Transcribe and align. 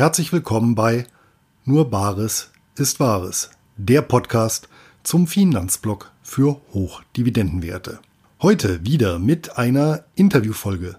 herzlich 0.00 0.32
willkommen 0.32 0.74
bei 0.74 1.04
Nur 1.66 1.90
Bares 1.90 2.52
ist 2.74 3.00
Wahres, 3.00 3.50
der 3.76 4.00
Podcast 4.00 4.66
zum 5.02 5.26
Finanzblock 5.26 6.10
für 6.22 6.58
Hochdividendenwerte. 6.72 7.98
Heute 8.40 8.82
wieder 8.86 9.18
mit 9.18 9.58
einer 9.58 10.04
Interviewfolge. 10.14 10.96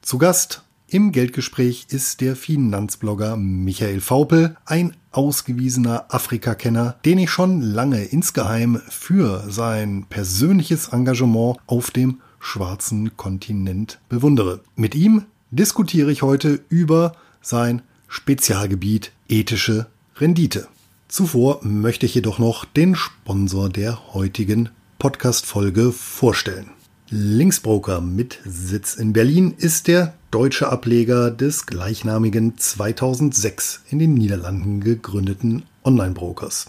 Zu 0.00 0.16
Gast 0.16 0.62
im 0.88 1.12
Geldgespräch 1.12 1.88
ist 1.90 2.22
der 2.22 2.34
Finanzblogger 2.34 3.36
Michael 3.36 4.00
Faupel, 4.00 4.56
ein 4.64 4.96
ausgewiesener 5.10 6.06
Afrika-Kenner, 6.08 6.96
den 7.04 7.18
ich 7.18 7.28
schon 7.28 7.60
lange 7.60 8.04
insgeheim 8.04 8.80
für 8.88 9.44
sein 9.50 10.06
persönliches 10.08 10.88
Engagement 10.88 11.58
auf 11.66 11.90
dem 11.90 12.22
schwarzen 12.38 13.18
Kontinent 13.18 14.00
bewundere. 14.08 14.62
Mit 14.76 14.94
ihm 14.94 15.26
diskutiere 15.50 16.10
ich 16.10 16.22
heute 16.22 16.64
über 16.70 17.12
sein 17.42 17.82
Spezialgebiet 18.12 19.12
ethische 19.28 19.86
Rendite. 20.16 20.66
Zuvor 21.06 21.60
möchte 21.62 22.06
ich 22.06 22.14
jedoch 22.16 22.40
noch 22.40 22.64
den 22.64 22.96
Sponsor 22.96 23.68
der 23.68 24.14
heutigen 24.14 24.68
Podcast-Folge 24.98 25.92
vorstellen. 25.92 26.70
Linksbroker 27.08 28.00
mit 28.00 28.40
Sitz 28.44 28.96
in 28.96 29.12
Berlin 29.12 29.54
ist 29.56 29.86
der 29.86 30.14
deutsche 30.32 30.68
Ableger 30.68 31.30
des 31.30 31.66
gleichnamigen 31.66 32.58
2006 32.58 33.82
in 33.90 34.00
den 34.00 34.14
Niederlanden 34.14 34.80
gegründeten 34.80 35.62
Online-Brokers. 35.84 36.66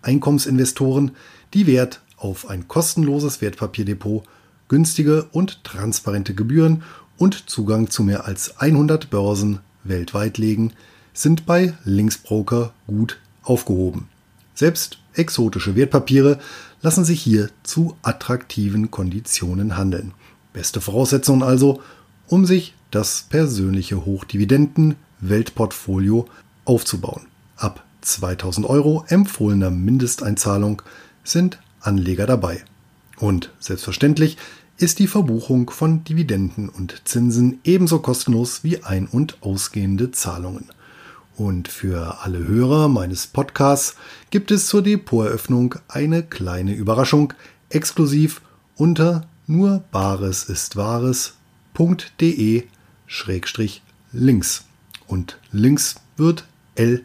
Einkommensinvestoren, 0.00 1.10
die 1.54 1.66
Wert 1.66 2.02
auf 2.16 2.48
ein 2.48 2.68
kostenloses 2.68 3.40
Wertpapierdepot, 3.40 4.22
günstige 4.68 5.24
und 5.32 5.64
transparente 5.64 6.36
Gebühren 6.36 6.84
und 7.18 7.50
Zugang 7.50 7.90
zu 7.90 8.04
mehr 8.04 8.26
als 8.26 8.58
100 8.60 9.10
Börsen 9.10 9.58
weltweit 9.84 10.38
legen, 10.38 10.72
sind 11.12 11.46
bei 11.46 11.74
Linksbroker 11.84 12.72
gut 12.86 13.20
aufgehoben. 13.42 14.08
Selbst 14.54 14.98
exotische 15.14 15.76
Wertpapiere 15.76 16.38
lassen 16.82 17.04
sich 17.04 17.22
hier 17.22 17.50
zu 17.62 17.96
attraktiven 18.02 18.90
Konditionen 18.90 19.76
handeln. 19.76 20.12
Beste 20.52 20.80
Voraussetzungen 20.80 21.42
also, 21.42 21.82
um 22.26 22.46
sich 22.46 22.74
das 22.90 23.26
persönliche 23.28 24.04
Hochdividenden-Weltportfolio 24.04 26.26
aufzubauen. 26.64 27.26
Ab 27.56 27.84
2000 28.02 28.68
Euro 28.68 29.04
empfohlener 29.08 29.70
Mindesteinzahlung 29.70 30.82
sind 31.22 31.60
Anleger 31.80 32.26
dabei. 32.26 32.64
Und 33.18 33.50
selbstverständlich 33.58 34.36
ist 34.76 34.98
die 34.98 35.06
Verbuchung 35.06 35.70
von 35.70 36.04
Dividenden 36.04 36.68
und 36.68 37.02
Zinsen 37.04 37.60
ebenso 37.64 38.00
kostenlos 38.00 38.64
wie 38.64 38.82
ein- 38.82 39.06
und 39.06 39.42
ausgehende 39.42 40.10
Zahlungen. 40.10 40.66
Und 41.36 41.68
für 41.68 42.22
alle 42.22 42.46
Hörer 42.46 42.88
meines 42.88 43.26
Podcasts 43.26 43.96
gibt 44.30 44.50
es 44.50 44.66
zur 44.66 44.82
Depoteröffnung 44.82 45.76
eine 45.88 46.22
kleine 46.22 46.74
Überraschung, 46.74 47.32
exklusiv 47.70 48.40
unter 48.76 49.26
nur 49.46 49.84
bares 49.90 50.44
ist 50.44 50.76
wahres.de 50.76 52.64
schrägstrich 53.06 53.82
links. 54.12 54.64
Und 55.06 55.38
links 55.52 55.96
wird 56.16 56.46
L 56.76 57.04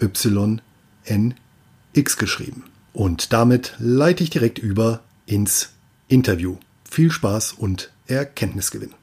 Y 0.00 0.60
N 1.04 1.34
X 1.92 2.16
geschrieben. 2.16 2.64
Und 2.92 3.32
damit 3.32 3.74
leite 3.78 4.22
ich 4.22 4.30
direkt 4.30 4.58
über 4.58 5.00
ins 5.26 5.70
Interview. 6.08 6.56
Viel 6.90 7.10
Spaß 7.10 7.52
und 7.52 7.92
Erkenntnisgewinn. 8.06 8.94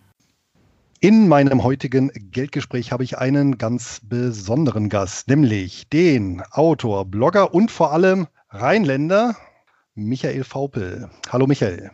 In 0.99 1.27
meinem 1.27 1.63
heutigen 1.63 2.11
Geldgespräch 2.31 2.91
habe 2.91 3.03
ich 3.03 3.19
einen 3.19 3.57
ganz 3.57 4.01
besonderen 4.03 4.89
Gast, 4.89 5.29
nämlich 5.29 5.87
den 5.89 6.41
Autor, 6.51 7.05
Blogger 7.05 7.53
und 7.53 7.71
vor 7.71 7.93
allem 7.93 8.27
Rheinländer 8.49 9.37
Michael 9.93 10.43
Faupel. 10.43 11.09
Hallo 11.29 11.47
Michael. 11.47 11.91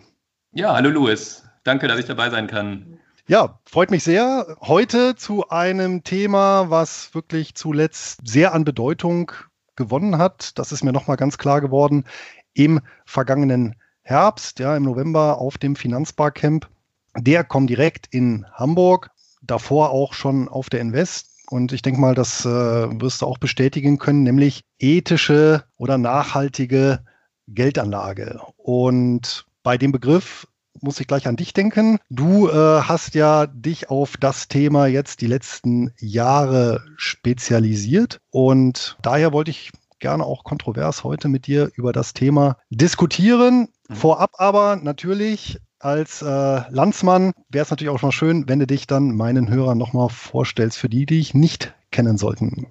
Ja, 0.54 0.74
hallo 0.74 0.90
Louis. 0.90 1.44
Danke, 1.64 1.88
dass 1.88 2.00
ich 2.00 2.06
dabei 2.06 2.30
sein 2.30 2.48
kann. 2.48 2.98
Ja, 3.28 3.60
freut 3.66 3.92
mich 3.92 4.04
sehr. 4.04 4.58
Heute 4.62 5.16
zu 5.16 5.50
einem 5.50 6.04
Thema, 6.04 6.70
was 6.70 7.14
wirklich 7.14 7.54
zuletzt 7.54 8.22
sehr 8.26 8.54
an 8.54 8.64
Bedeutung 8.64 9.32
gewonnen 9.76 10.18
hat. 10.18 10.58
Das 10.58 10.72
ist 10.72 10.84
mir 10.84 10.94
nochmal 10.94 11.18
ganz 11.18 11.38
klar 11.38 11.62
geworden 11.62 12.06
im 12.54 12.80
vergangenen 13.06 13.76
Herbst, 14.04 14.60
ja, 14.60 14.76
im 14.76 14.84
November 14.84 15.40
auf 15.40 15.58
dem 15.58 15.76
Finanzbarcamp 15.76 16.68
der 17.16 17.44
kommt 17.44 17.70
direkt 17.70 18.08
in 18.12 18.46
Hamburg, 18.54 19.12
davor 19.42 19.92
auch 19.92 20.14
schon 20.14 20.48
auf 20.48 20.70
der 20.70 20.82
Invest. 20.82 21.28
Und 21.50 21.74
ich 21.74 21.82
denke 21.82 22.00
mal, 22.00 22.16
das 22.16 22.46
äh, 22.46 22.50
wirst 22.50 23.22
du 23.22 23.26
auch 23.26 23.38
bestätigen 23.38 23.98
können, 23.98 24.24
nämlich 24.24 24.64
ethische 24.80 25.66
oder 25.78 25.98
nachhaltige 25.98 27.04
Geldanlage. 27.48 28.40
Und 28.56 29.46
bei 29.64 29.78
dem 29.78 29.92
Begriff 29.92 30.48
muss 30.80 31.02
ich 31.02 31.08
gleich 31.08 31.28
an 31.28 31.36
dich 31.36 31.54
denken. 31.54 32.00
Du 32.10 32.48
äh, 32.48 32.54
hast 32.54 33.14
ja 33.14 33.46
dich 33.48 33.90
auf 33.90 34.16
das 34.16 34.48
Thema 34.48 34.88
jetzt 34.88 35.20
die 35.20 35.28
letzten 35.28 35.92
Jahre 36.00 36.86
spezialisiert. 36.96 38.22
Und 38.30 38.98
daher 39.02 39.34
wollte 39.34 39.52
ich 39.52 39.72
gerne 40.02 40.26
auch 40.26 40.44
kontrovers 40.44 41.06
heute 41.06 41.30
mit 41.30 41.48
dir 41.48 41.72
über 41.76 41.94
das 41.94 42.14
Thema 42.14 42.58
diskutieren. 42.70 43.70
Mhm. 43.88 43.96
Vorab 43.96 44.32
aber 44.38 44.76
natürlich 44.76 45.60
als 45.80 46.22
äh, 46.22 46.26
Landsmann 46.26 47.32
wäre 47.50 47.64
es 47.64 47.72
natürlich 47.72 47.90
auch 47.90 48.02
mal 48.02 48.12
schön, 48.12 48.48
wenn 48.48 48.60
du 48.60 48.68
dich 48.68 48.86
dann 48.86 49.16
meinen 49.16 49.50
Hörern 49.50 49.78
nochmal 49.78 50.10
vorstellst, 50.10 50.78
für 50.78 50.90
die, 50.90 51.06
die 51.06 51.18
dich 51.18 51.34
nicht 51.34 51.74
kennen 51.92 52.18
sollten. 52.18 52.68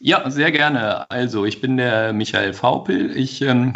Ja, 0.00 0.30
sehr 0.30 0.52
gerne. 0.52 1.10
Also, 1.10 1.44
ich 1.44 1.60
bin 1.60 1.76
der 1.76 2.12
Michael 2.12 2.52
Faupel. 2.52 3.16
Ich 3.16 3.42
ähm, 3.42 3.72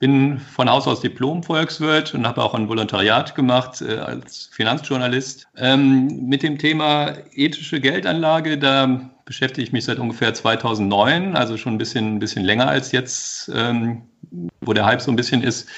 bin 0.00 0.38
von 0.38 0.68
Haus 0.68 0.88
aus 0.88 1.02
Diplom-Volkswirt 1.02 2.14
und 2.14 2.26
habe 2.26 2.42
auch 2.42 2.54
ein 2.54 2.68
Volontariat 2.68 3.34
gemacht 3.34 3.82
äh, 3.82 3.98
als 3.98 4.48
Finanzjournalist. 4.50 5.46
Ähm, 5.56 6.26
mit 6.26 6.42
dem 6.42 6.58
Thema 6.58 7.12
ethische 7.34 7.80
Geldanlage, 7.80 8.56
da 8.58 9.10
beschäftige 9.26 9.62
ich 9.62 9.72
mich 9.72 9.84
seit 9.84 9.98
ungefähr 9.98 10.32
2009, 10.32 11.36
also 11.36 11.58
schon 11.58 11.74
ein 11.74 11.78
bisschen, 11.78 12.16
ein 12.16 12.18
bisschen 12.18 12.44
länger 12.44 12.66
als 12.66 12.92
jetzt, 12.92 13.52
ähm, 13.54 14.02
wo 14.62 14.72
der 14.72 14.86
Hype 14.86 15.02
so 15.02 15.12
ein 15.12 15.16
bisschen 15.16 15.42
ist. 15.42 15.68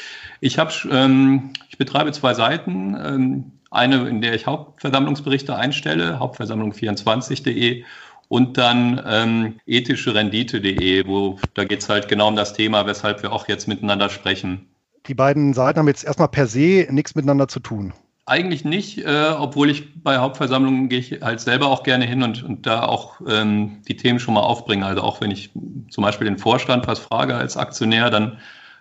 Ich 0.41 0.57
habe, 0.57 0.73
ähm, 0.91 1.53
ich 1.69 1.77
betreibe 1.77 2.13
zwei 2.13 2.33
Seiten. 2.33 2.97
Ähm, 3.05 3.53
eine, 3.73 4.07
in 4.09 4.21
der 4.21 4.35
ich 4.35 4.47
Hauptversammlungsberichte 4.47 5.57
einstelle, 5.57 6.19
hauptversammlung24.de 6.21 7.85
und 8.33 8.57
dann 8.57 8.99
ähm, 9.07 9.61
ethische 9.67 10.15
Rendite.de, 10.15 11.07
wo 11.07 11.39
da 11.53 11.65
geht 11.65 11.81
es 11.81 11.91
halt 11.91 12.09
genau 12.09 12.29
um 12.29 12.37
das 12.37 12.55
Thema, 12.55 12.87
weshalb 12.87 13.23
wir 13.23 13.31
auch 13.31 13.47
jetzt 13.47 13.69
miteinander 13.69 14.09
sprechen. 14.09 14.71
Die 15.07 15.13
beiden 15.13 15.53
Seiten 15.53 15.79
haben 15.79 15.89
jetzt 15.89 16.03
erstmal 16.03 16.29
per 16.29 16.47
se 16.47 16.87
nichts 16.89 17.15
miteinander 17.15 17.47
zu 17.47 17.61
tun. 17.61 17.93
Eigentlich 18.25 18.65
nicht, 18.65 19.05
äh, 19.05 19.35
obwohl 19.39 19.69
ich 19.69 20.03
bei 20.03 20.17
Hauptversammlungen 20.17 20.89
gehe 20.89 21.01
ich 21.01 21.21
halt 21.21 21.41
selber 21.41 21.67
auch 21.67 21.83
gerne 21.83 22.07
hin 22.07 22.23
und, 22.23 22.43
und 22.43 22.67
da 22.67 22.87
auch 22.87 23.21
ähm, 23.29 23.83
die 23.87 23.99
Themen 23.99 24.19
schon 24.19 24.33
mal 24.33 24.41
aufbringe. 24.41 24.87
Also 24.87 25.03
auch 25.03 25.21
wenn 25.21 25.31
ich 25.31 25.51
zum 25.91 26.03
Beispiel 26.03 26.25
den 26.25 26.39
Vorstand 26.39 26.87
was 26.87 27.01
frage 27.01 27.35
als 27.35 27.59
Aktionär, 27.59 28.09
dann 28.09 28.39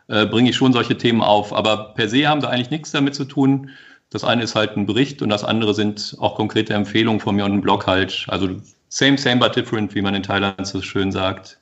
äh, 0.08 0.26
bringe 0.28 0.52
ich 0.52 0.56
schon 0.56 0.72
solche 0.72 0.98
Themen 0.98 1.22
auf. 1.22 1.52
Aber 1.52 1.94
per 1.94 2.08
se 2.08 2.26
haben 2.26 2.40
sie 2.40 2.50
eigentlich 2.50 2.72
nichts 2.72 2.92
damit 2.92 3.16
zu 3.16 3.26
tun. 3.26 3.72
Das 4.12 4.24
eine 4.24 4.44
ist 4.44 4.56
halt 4.56 4.78
ein 4.78 4.86
Bericht 4.86 5.22
und 5.22 5.28
das 5.28 5.44
andere 5.44 5.74
sind 5.74 6.16
auch 6.20 6.36
konkrete 6.36 6.74
Empfehlungen 6.74 7.20
von 7.20 7.36
mir 7.36 7.44
und 7.44 7.52
ein 7.52 7.62
Blog 7.62 7.86
halt. 7.86 8.28
Also 8.30 8.48
same, 8.92 9.18
same, 9.18 9.40
but 9.40 9.56
different, 9.56 9.96
wie 9.96 10.02
man 10.02 10.14
in 10.14 10.24
Thailand 10.24 10.68
so 10.68 10.82
schön 10.82 11.12
sagt. 11.12 11.60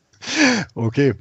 Okay. 0.76 1.14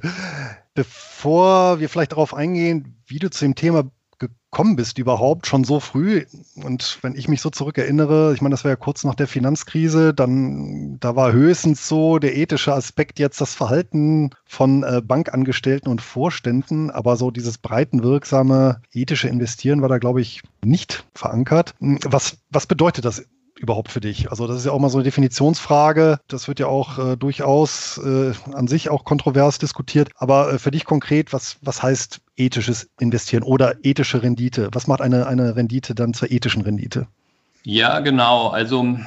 Bevor 0.73 1.79
wir 1.79 1.87
vielleicht 1.87 2.11
darauf 2.11 2.33
eingehen, 2.33 2.95
wie 3.05 3.19
du 3.19 3.29
zu 3.29 3.45
dem 3.45 3.55
Thema 3.55 3.89
gekommen 4.17 4.75
bist 4.75 4.97
überhaupt 4.97 5.47
schon 5.47 5.63
so 5.63 5.79
früh. 5.79 6.25
Und 6.55 6.99
wenn 7.01 7.15
ich 7.15 7.27
mich 7.27 7.41
so 7.41 7.49
zurückerinnere, 7.49 8.33
ich 8.33 8.41
meine, 8.41 8.53
das 8.53 8.63
war 8.63 8.71
ja 8.71 8.75
kurz 8.75 9.03
nach 9.03 9.15
der 9.15 9.27
Finanzkrise, 9.27 10.13
dann 10.13 10.99
da 10.99 11.15
war 11.15 11.31
höchstens 11.31 11.87
so 11.87 12.19
der 12.19 12.35
ethische 12.35 12.73
Aspekt 12.73 13.19
jetzt 13.19 13.39
das 13.39 13.55
Verhalten 13.55 14.31
von 14.45 14.83
äh, 14.83 15.01
Bankangestellten 15.03 15.89
und 15.89 16.01
Vorständen, 16.01 16.91
aber 16.91 17.15
so 17.15 17.31
dieses 17.31 17.57
breitenwirksame 17.57 18.81
ethische 18.91 19.29
Investieren 19.29 19.81
war 19.81 19.89
da, 19.89 19.99
glaube 19.99 20.21
ich, 20.21 20.41
nicht 20.63 21.05
verankert. 21.15 21.75
Was, 21.79 22.37
was 22.49 22.67
bedeutet 22.67 23.05
das 23.05 23.23
überhaupt 23.59 23.91
für 23.91 23.99
dich? 23.99 24.31
Also 24.31 24.47
das 24.47 24.57
ist 24.57 24.65
ja 24.65 24.71
auch 24.71 24.79
mal 24.79 24.89
so 24.89 24.97
eine 24.97 25.03
Definitionsfrage. 25.03 26.19
Das 26.27 26.47
wird 26.47 26.59
ja 26.59 26.67
auch 26.67 26.97
äh, 26.97 27.17
durchaus 27.17 27.99
äh, 28.03 28.33
an 28.53 28.67
sich 28.67 28.89
auch 28.89 29.03
kontrovers 29.03 29.59
diskutiert. 29.59 30.09
Aber 30.15 30.53
äh, 30.53 30.59
für 30.59 30.71
dich 30.71 30.85
konkret, 30.85 31.33
was, 31.33 31.57
was 31.61 31.83
heißt 31.83 32.21
ethisches 32.37 32.89
Investieren 32.99 33.43
oder 33.43 33.75
ethische 33.83 34.23
Rendite? 34.23 34.69
Was 34.71 34.87
macht 34.87 35.01
eine, 35.01 35.27
eine 35.27 35.55
Rendite 35.55 35.93
dann 35.93 36.13
zur 36.13 36.31
ethischen 36.31 36.61
Rendite? 36.61 37.07
Ja, 37.63 37.99
genau. 37.99 38.47
Also 38.47 38.97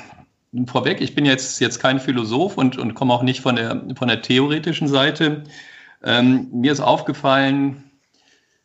vorweg, 0.67 1.01
ich 1.01 1.15
bin 1.15 1.25
jetzt, 1.25 1.61
jetzt 1.61 1.81
kein 1.81 1.99
Philosoph 1.99 2.59
und, 2.59 2.79
und 2.79 2.95
komme 2.95 3.15
auch 3.15 3.23
nicht 3.23 3.41
von 3.41 3.57
der, 3.57 3.83
von 3.97 4.09
der 4.09 4.23
theoretischen 4.23 4.89
Seite. 4.89 5.45
Ähm, 6.05 6.49
mir 6.53 6.73
ist 6.73 6.81
aufgefallen, 6.81 7.85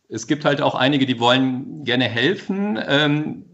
es 0.09 0.27
gibt 0.27 0.45
halt 0.45 0.61
auch 0.61 0.75
einige, 0.75 1.05
die 1.05 1.19
wollen 1.19 1.83
gerne 1.83 2.05
helfen. 2.05 2.79
Ähm, 2.87 3.45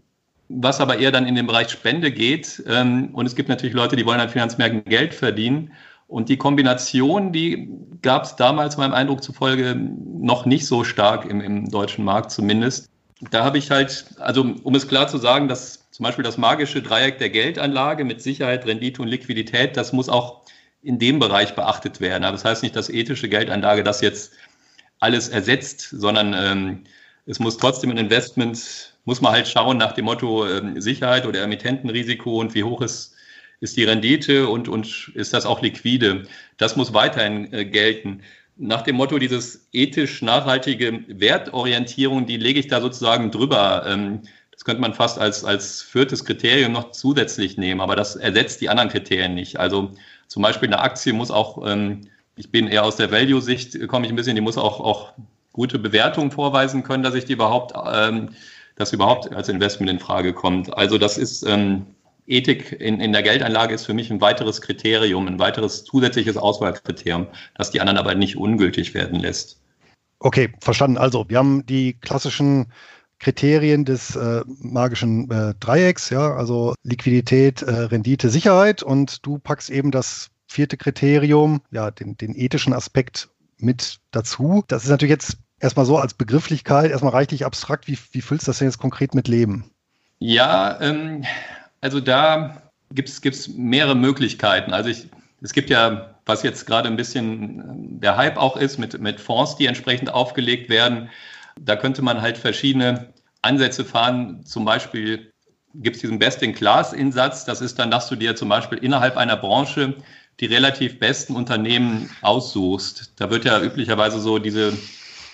was 0.56 0.80
aber 0.80 0.98
eher 0.98 1.10
dann 1.10 1.26
in 1.26 1.34
den 1.34 1.46
Bereich 1.46 1.70
Spende 1.70 2.10
geht. 2.10 2.62
Ähm, 2.66 3.10
und 3.12 3.26
es 3.26 3.34
gibt 3.34 3.48
natürlich 3.48 3.74
Leute, 3.74 3.96
die 3.96 4.06
wollen 4.06 4.20
an 4.20 4.28
Finanzmärkten 4.28 4.84
Geld 4.84 5.14
verdienen. 5.14 5.72
Und 6.06 6.28
die 6.28 6.36
Kombination, 6.36 7.32
die 7.32 7.68
gab 8.02 8.24
es 8.24 8.36
damals 8.36 8.76
meinem 8.76 8.94
Eindruck 8.94 9.22
zufolge 9.22 9.74
noch 9.74 10.46
nicht 10.46 10.66
so 10.66 10.84
stark 10.84 11.24
im, 11.24 11.40
im 11.40 11.70
deutschen 11.70 12.04
Markt 12.04 12.30
zumindest. 12.30 12.90
Da 13.30 13.44
habe 13.44 13.58
ich 13.58 13.70
halt, 13.70 14.06
also 14.18 14.54
um 14.62 14.74
es 14.74 14.86
klar 14.86 15.08
zu 15.08 15.18
sagen, 15.18 15.48
dass 15.48 15.90
zum 15.90 16.04
Beispiel 16.04 16.24
das 16.24 16.36
magische 16.36 16.82
Dreieck 16.82 17.18
der 17.18 17.30
Geldanlage 17.30 18.04
mit 18.04 18.20
Sicherheit, 18.20 18.66
Rendite 18.66 19.00
und 19.00 19.08
Liquidität, 19.08 19.76
das 19.76 19.92
muss 19.92 20.08
auch 20.08 20.42
in 20.82 20.98
dem 20.98 21.18
Bereich 21.18 21.54
beachtet 21.54 22.00
werden. 22.00 22.24
Aber 22.24 22.32
das 22.32 22.44
heißt 22.44 22.62
nicht, 22.62 22.76
dass 22.76 22.90
ethische 22.90 23.28
Geldanlage 23.28 23.82
das 23.82 24.00
jetzt 24.00 24.32
alles 25.00 25.28
ersetzt, 25.28 25.88
sondern 25.90 26.34
ähm, 26.34 26.84
es 27.26 27.38
muss 27.38 27.56
trotzdem 27.56 27.90
ein 27.90 27.96
Investment, 27.96 28.93
muss 29.04 29.20
man 29.20 29.32
halt 29.32 29.48
schauen 29.48 29.76
nach 29.76 29.92
dem 29.92 30.06
Motto 30.06 30.46
ähm, 30.46 30.80
Sicherheit 30.80 31.26
oder 31.26 31.42
Emittentenrisiko 31.42 32.40
und 32.40 32.54
wie 32.54 32.64
hoch 32.64 32.80
ist, 32.80 33.14
ist 33.60 33.76
die 33.76 33.84
Rendite 33.84 34.48
und, 34.48 34.68
und 34.68 35.12
ist 35.14 35.32
das 35.32 35.46
auch 35.46 35.62
liquide. 35.62 36.24
Das 36.56 36.76
muss 36.76 36.94
weiterhin 36.94 37.52
äh, 37.52 37.64
gelten. 37.64 38.22
Nach 38.56 38.82
dem 38.82 38.96
Motto 38.96 39.18
dieses 39.18 39.68
ethisch 39.72 40.22
nachhaltige 40.22 41.04
Wertorientierung, 41.08 42.26
die 42.26 42.36
lege 42.36 42.60
ich 42.60 42.68
da 42.68 42.80
sozusagen 42.80 43.30
drüber. 43.30 43.84
Ähm, 43.86 44.22
das 44.52 44.64
könnte 44.64 44.80
man 44.80 44.94
fast 44.94 45.18
als, 45.18 45.44
als 45.44 45.82
viertes 45.82 46.24
Kriterium 46.24 46.72
noch 46.72 46.92
zusätzlich 46.92 47.58
nehmen, 47.58 47.80
aber 47.80 47.96
das 47.96 48.14
ersetzt 48.16 48.60
die 48.60 48.68
anderen 48.68 48.88
Kriterien 48.88 49.34
nicht. 49.34 49.58
Also 49.58 49.90
zum 50.28 50.42
Beispiel 50.42 50.68
eine 50.68 50.80
Aktie 50.80 51.12
muss 51.12 51.30
auch, 51.30 51.66
ähm, 51.66 52.02
ich 52.36 52.50
bin 52.50 52.68
eher 52.68 52.84
aus 52.84 52.96
der 52.96 53.10
Value-Sicht, 53.10 53.86
komme 53.88 54.06
ich 54.06 54.12
ein 54.12 54.16
bisschen, 54.16 54.36
die 54.36 54.40
muss 54.40 54.56
auch, 54.56 54.80
auch 54.80 55.12
gute 55.52 55.78
Bewertungen 55.78 56.30
vorweisen 56.30 56.82
können, 56.82 57.02
dass 57.02 57.14
ich 57.14 57.24
die 57.24 57.32
überhaupt, 57.32 57.72
ähm, 57.92 58.30
dass 58.76 58.92
überhaupt 58.92 59.32
als 59.32 59.48
Investment 59.48 59.90
in 59.90 59.98
Frage 59.98 60.32
kommt. 60.32 60.76
Also 60.76 60.98
das 60.98 61.18
ist 61.18 61.42
ähm, 61.44 61.86
Ethik 62.26 62.72
in, 62.80 63.00
in 63.00 63.12
der 63.12 63.22
Geldanlage 63.22 63.74
ist 63.74 63.86
für 63.86 63.94
mich 63.94 64.10
ein 64.10 64.20
weiteres 64.20 64.60
Kriterium, 64.62 65.26
ein 65.26 65.38
weiteres 65.38 65.84
zusätzliches 65.84 66.36
Auswahlkriterium, 66.36 67.26
das 67.56 67.70
die 67.70 67.80
anderen 67.80 67.98
aber 67.98 68.14
nicht 68.14 68.36
ungültig 68.36 68.94
werden 68.94 69.20
lässt. 69.20 69.60
Okay, 70.20 70.52
verstanden. 70.60 70.96
Also 70.96 71.28
wir 71.28 71.38
haben 71.38 71.66
die 71.66 71.94
klassischen 72.00 72.72
Kriterien 73.18 73.84
des 73.84 74.16
äh, 74.16 74.42
magischen 74.46 75.30
äh, 75.30 75.54
Dreiecks, 75.60 76.10
ja, 76.10 76.34
also 76.34 76.74
Liquidität, 76.82 77.62
äh, 77.62 77.70
Rendite, 77.70 78.28
Sicherheit 78.28 78.82
und 78.82 79.24
du 79.24 79.38
packst 79.38 79.70
eben 79.70 79.90
das 79.90 80.30
vierte 80.46 80.76
Kriterium, 80.76 81.60
ja, 81.70 81.90
den, 81.90 82.16
den 82.16 82.34
ethischen 82.34 82.72
Aspekt 82.72 83.28
mit 83.58 83.98
dazu. 84.10 84.64
Das 84.68 84.84
ist 84.84 84.90
natürlich 84.90 85.10
jetzt 85.10 85.38
erstmal 85.60 85.86
so 85.86 85.98
als 85.98 86.14
Begrifflichkeit, 86.14 86.90
erstmal 86.90 87.12
reichlich 87.12 87.44
abstrakt. 87.44 87.88
Wie, 87.88 87.98
wie 88.12 88.20
füllst 88.20 88.46
du 88.46 88.50
das 88.50 88.58
denn 88.58 88.68
jetzt 88.68 88.78
konkret 88.78 89.14
mit 89.14 89.28
Leben? 89.28 89.70
Ja, 90.18 90.80
ähm, 90.80 91.24
also 91.80 92.00
da 92.00 92.62
gibt 92.92 93.08
es 93.08 93.48
mehrere 93.48 93.94
Möglichkeiten. 93.94 94.72
Also 94.72 94.88
ich, 94.90 95.08
es 95.42 95.52
gibt 95.52 95.70
ja, 95.70 96.14
was 96.26 96.42
jetzt 96.42 96.66
gerade 96.66 96.88
ein 96.88 96.96
bisschen 96.96 98.00
der 98.00 98.16
Hype 98.16 98.36
auch 98.36 98.56
ist, 98.56 98.78
mit, 98.78 98.98
mit 99.00 99.20
Fonds, 99.20 99.56
die 99.56 99.66
entsprechend 99.66 100.12
aufgelegt 100.12 100.68
werden. 100.70 101.10
Da 101.60 101.76
könnte 101.76 102.02
man 102.02 102.22
halt 102.22 102.38
verschiedene 102.38 103.12
Ansätze 103.42 103.84
fahren. 103.84 104.44
Zum 104.44 104.64
Beispiel 104.64 105.32
gibt 105.74 105.96
es 105.96 106.02
diesen 106.02 106.18
Best-in-Class-Insatz. 106.18 107.44
Das 107.44 107.60
ist 107.60 107.78
dann, 107.78 107.90
dass 107.90 108.08
du 108.08 108.16
dir 108.16 108.36
zum 108.36 108.48
Beispiel 108.48 108.78
innerhalb 108.78 109.16
einer 109.16 109.36
Branche 109.36 109.96
die 110.40 110.46
relativ 110.46 110.98
besten 110.98 111.36
Unternehmen 111.36 112.10
aussuchst. 112.22 113.12
Da 113.16 113.30
wird 113.30 113.44
ja 113.44 113.60
üblicherweise 113.62 114.18
so 114.18 114.38
diese, 114.38 114.72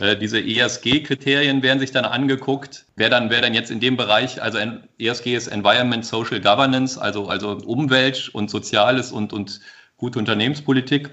äh, 0.01 0.17
diese 0.17 0.41
ESG-Kriterien 0.41 1.63
werden 1.63 1.79
sich 1.79 1.93
dann 1.93 2.05
angeguckt. 2.05 2.87
Wer 2.97 3.11
dann, 3.11 3.31
wer 3.31 3.43
dann 3.43 3.55
jetzt 3.55 3.71
in 3.71 3.81
dem 3.81 3.97
Bereich, 3.97 4.43
also 4.43 4.59
ESG 4.99 5.35
ist 5.35 5.49
Environment, 5.49 6.05
Social 6.05 6.41
Governance, 6.41 7.01
also, 7.01 7.29
also 7.29 7.59
Umwelt 7.67 8.31
und 8.33 8.51
Soziales 8.51 9.13
und, 9.13 9.33
und 9.33 9.61
gute 9.99 10.19
Unternehmenspolitik. 10.19 11.11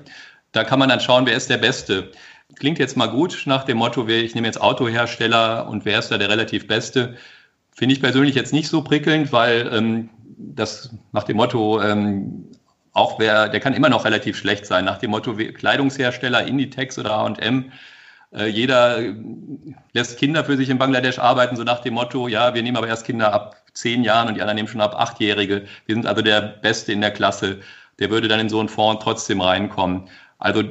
Da 0.54 0.63
kann 0.63 0.80
man 0.80 0.89
dann 0.89 1.01
schauen, 1.01 1.25
wer 1.25 1.36
ist 1.36 1.50
der 1.50 1.57
Beste. 1.57 2.12
Klingt 2.56 2.80
jetzt 2.80 2.95
mal 2.95 3.07
gut 3.07 3.44
nach 3.45 3.66
dem 3.66 3.78
Motto, 3.78 4.07
ich 4.07 4.34
nehme 4.34 4.48
jetzt 4.48 4.62
Autohersteller 4.62 5.68
und 5.68 5.84
wer 5.84 6.00
ist 6.00 6.10
da 6.10 6.18
der 6.18 6.30
relativ 6.30 6.68
Beste. 6.68 7.18
Finde 7.74 7.94
ich 7.94 8.01
persönlich 8.01 8.36
jetzt 8.36 8.54
nicht 8.54 8.69
so 8.69 8.81
prickelnd, 8.81 9.34
weil 9.34 9.69
ähm, 9.72 10.10
das 10.38 10.95
nach 11.12 11.25
dem 11.25 11.38
Motto, 11.38 11.81
ähm, 11.81 12.48
auch 12.94 13.19
wer, 13.19 13.50
der 13.50 13.60
kann 13.60 13.74
immer 13.74 13.89
noch 13.89 14.06
relativ 14.06 14.38
schlecht 14.38 14.66
sein, 14.66 14.86
nach 14.86 14.98
dem 14.98 15.12
Motto 15.12 15.36
Kleidungshersteller, 15.36 16.48
Inditex 16.48 16.98
oder 16.98 17.36
äh, 17.39 17.63
jeder 18.31 19.00
lässt 19.94 20.18
Kinder 20.19 20.44
für 20.44 20.57
sich 20.57 20.69
in 20.69 20.77
Bangladesch 20.77 21.19
arbeiten, 21.19 21.56
so 21.56 21.63
nach 21.63 21.79
dem 21.79 21.94
Motto, 21.94 22.27
ja, 22.27 22.53
wir 22.53 22.62
nehmen 22.62 22.77
aber 22.77 22.88
erst 22.88 23.06
Kinder 23.06 23.33
ab 23.33 23.56
zehn 23.74 24.03
Jahren 24.03 24.27
und 24.27 24.35
die 24.35 24.41
anderen 24.41 24.57
nehmen 24.57 24.68
schon 24.68 24.81
ab 24.81 24.95
achtjährige. 24.95 25.65
Wir 25.85 25.95
sind 25.95 26.06
also 26.06 26.21
der 26.21 26.41
Beste 26.41 26.91
in 26.91 27.01
der 27.01 27.12
Klasse. 27.12 27.59
Der 28.00 28.09
würde 28.09 28.27
dann 28.27 28.39
in 28.39 28.50
so 28.50 28.59
einen 28.59 28.69
Fonds 28.69 29.03
trotzdem 29.03 29.41
reinkommen. 29.41 30.09
Also 30.39 30.63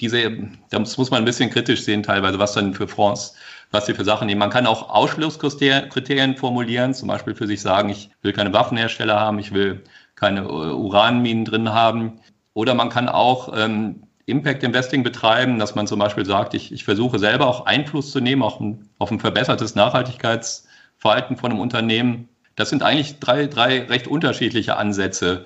diese, 0.00 0.48
das 0.70 0.98
muss 0.98 1.10
man 1.10 1.22
ein 1.22 1.24
bisschen 1.24 1.50
kritisch 1.50 1.82
sehen 1.82 2.02
teilweise, 2.02 2.38
was 2.38 2.52
dann 2.52 2.74
für 2.74 2.88
Fonds, 2.88 3.34
was 3.70 3.86
sie 3.86 3.94
für 3.94 4.04
Sachen 4.04 4.26
nehmen. 4.26 4.38
Man 4.38 4.50
kann 4.50 4.66
auch 4.66 4.90
Ausschlusskriterien 4.90 6.36
formulieren, 6.36 6.94
zum 6.94 7.08
Beispiel 7.08 7.34
für 7.34 7.46
sich 7.46 7.60
sagen, 7.60 7.88
ich 7.88 8.10
will 8.22 8.32
keine 8.32 8.52
Waffenhersteller 8.52 9.18
haben, 9.18 9.38
ich 9.38 9.52
will 9.52 9.84
keine 10.14 10.40
äh, 10.40 10.44
Uranminen 10.44 11.44
drin 11.44 11.72
haben. 11.72 12.20
Oder 12.54 12.74
man 12.74 12.90
kann 12.90 13.08
auch 13.08 13.52
ähm, 13.56 14.07
Impact 14.28 14.62
Investing 14.62 15.02
betreiben, 15.02 15.58
dass 15.58 15.74
man 15.74 15.86
zum 15.86 15.98
Beispiel 15.98 16.26
sagt, 16.26 16.54
ich, 16.54 16.72
ich 16.72 16.84
versuche 16.84 17.18
selber 17.18 17.46
auch 17.46 17.66
Einfluss 17.66 18.10
zu 18.10 18.20
nehmen 18.20 18.42
auf 18.42 18.60
ein, 18.60 18.88
auf 18.98 19.10
ein 19.10 19.20
verbessertes 19.20 19.74
Nachhaltigkeitsverhalten 19.74 21.36
von 21.36 21.50
einem 21.50 21.60
Unternehmen. 21.60 22.28
Das 22.54 22.70
sind 22.70 22.82
eigentlich 22.82 23.18
drei, 23.20 23.46
drei 23.46 23.82
recht 23.84 24.06
unterschiedliche 24.06 24.76
Ansätze. 24.76 25.44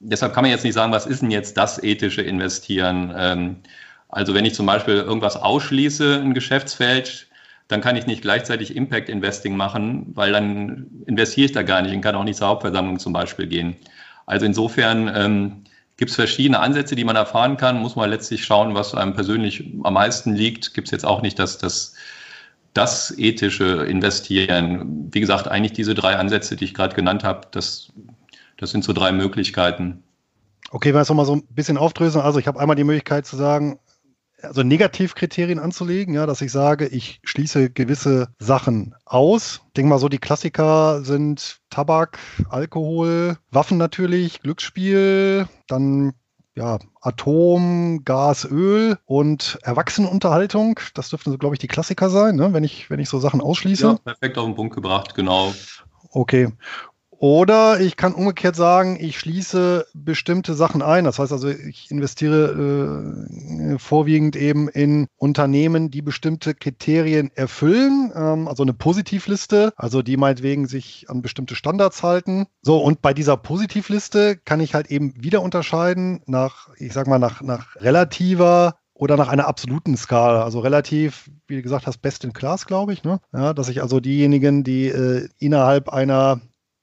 Deshalb 0.00 0.34
kann 0.34 0.42
man 0.42 0.50
jetzt 0.50 0.64
nicht 0.64 0.74
sagen, 0.74 0.92
was 0.92 1.06
ist 1.06 1.22
denn 1.22 1.30
jetzt 1.30 1.56
das 1.56 1.82
ethische 1.82 2.22
Investieren? 2.22 3.14
Ähm, 3.16 3.56
also 4.08 4.34
wenn 4.34 4.44
ich 4.44 4.54
zum 4.54 4.66
Beispiel 4.66 4.94
irgendwas 4.94 5.36
ausschließe, 5.36 6.20
ein 6.20 6.34
Geschäftsfeld, 6.34 7.28
dann 7.68 7.80
kann 7.80 7.96
ich 7.96 8.06
nicht 8.06 8.22
gleichzeitig 8.22 8.76
Impact 8.76 9.08
Investing 9.08 9.56
machen, 9.56 10.06
weil 10.14 10.32
dann 10.32 10.86
investiere 11.06 11.46
ich 11.46 11.52
da 11.52 11.62
gar 11.62 11.82
nicht 11.82 11.94
und 11.94 12.00
kann 12.00 12.14
auch 12.14 12.24
nicht 12.24 12.36
zur 12.36 12.48
Hauptversammlung 12.48 12.98
zum 12.98 13.12
Beispiel 13.12 13.46
gehen. 13.46 13.76
Also 14.26 14.46
insofern 14.46 15.10
ähm, 15.14 15.64
gibt 15.96 16.10
es 16.10 16.16
verschiedene 16.16 16.60
Ansätze, 16.60 16.94
die 16.94 17.04
man 17.04 17.16
erfahren 17.16 17.56
kann. 17.56 17.80
Muss 17.80 17.96
man 17.96 18.10
letztlich 18.10 18.44
schauen, 18.44 18.74
was 18.74 18.94
einem 18.94 19.14
persönlich 19.14 19.64
am 19.82 19.94
meisten 19.94 20.34
liegt. 20.34 20.74
Gibt 20.74 20.88
es 20.88 20.92
jetzt 20.92 21.06
auch 21.06 21.22
nicht 21.22 21.38
das, 21.38 21.58
das, 21.58 21.94
das 22.74 23.16
ethische 23.16 23.84
Investieren. 23.84 25.08
Wie 25.12 25.20
gesagt, 25.20 25.48
eigentlich 25.48 25.72
diese 25.72 25.94
drei 25.94 26.16
Ansätze, 26.16 26.56
die 26.56 26.66
ich 26.66 26.74
gerade 26.74 26.94
genannt 26.94 27.24
habe, 27.24 27.48
das, 27.50 27.92
das 28.58 28.70
sind 28.70 28.84
so 28.84 28.92
drei 28.92 29.12
Möglichkeiten. 29.12 30.02
Okay, 30.70 30.88
wenn 30.88 30.96
wir 30.96 31.02
es 31.02 31.08
nochmal 31.08 31.26
so 31.26 31.36
ein 31.36 31.46
bisschen 31.48 31.78
aufdröseln. 31.78 32.24
Also 32.24 32.38
ich 32.38 32.46
habe 32.46 32.60
einmal 32.60 32.76
die 32.76 32.84
Möglichkeit 32.84 33.24
zu 33.24 33.36
sagen, 33.36 33.78
also 34.46 34.62
Negativkriterien 34.62 35.58
anzulegen, 35.58 36.14
ja, 36.14 36.26
dass 36.26 36.40
ich 36.40 36.52
sage, 36.52 36.86
ich 36.86 37.20
schließe 37.24 37.70
gewisse 37.70 38.28
Sachen 38.38 38.94
aus. 39.04 39.60
Ich 39.68 39.72
denke 39.74 39.90
mal 39.90 39.98
so, 39.98 40.08
die 40.08 40.18
Klassiker 40.18 41.02
sind 41.04 41.58
Tabak, 41.70 42.18
Alkohol, 42.48 43.36
Waffen 43.50 43.78
natürlich, 43.78 44.40
Glücksspiel, 44.40 45.48
dann 45.68 46.12
ja, 46.56 46.78
Atom, 47.02 48.02
Gas, 48.04 48.46
Öl 48.50 48.98
und 49.04 49.58
Erwachsenenunterhaltung. 49.62 50.80
Das 50.94 51.10
dürften 51.10 51.30
so, 51.30 51.38
glaube 51.38 51.54
ich, 51.54 51.58
die 51.58 51.68
Klassiker 51.68 52.08
sein, 52.08 52.36
ne? 52.36 52.52
wenn, 52.54 52.64
ich, 52.64 52.88
wenn 52.88 52.98
ich 52.98 53.10
so 53.10 53.18
Sachen 53.18 53.42
ausschließe. 53.42 53.86
Ja, 53.86 53.98
perfekt 54.02 54.38
auf 54.38 54.46
den 54.46 54.54
Punkt 54.54 54.74
gebracht, 54.74 55.14
genau. 55.14 55.54
Okay. 56.10 56.48
Oder 57.18 57.80
ich 57.80 57.96
kann 57.96 58.14
umgekehrt 58.14 58.56
sagen, 58.56 58.98
ich 59.00 59.18
schließe 59.18 59.86
bestimmte 59.94 60.54
Sachen 60.54 60.82
ein. 60.82 61.04
Das 61.04 61.18
heißt 61.18 61.32
also, 61.32 61.48
ich 61.48 61.90
investiere 61.90 63.26
äh, 63.28 63.78
vorwiegend 63.78 64.36
eben 64.36 64.68
in 64.68 65.06
Unternehmen, 65.16 65.90
die 65.90 66.02
bestimmte 66.02 66.54
Kriterien 66.54 67.30
erfüllen. 67.34 68.12
Ähm, 68.14 68.48
also 68.48 68.62
eine 68.62 68.74
Positivliste, 68.74 69.72
also 69.76 70.02
die 70.02 70.16
meinetwegen 70.16 70.66
sich 70.66 71.06
an 71.08 71.22
bestimmte 71.22 71.54
Standards 71.54 72.02
halten. 72.02 72.46
So, 72.62 72.78
und 72.78 73.00
bei 73.00 73.14
dieser 73.14 73.36
Positivliste 73.36 74.36
kann 74.36 74.60
ich 74.60 74.74
halt 74.74 74.90
eben 74.90 75.14
wieder 75.22 75.42
unterscheiden 75.42 76.20
nach, 76.26 76.68
ich 76.76 76.92
sag 76.92 77.06
mal, 77.06 77.18
nach, 77.18 77.40
nach 77.40 77.76
relativer 77.76 78.76
oder 78.92 79.16
nach 79.16 79.28
einer 79.28 79.46
absoluten 79.46 79.96
Skala, 79.96 80.42
also 80.42 80.60
relativ, 80.60 81.30
wie 81.46 81.60
gesagt 81.60 81.86
hast, 81.86 81.98
best 81.98 82.24
in 82.24 82.32
class, 82.32 82.66
glaube 82.66 82.92
ich, 82.92 83.04
ne? 83.04 83.20
Ja, 83.32 83.52
dass 83.52 83.68
ich 83.68 83.82
also 83.82 84.00
diejenigen, 84.00 84.64
die 84.64 84.88
äh, 84.88 85.28
innerhalb 85.38 85.90
einer 85.90 86.40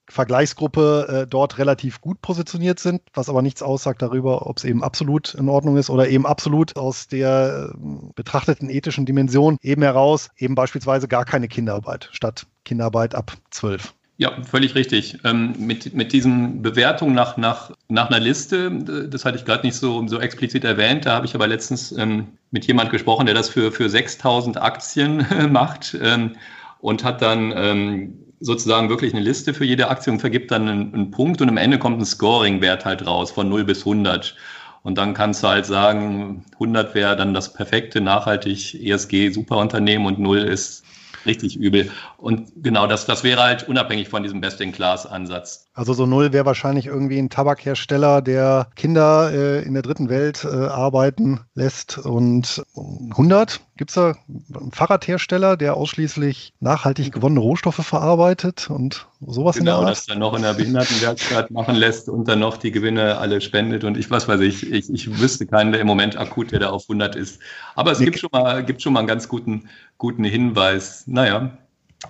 Vergleichsgruppe 0.09 1.23
äh, 1.23 1.27
dort 1.27 1.57
relativ 1.57 2.01
gut 2.01 2.21
positioniert 2.21 2.79
sind, 2.79 3.01
was 3.13 3.29
aber 3.29 3.41
nichts 3.41 3.61
aussagt 3.61 4.01
darüber, 4.01 4.47
ob 4.47 4.57
es 4.57 4.63
eben 4.63 4.83
absolut 4.83 5.33
in 5.33 5.49
Ordnung 5.49 5.77
ist 5.77 5.89
oder 5.89 6.07
eben 6.09 6.25
absolut 6.25 6.75
aus 6.75 7.07
der 7.07 7.71
äh, 7.73 7.77
betrachteten 8.15 8.69
ethischen 8.69 9.05
Dimension 9.05 9.57
eben 9.61 9.81
heraus, 9.81 10.29
eben 10.37 10.55
beispielsweise 10.55 11.07
gar 11.07 11.25
keine 11.25 11.47
Kinderarbeit 11.47 12.09
statt 12.11 12.47
Kinderarbeit 12.65 13.15
ab 13.15 13.33
zwölf. 13.49 13.93
Ja, 14.17 14.31
völlig 14.43 14.75
richtig. 14.75 15.17
Ähm, 15.23 15.55
mit, 15.57 15.95
mit 15.95 16.13
diesen 16.13 16.61
Bewertungen 16.61 17.15
nach, 17.15 17.35
nach, 17.35 17.71
nach 17.89 18.09
einer 18.09 18.19
Liste, 18.19 18.71
das 19.09 19.25
hatte 19.25 19.37
ich 19.37 19.45
gerade 19.45 19.65
nicht 19.65 19.75
so, 19.75 20.07
so 20.07 20.19
explizit 20.19 20.63
erwähnt, 20.63 21.05
da 21.05 21.15
habe 21.15 21.25
ich 21.25 21.33
aber 21.33 21.47
letztens 21.47 21.91
ähm, 21.93 22.27
mit 22.51 22.65
jemand 22.67 22.91
gesprochen, 22.91 23.25
der 23.25 23.33
das 23.33 23.49
für, 23.49 23.71
für 23.71 23.89
6000 23.89 24.61
Aktien 24.61 25.25
macht 25.51 25.97
ähm, 25.99 26.35
und 26.79 27.03
hat 27.03 27.21
dann 27.23 27.53
ähm, 27.55 28.19
sozusagen 28.43 28.89
wirklich 28.89 29.13
eine 29.13 29.23
Liste 29.23 29.53
für 29.53 29.65
jede 29.65 29.89
Aktie 29.89 30.11
und 30.11 30.19
vergibt 30.19 30.51
dann 30.51 30.67
einen, 30.67 30.93
einen 30.93 31.11
Punkt 31.11 31.41
und 31.41 31.49
am 31.49 31.57
Ende 31.57 31.79
kommt 31.79 31.99
ein 31.99 32.05
Scoring-Wert 32.05 32.85
halt 32.85 33.07
raus 33.07 33.31
von 33.31 33.49
0 33.49 33.63
bis 33.63 33.79
100. 33.79 34.35
Und 34.83 34.97
dann 34.97 35.13
kannst 35.13 35.43
du 35.43 35.47
halt 35.47 35.65
sagen, 35.65 36.43
100 36.53 36.93
wäre 36.93 37.15
dann 37.15 37.33
das 37.33 37.53
perfekte, 37.53 38.01
nachhaltig 38.01 38.75
ESG-Superunternehmen 38.75 40.05
und 40.05 40.19
0 40.19 40.39
ist 40.39 40.83
richtig 41.25 41.55
übel. 41.55 41.89
Und 42.17 42.51
genau 42.57 42.87
das, 42.87 43.05
das 43.05 43.23
wäre 43.23 43.41
halt 43.41 43.67
unabhängig 43.67 44.09
von 44.09 44.23
diesem 44.23 44.41
Best-in-Class-Ansatz. 44.41 45.69
Also 45.73 45.93
so 45.93 46.05
null 46.05 46.33
wäre 46.33 46.45
wahrscheinlich 46.45 46.87
irgendwie 46.87 47.17
ein 47.17 47.29
Tabakhersteller, 47.29 48.21
der 48.21 48.67
Kinder 48.75 49.31
äh, 49.31 49.63
in 49.63 49.73
der 49.73 49.83
dritten 49.83 50.09
Welt 50.09 50.43
äh, 50.43 50.47
arbeiten 50.47 51.41
lässt. 51.55 51.97
Und 51.97 52.63
100 53.11 53.61
gibt 53.77 53.89
es 53.89 53.95
da 53.95 54.15
einen 54.53 54.71
Fahrradhersteller, 54.71 55.57
der 55.57 55.75
ausschließlich 55.75 56.53
nachhaltig 56.59 57.11
gewonnene 57.11 57.39
Rohstoffe 57.39 57.85
verarbeitet 57.85 58.69
und 58.69 59.07
sowas 59.19 59.57
genau, 59.57 59.59
in 59.59 59.65
der 59.65 59.75
Art? 59.75 59.89
das 59.89 60.05
dann 60.05 60.19
noch 60.19 60.35
in 60.35 60.43
der 60.43 60.53
Behindertenwerkstatt 60.53 61.51
machen 61.51 61.75
lässt 61.75 62.09
und 62.09 62.27
dann 62.27 62.39
noch 62.39 62.57
die 62.57 62.71
Gewinne 62.71 63.17
alle 63.17 63.41
spendet. 63.41 63.83
Und 63.83 63.97
ich 63.97 64.11
was 64.11 64.27
weiß 64.27 64.41
ich, 64.41 64.71
ich, 64.71 64.93
ich 64.93 65.19
wüsste 65.19 65.45
keinen, 65.47 65.71
der 65.71 65.81
im 65.81 65.87
Moment 65.87 66.17
akut, 66.17 66.51
der 66.51 66.59
da 66.59 66.69
auf 66.69 66.83
100 66.83 67.15
ist. 67.15 67.41
Aber 67.75 67.91
es 67.91 67.99
gibt 67.99 68.19
schon, 68.19 68.29
mal, 68.31 68.63
gibt 68.63 68.81
schon 68.81 68.93
mal 68.93 68.99
einen 68.99 69.07
ganz 69.07 69.27
guten, 69.27 69.69
guten 69.97 70.23
Hinweis. 70.23 71.05
Naja, 71.07 71.57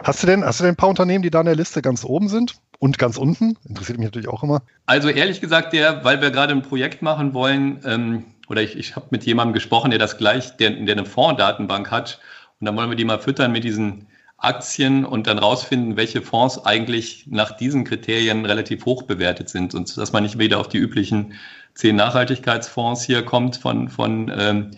Hast 0.01 0.23
du 0.23 0.27
denn, 0.27 0.43
hast 0.43 0.59
du 0.59 0.63
denn 0.63 0.73
ein 0.73 0.77
paar 0.77 0.89
Unternehmen, 0.89 1.21
die 1.21 1.29
da 1.29 1.41
in 1.41 1.45
der 1.45 1.55
Liste 1.55 1.81
ganz 1.81 2.03
oben 2.03 2.27
sind? 2.27 2.55
Und 2.79 2.97
ganz 2.97 3.17
unten? 3.17 3.57
Interessiert 3.63 3.97
mich 3.97 4.07
natürlich 4.07 4.27
auch 4.27 4.43
immer. 4.43 4.61
Also 4.85 5.07
ehrlich 5.07 5.39
gesagt, 5.39 5.71
der, 5.71 6.03
weil 6.03 6.19
wir 6.19 6.31
gerade 6.31 6.51
ein 6.51 6.63
Projekt 6.63 7.01
machen 7.01 7.33
wollen, 7.33 7.79
ähm, 7.85 8.25
oder 8.47 8.61
ich, 8.61 8.77
ich 8.77 8.95
habe 8.95 9.07
mit 9.09 9.25
jemandem 9.25 9.53
gesprochen, 9.53 9.91
der 9.91 9.99
das 9.99 10.17
gleich, 10.17 10.57
der, 10.57 10.71
der 10.71 10.95
eine 10.95 11.05
Fondsdatenbank 11.05 11.91
hat. 11.91 12.19
Und 12.59 12.65
dann 12.65 12.75
wollen 12.75 12.89
wir 12.89 12.97
die 12.97 13.05
mal 13.05 13.19
füttern 13.19 13.51
mit 13.51 13.63
diesen 13.63 14.07
Aktien 14.37 15.05
und 15.05 15.27
dann 15.27 15.39
rausfinden, 15.39 15.95
welche 15.95 16.21
Fonds 16.21 16.65
eigentlich 16.65 17.25
nach 17.27 17.55
diesen 17.55 17.85
Kriterien 17.85 18.45
relativ 18.45 18.85
hoch 18.85 19.03
bewertet 19.03 19.49
sind. 19.49 19.73
Und 19.73 19.95
dass 19.95 20.11
man 20.11 20.23
nicht 20.23 20.37
wieder 20.37 20.59
auf 20.59 20.67
die 20.67 20.77
üblichen 20.77 21.33
zehn 21.73 21.95
Nachhaltigkeitsfonds 21.95 23.03
hier 23.03 23.23
kommt 23.23 23.57
von, 23.57 23.89
von 23.89 24.31
ähm, 24.37 24.71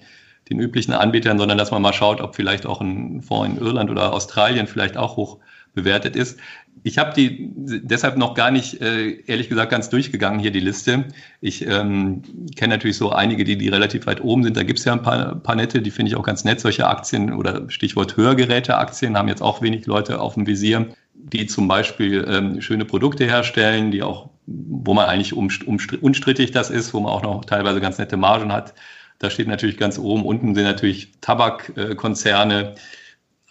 den 0.49 0.59
üblichen 0.59 0.93
Anbietern, 0.93 1.39
sondern 1.39 1.57
dass 1.57 1.71
man 1.71 1.81
mal 1.81 1.93
schaut, 1.93 2.21
ob 2.21 2.35
vielleicht 2.35 2.67
auch 2.67 2.79
ein 2.79 3.23
Fonds 3.23 3.57
in 3.57 3.65
Irland 3.65 3.89
oder 3.89 4.13
Australien 4.13 4.67
vielleicht 4.67 4.97
auch 4.97 5.17
hoch 5.17 5.39
bewertet 5.73 6.15
ist. 6.15 6.39
Ich 6.85 6.99
habe 6.99 7.13
die 7.15 7.49
deshalb 7.55 8.15
noch 8.15 8.35
gar 8.35 8.51
nicht, 8.51 8.79
äh, 8.79 9.19
ehrlich 9.25 9.49
gesagt, 9.49 9.71
ganz 9.71 9.89
durchgegangen 9.89 10.39
hier 10.39 10.51
die 10.51 10.59
Liste. 10.59 11.05
Ich 11.41 11.65
ähm, 11.65 12.21
kenne 12.55 12.75
natürlich 12.75 12.97
so 12.97 13.09
einige, 13.09 13.43
die, 13.43 13.57
die 13.57 13.69
relativ 13.69 14.05
weit 14.05 14.23
oben 14.23 14.43
sind. 14.43 14.55
Da 14.55 14.61
gibt 14.61 14.77
es 14.77 14.85
ja 14.85 14.93
ein 14.93 15.01
paar, 15.01 15.33
paar 15.33 15.55
nette, 15.55 15.81
die 15.81 15.89
finde 15.89 16.11
ich 16.11 16.15
auch 16.15 16.21
ganz 16.21 16.43
nett. 16.43 16.59
Solche 16.59 16.85
Aktien 16.87 17.33
oder 17.33 17.67
Stichwort 17.71 18.17
Hörgeräteaktien 18.17 19.17
haben 19.17 19.27
jetzt 19.27 19.41
auch 19.41 19.63
wenig 19.63 19.87
Leute 19.87 20.21
auf 20.21 20.35
dem 20.35 20.45
Visier, 20.45 20.85
die 21.15 21.47
zum 21.47 21.67
Beispiel 21.67 22.23
ähm, 22.29 22.61
schöne 22.61 22.85
Produkte 22.85 23.25
herstellen, 23.25 23.89
die 23.89 24.03
auch, 24.03 24.29
wo 24.45 24.93
man 24.93 25.07
eigentlich 25.07 25.35
unstrittig 25.35 26.51
das 26.51 26.69
ist, 26.69 26.93
wo 26.93 26.99
man 26.99 27.11
auch 27.11 27.23
noch 27.23 27.45
teilweise 27.45 27.81
ganz 27.81 27.97
nette 27.97 28.15
Margen 28.15 28.53
hat. 28.53 28.75
Da 29.17 29.31
steht 29.31 29.47
natürlich 29.47 29.77
ganz 29.77 29.97
oben, 29.97 30.23
unten 30.23 30.53
sind 30.53 30.65
natürlich 30.65 31.13
Tabakkonzerne. 31.21 32.75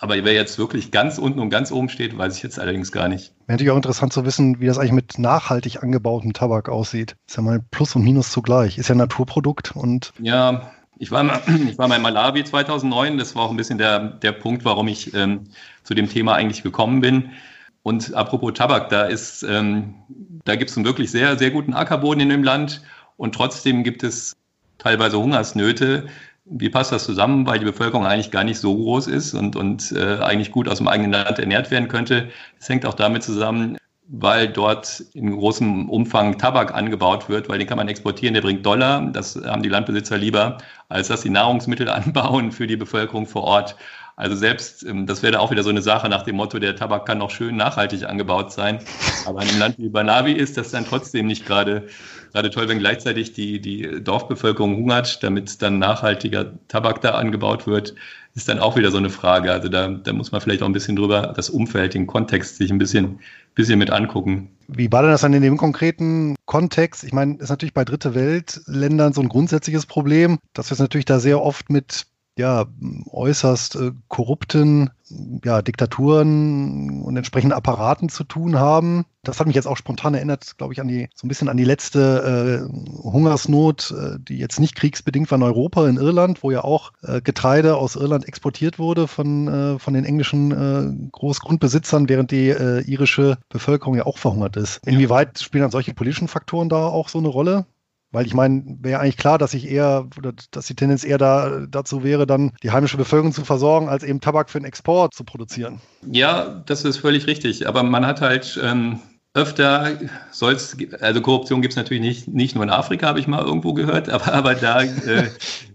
Aber 0.01 0.17
wer 0.17 0.33
jetzt 0.33 0.59
wirklich 0.59 0.91
ganz 0.91 1.19
unten 1.19 1.39
und 1.39 1.51
ganz 1.51 1.71
oben 1.71 1.89
steht, 1.89 2.19
weiß 2.19 2.37
ich 2.37 2.43
jetzt 2.43 2.59
allerdings 2.59 2.91
gar 2.91 3.09
nicht. 3.09 3.33
Wäre 3.47 3.55
natürlich 3.55 3.71
auch 3.71 3.77
interessant 3.77 4.13
zu 4.13 4.25
wissen, 4.25 4.61
wie 4.61 4.67
das 4.67 4.79
eigentlich 4.79 4.93
mit 4.93 5.19
nachhaltig 5.19 5.83
angebautem 5.83 6.33
Tabak 6.33 6.69
aussieht. 6.69 7.17
Ist 7.29 7.37
ja 7.37 7.43
mal 7.43 7.61
Plus 7.71 7.95
und 7.95 8.03
Minus 8.03 8.31
zugleich. 8.31 8.77
Ist 8.77 8.89
ja 8.89 8.95
ein 8.95 8.99
Naturprodukt 8.99 9.77
und. 9.77 10.13
Ja, 10.19 10.73
ich 10.99 11.11
war, 11.11 11.23
mal, 11.23 11.41
ich 11.69 11.79
war 11.79 11.89
mal 11.89 11.97
in 11.97 12.03
Malawi 12.03 12.45
2009. 12.45 13.19
Das 13.19 13.37
war 13.37 13.45
auch 13.45 13.51
ein 13.51 13.57
bisschen 13.57 13.79
der, 13.79 14.01
der 14.01 14.33
Punkt, 14.33 14.65
warum 14.65 14.89
ich 14.89 15.15
ähm, 15.15 15.45
zu 15.85 15.95
dem 15.95 16.09
Thema 16.09 16.35
eigentlich 16.35 16.63
gekommen 16.63 17.01
bin. 17.01 17.31
Und 17.83 18.15
apropos 18.15 18.55
Tabak, 18.55 18.89
da 18.89 19.05
ist, 19.05 19.43
ähm, 19.43 19.95
da 20.45 20.57
gibt 20.57 20.71
es 20.71 20.77
einen 20.77 20.87
wirklich 20.87 21.11
sehr, 21.11 21.39
sehr 21.39 21.51
guten 21.51 21.75
Ackerboden 21.75 22.21
in 22.21 22.31
dem 22.31 22.43
Land. 22.43 22.83
Und 23.17 23.35
trotzdem 23.35 23.85
gibt 23.85 24.03
es 24.03 24.37
teilweise 24.79 25.19
Hungersnöte. 25.19 26.07
Wie 26.47 26.69
passt 26.69 26.93
das 26.93 27.05
zusammen, 27.05 27.47
weil 27.47 27.59
die 27.59 27.65
Bevölkerung 27.65 28.07
eigentlich 28.07 28.31
gar 28.31 28.45
nicht 28.45 28.59
so 28.59 28.75
groß 28.75 29.07
ist 29.07 29.33
und, 29.33 29.57
und 29.57 29.93
äh, 29.93 30.19
eigentlich 30.19 30.53
gut 30.53 30.69
aus 30.69 30.79
dem 30.79 30.89
eigenen 30.89 31.13
Land 31.13 31.39
ernährt 31.39 31.71
werden 31.71 31.89
könnte? 31.89 32.29
Das 32.59 32.69
hängt 32.69 32.85
auch 32.85 32.95
damit 32.95 33.23
zusammen, 33.23 33.79
weil 34.07 34.49
dort 34.49 35.01
in 35.15 35.31
großem 35.31 35.89
Umfang 35.89 36.37
Tabak 36.37 36.75
angebaut 36.75 37.31
wird, 37.31 37.49
weil 37.49 37.59
den 37.59 37.67
kann 37.67 37.79
man 37.79 37.89
exportieren, 37.89 38.35
der 38.35 38.43
bringt 38.43 38.67
Dollar. 38.67 39.11
Das 39.11 39.37
haben 39.37 39.63
die 39.63 39.71
Landbesitzer 39.71 40.19
lieber, 40.19 40.59
als 40.91 41.09
dass 41.09 41.23
sie 41.23 41.31
Nahrungsmittel 41.31 41.89
anbauen 41.89 42.53
für 42.53 42.67
die 42.67 42.77
Bevölkerung 42.77 43.27
vor 43.27 43.45
Ort. 43.45 43.77
Also 44.17 44.37
selbst, 44.37 44.85
ähm, 44.85 45.07
das 45.07 45.23
wäre 45.23 45.41
auch 45.41 45.51
wieder 45.51 45.63
so 45.63 45.71
eine 45.71 45.83
Sache 45.83 46.09
nach 46.11 46.23
dem 46.23 46.37
Motto, 46.37 46.59
der 46.59 46.77
Tabak 46.77 47.07
kann 47.07 47.19
noch 47.19 47.31
schön 47.31 47.57
nachhaltig 47.57 48.05
angebaut 48.05 48.53
sein. 48.53 48.81
Aber 49.27 49.43
in 49.43 49.49
einem 49.49 49.59
Land 49.59 49.79
wie 49.79 49.89
Banavi 49.89 50.33
ist 50.33 50.59
das 50.59 50.71
dann 50.71 50.85
trotzdem 50.85 51.27
nicht 51.27 51.47
gerade 51.47 51.89
gerade 52.35 52.51
toll, 52.51 52.69
wenn 52.69 52.81
gleichzeitig 52.81 53.33
die, 53.33 53.61
die 53.61 54.03
Dorfbevölkerung 54.03 54.77
hungert, 54.77 55.23
damit 55.23 55.63
dann 55.63 55.79
nachhaltiger 55.79 56.53
Tabak 56.67 57.01
da 57.01 57.13
angebaut 57.13 57.69
wird, 57.69 57.95
ist 58.35 58.49
dann 58.49 58.59
auch 58.59 58.77
wieder 58.77 58.91
so 58.91 58.99
eine 58.99 59.09
Frage. 59.09 59.53
Also 59.53 59.69
da, 59.69 59.89
da 59.89 60.13
muss 60.13 60.33
man 60.33 60.41
vielleicht 60.41 60.61
auch 60.63 60.67
ein 60.67 60.73
bisschen 60.73 60.97
drüber 60.97 61.33
das 61.37 61.49
Umfeld, 61.49 61.95
den 61.95 62.09
Kontext 62.09 62.57
sich 62.57 62.73
ein 62.73 62.79
bisschen, 62.79 63.21
bisschen 63.55 63.79
mit 63.79 63.91
angucken. 63.91 64.51
Wie 64.67 64.91
war 64.91 65.03
denn 65.03 65.13
das 65.13 65.21
dann 65.21 65.33
in 65.33 65.43
dem 65.43 65.57
konkreten 65.57 66.35
Kontext? 66.45 67.05
Ich 67.05 67.13
meine, 67.13 67.37
ist 67.37 67.51
natürlich 67.51 67.75
bei 67.75 67.85
Dritte 67.85 68.17
Weltländern 68.17 69.13
so 69.13 69.21
ein 69.21 69.29
grundsätzliches 69.29 69.87
Problem, 69.87 70.39
dass 70.55 70.71
wir 70.71 70.73
es 70.73 70.81
natürlich 70.81 71.05
da 71.05 71.21
sehr 71.21 71.41
oft 71.41 71.71
mit 71.71 72.07
ja, 72.37 72.67
äußerst 73.11 73.77
äh, 73.77 73.93
korrupten 74.09 74.91
ja, 75.45 75.63
Diktaturen 75.63 77.03
und 77.03 77.17
entsprechenden 77.17 77.57
Apparaten 77.57 78.09
zu 78.09 78.25
tun 78.25 78.59
haben. 78.59 79.05
Das 79.23 79.39
hat 79.39 79.47
mich 79.47 79.57
jetzt 79.57 79.67
auch 79.67 79.77
spontan 79.77 80.15
erinnert, 80.15 80.57
glaube 80.59 80.73
ich, 80.73 80.81
an 80.81 80.89
die, 80.89 81.09
so 81.15 81.27
ein 81.27 81.29
bisschen 81.29 81.49
an 81.49 81.57
die 81.57 81.65
letzte 81.65 82.69
äh, 82.69 83.03
Hungersnot, 83.03 83.93
äh, 83.93 84.19
die 84.19 84.39
jetzt 84.39 84.61
nicht 84.61 84.75
kriegsbedingt 84.75 85.31
war 85.31 85.37
in 85.37 85.43
Europa, 85.43 85.89
in 85.89 85.97
Irland, 85.97 86.43
wo 86.43 86.51
ja 86.51 86.65
auch 86.65 86.93
äh, 87.03 87.21
Getreide 87.21 87.77
aus 87.77 87.97
Irland 87.97 88.27
exportiert 88.27 88.79
wurde 88.79 89.07
von, 89.07 89.49
äh, 89.49 89.79
von 89.79 89.95
den 89.95 90.05
englischen 90.05 90.51
äh, 90.51 91.09
Großgrundbesitzern, 91.13 92.09
während 92.09 92.31
die 92.31 92.49
äh, 92.49 92.81
irische 92.81 93.39
Bevölkerung 93.49 93.95
ja 93.95 94.07
auch 94.07 94.19
verhungert 94.19 94.57
ist. 94.57 94.81
Inwieweit 94.87 95.39
spielen 95.39 95.63
dann 95.63 95.71
solche 95.71 95.95
politischen 95.95 96.29
Faktoren 96.29 96.69
da 96.69 96.87
auch 96.87 97.09
so 97.09 97.19
eine 97.19 97.29
Rolle? 97.29 97.67
Weil 98.15 98.27
ich 98.27 98.35
meine, 98.35 98.63
wäre 98.81 99.01
eigentlich 99.01 99.17
klar, 99.17 99.39
dass 99.39 99.55
ich 99.55 99.69
eher, 99.69 100.09
dass 100.53 100.67
die 100.67 100.77
Tendenz 100.77 101.03
eher 101.03 101.19
da, 101.19 101.67
dazu 101.69 102.05
wäre, 102.05 102.29
dann 102.29 102.53
die 102.63 102.71
heimische 102.71 102.97
Bevölkerung 102.97 103.33
zu 103.33 103.45
versorgen, 103.45 103.89
als 103.89 104.05
eben 104.05 104.21
Tabak 104.21 104.51
für 104.51 104.61
den 104.61 104.67
Export 104.67 105.13
zu 105.13 105.25
produzieren. 105.25 105.81
Ja, 106.09 106.63
das 106.67 106.85
ist 106.85 106.99
völlig 106.99 107.27
richtig. 107.27 107.67
Aber 107.67 107.83
man 107.83 108.07
hat 108.07 108.21
halt 108.21 108.61
ähm, 108.63 109.01
öfter, 109.35 109.99
soll's, 110.31 110.77
also 111.01 111.23
Korruption 111.23 111.61
gibt 111.61 111.73
es 111.73 111.77
natürlich 111.77 112.05
nicht, 112.05 112.29
nicht 112.29 112.55
nur 112.55 112.63
in 112.63 112.71
Afrika, 112.71 113.09
habe 113.09 113.19
ich 113.19 113.27
mal 113.27 113.45
irgendwo 113.45 113.75
gehört, 113.75 114.09
aber, 114.09 114.33
aber 114.33 114.55
da, 114.55 114.83
äh, 114.83 115.29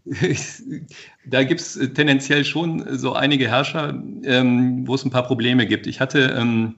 da 1.26 1.44
gibt 1.44 1.60
es 1.60 1.74
tendenziell 1.94 2.46
schon 2.46 2.86
so 2.98 3.16
einige 3.16 3.50
Herrscher, 3.50 4.02
ähm, 4.24 4.88
wo 4.88 4.96
es 4.96 5.04
ein 5.04 5.12
paar 5.12 5.24
Probleme 5.24 5.68
gibt. 5.68 5.88
Ich 5.88 6.00
hatte, 6.00 6.38
ähm, 6.40 6.76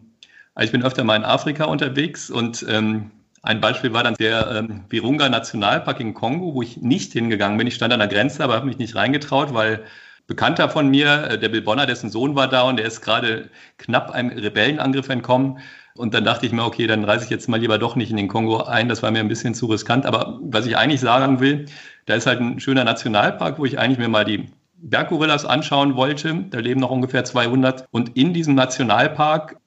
also 0.55 0.65
ich 0.65 0.71
bin 0.71 0.81
öfter 0.81 1.03
mal 1.03 1.17
in 1.17 1.23
Afrika 1.23 1.65
unterwegs 1.65 2.31
und 2.31 2.65
ähm, 2.67 3.11
ein 3.43 3.61
Beispiel 3.61 3.93
war 3.93 4.03
dann 4.03 4.15
der 4.15 4.51
ähm, 4.51 4.85
Virunga 4.89 5.27
Nationalpark 5.27 5.99
in 5.99 6.13
Kongo, 6.13 6.53
wo 6.53 6.61
ich 6.61 6.77
nicht 6.77 7.13
hingegangen 7.13 7.57
bin. 7.57 7.67
Ich 7.67 7.75
stand 7.75 7.91
an 7.91 7.99
der 7.99 8.07
Grenze, 8.07 8.43
aber 8.43 8.55
habe 8.55 8.67
mich 8.67 8.77
nicht 8.77 8.95
reingetraut, 8.95 9.53
weil 9.53 9.83
Bekannter 10.27 10.69
von 10.69 10.89
mir, 10.89 11.29
äh, 11.31 11.39
der 11.39 11.49
Bill 11.49 11.61
Bonner, 11.61 11.85
dessen 11.85 12.09
Sohn 12.09 12.35
war 12.35 12.47
da 12.47 12.61
und 12.63 12.77
der 12.77 12.85
ist 12.85 13.01
gerade 13.01 13.49
knapp 13.77 14.11
einem 14.11 14.29
Rebellenangriff 14.29 15.09
entkommen. 15.09 15.59
Und 15.95 16.13
dann 16.13 16.23
dachte 16.23 16.45
ich 16.45 16.51
mir, 16.51 16.63
okay, 16.63 16.87
dann 16.87 17.03
reise 17.03 17.25
ich 17.25 17.29
jetzt 17.29 17.49
mal 17.49 17.59
lieber 17.59 17.77
doch 17.77 17.95
nicht 17.95 18.11
in 18.11 18.17
den 18.17 18.27
Kongo 18.27 18.63
ein. 18.63 18.87
Das 18.87 19.03
war 19.03 19.11
mir 19.11 19.19
ein 19.19 19.27
bisschen 19.27 19.53
zu 19.53 19.65
riskant. 19.65 20.05
Aber 20.05 20.39
was 20.41 20.65
ich 20.65 20.77
eigentlich 20.77 21.01
sagen 21.01 21.39
will, 21.41 21.65
da 22.05 22.15
ist 22.15 22.27
halt 22.27 22.39
ein 22.39 22.59
schöner 22.59 22.83
Nationalpark, 22.83 23.59
wo 23.59 23.65
ich 23.65 23.77
eigentlich 23.77 23.97
mir 23.97 24.07
mal 24.07 24.23
die 24.23 24.47
Berggorillas 24.75 25.45
anschauen 25.45 25.95
wollte. 25.95 26.45
Da 26.49 26.59
leben 26.59 26.79
noch 26.79 26.91
ungefähr 26.91 27.25
200. 27.25 27.85
Und 27.91 28.15
in 28.15 28.33
diesem 28.33 28.55
Nationalpark, 28.55 29.57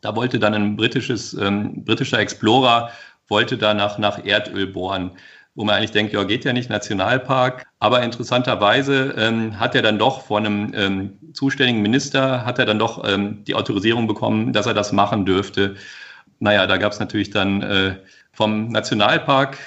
da 0.00 0.16
wollte 0.16 0.40
dann 0.40 0.54
ein 0.54 0.76
britisches, 0.76 1.34
ähm, 1.34 1.84
britischer 1.84 2.18
Explorer 2.18 2.90
wollte 3.30 3.56
da 3.56 3.72
nach, 3.74 3.98
Erdöl 4.24 4.66
bohren 4.66 5.12
wo 5.54 5.64
man 5.64 5.74
eigentlich 5.74 5.90
denkt, 5.90 6.12
ja, 6.12 6.22
geht 6.24 6.44
ja 6.44 6.52
nicht, 6.52 6.70
Nationalpark. 6.70 7.66
Aber 7.80 8.02
interessanterweise 8.02 9.14
ähm, 9.18 9.58
hat 9.58 9.74
er 9.74 9.82
dann 9.82 9.98
doch 9.98 10.22
von 10.22 10.46
einem 10.46 10.72
ähm, 10.74 11.18
zuständigen 11.32 11.82
Minister, 11.82 12.46
hat 12.46 12.58
er 12.58 12.66
dann 12.66 12.78
doch 12.78 13.06
ähm, 13.06 13.44
die 13.44 13.54
Autorisierung 13.54 14.06
bekommen, 14.06 14.52
dass 14.52 14.66
er 14.66 14.74
das 14.74 14.92
machen 14.92 15.26
dürfte. 15.26 15.74
Naja, 16.38 16.66
da 16.66 16.76
gab 16.76 16.92
es 16.92 17.00
natürlich 17.00 17.30
dann 17.30 17.62
äh, 17.62 17.96
vom 18.32 18.68
Nationalpark 18.68 19.58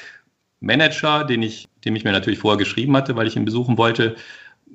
Manager, 0.61 1.25
den 1.25 1.43
ich, 1.43 1.67
dem 1.83 1.95
ich 1.95 2.05
mir 2.05 2.13
natürlich 2.13 2.39
vorher 2.39 2.57
geschrieben 2.57 2.95
hatte, 2.95 3.15
weil 3.15 3.27
ich 3.27 3.35
ihn 3.35 3.45
besuchen 3.45 3.77
wollte. 3.77 4.15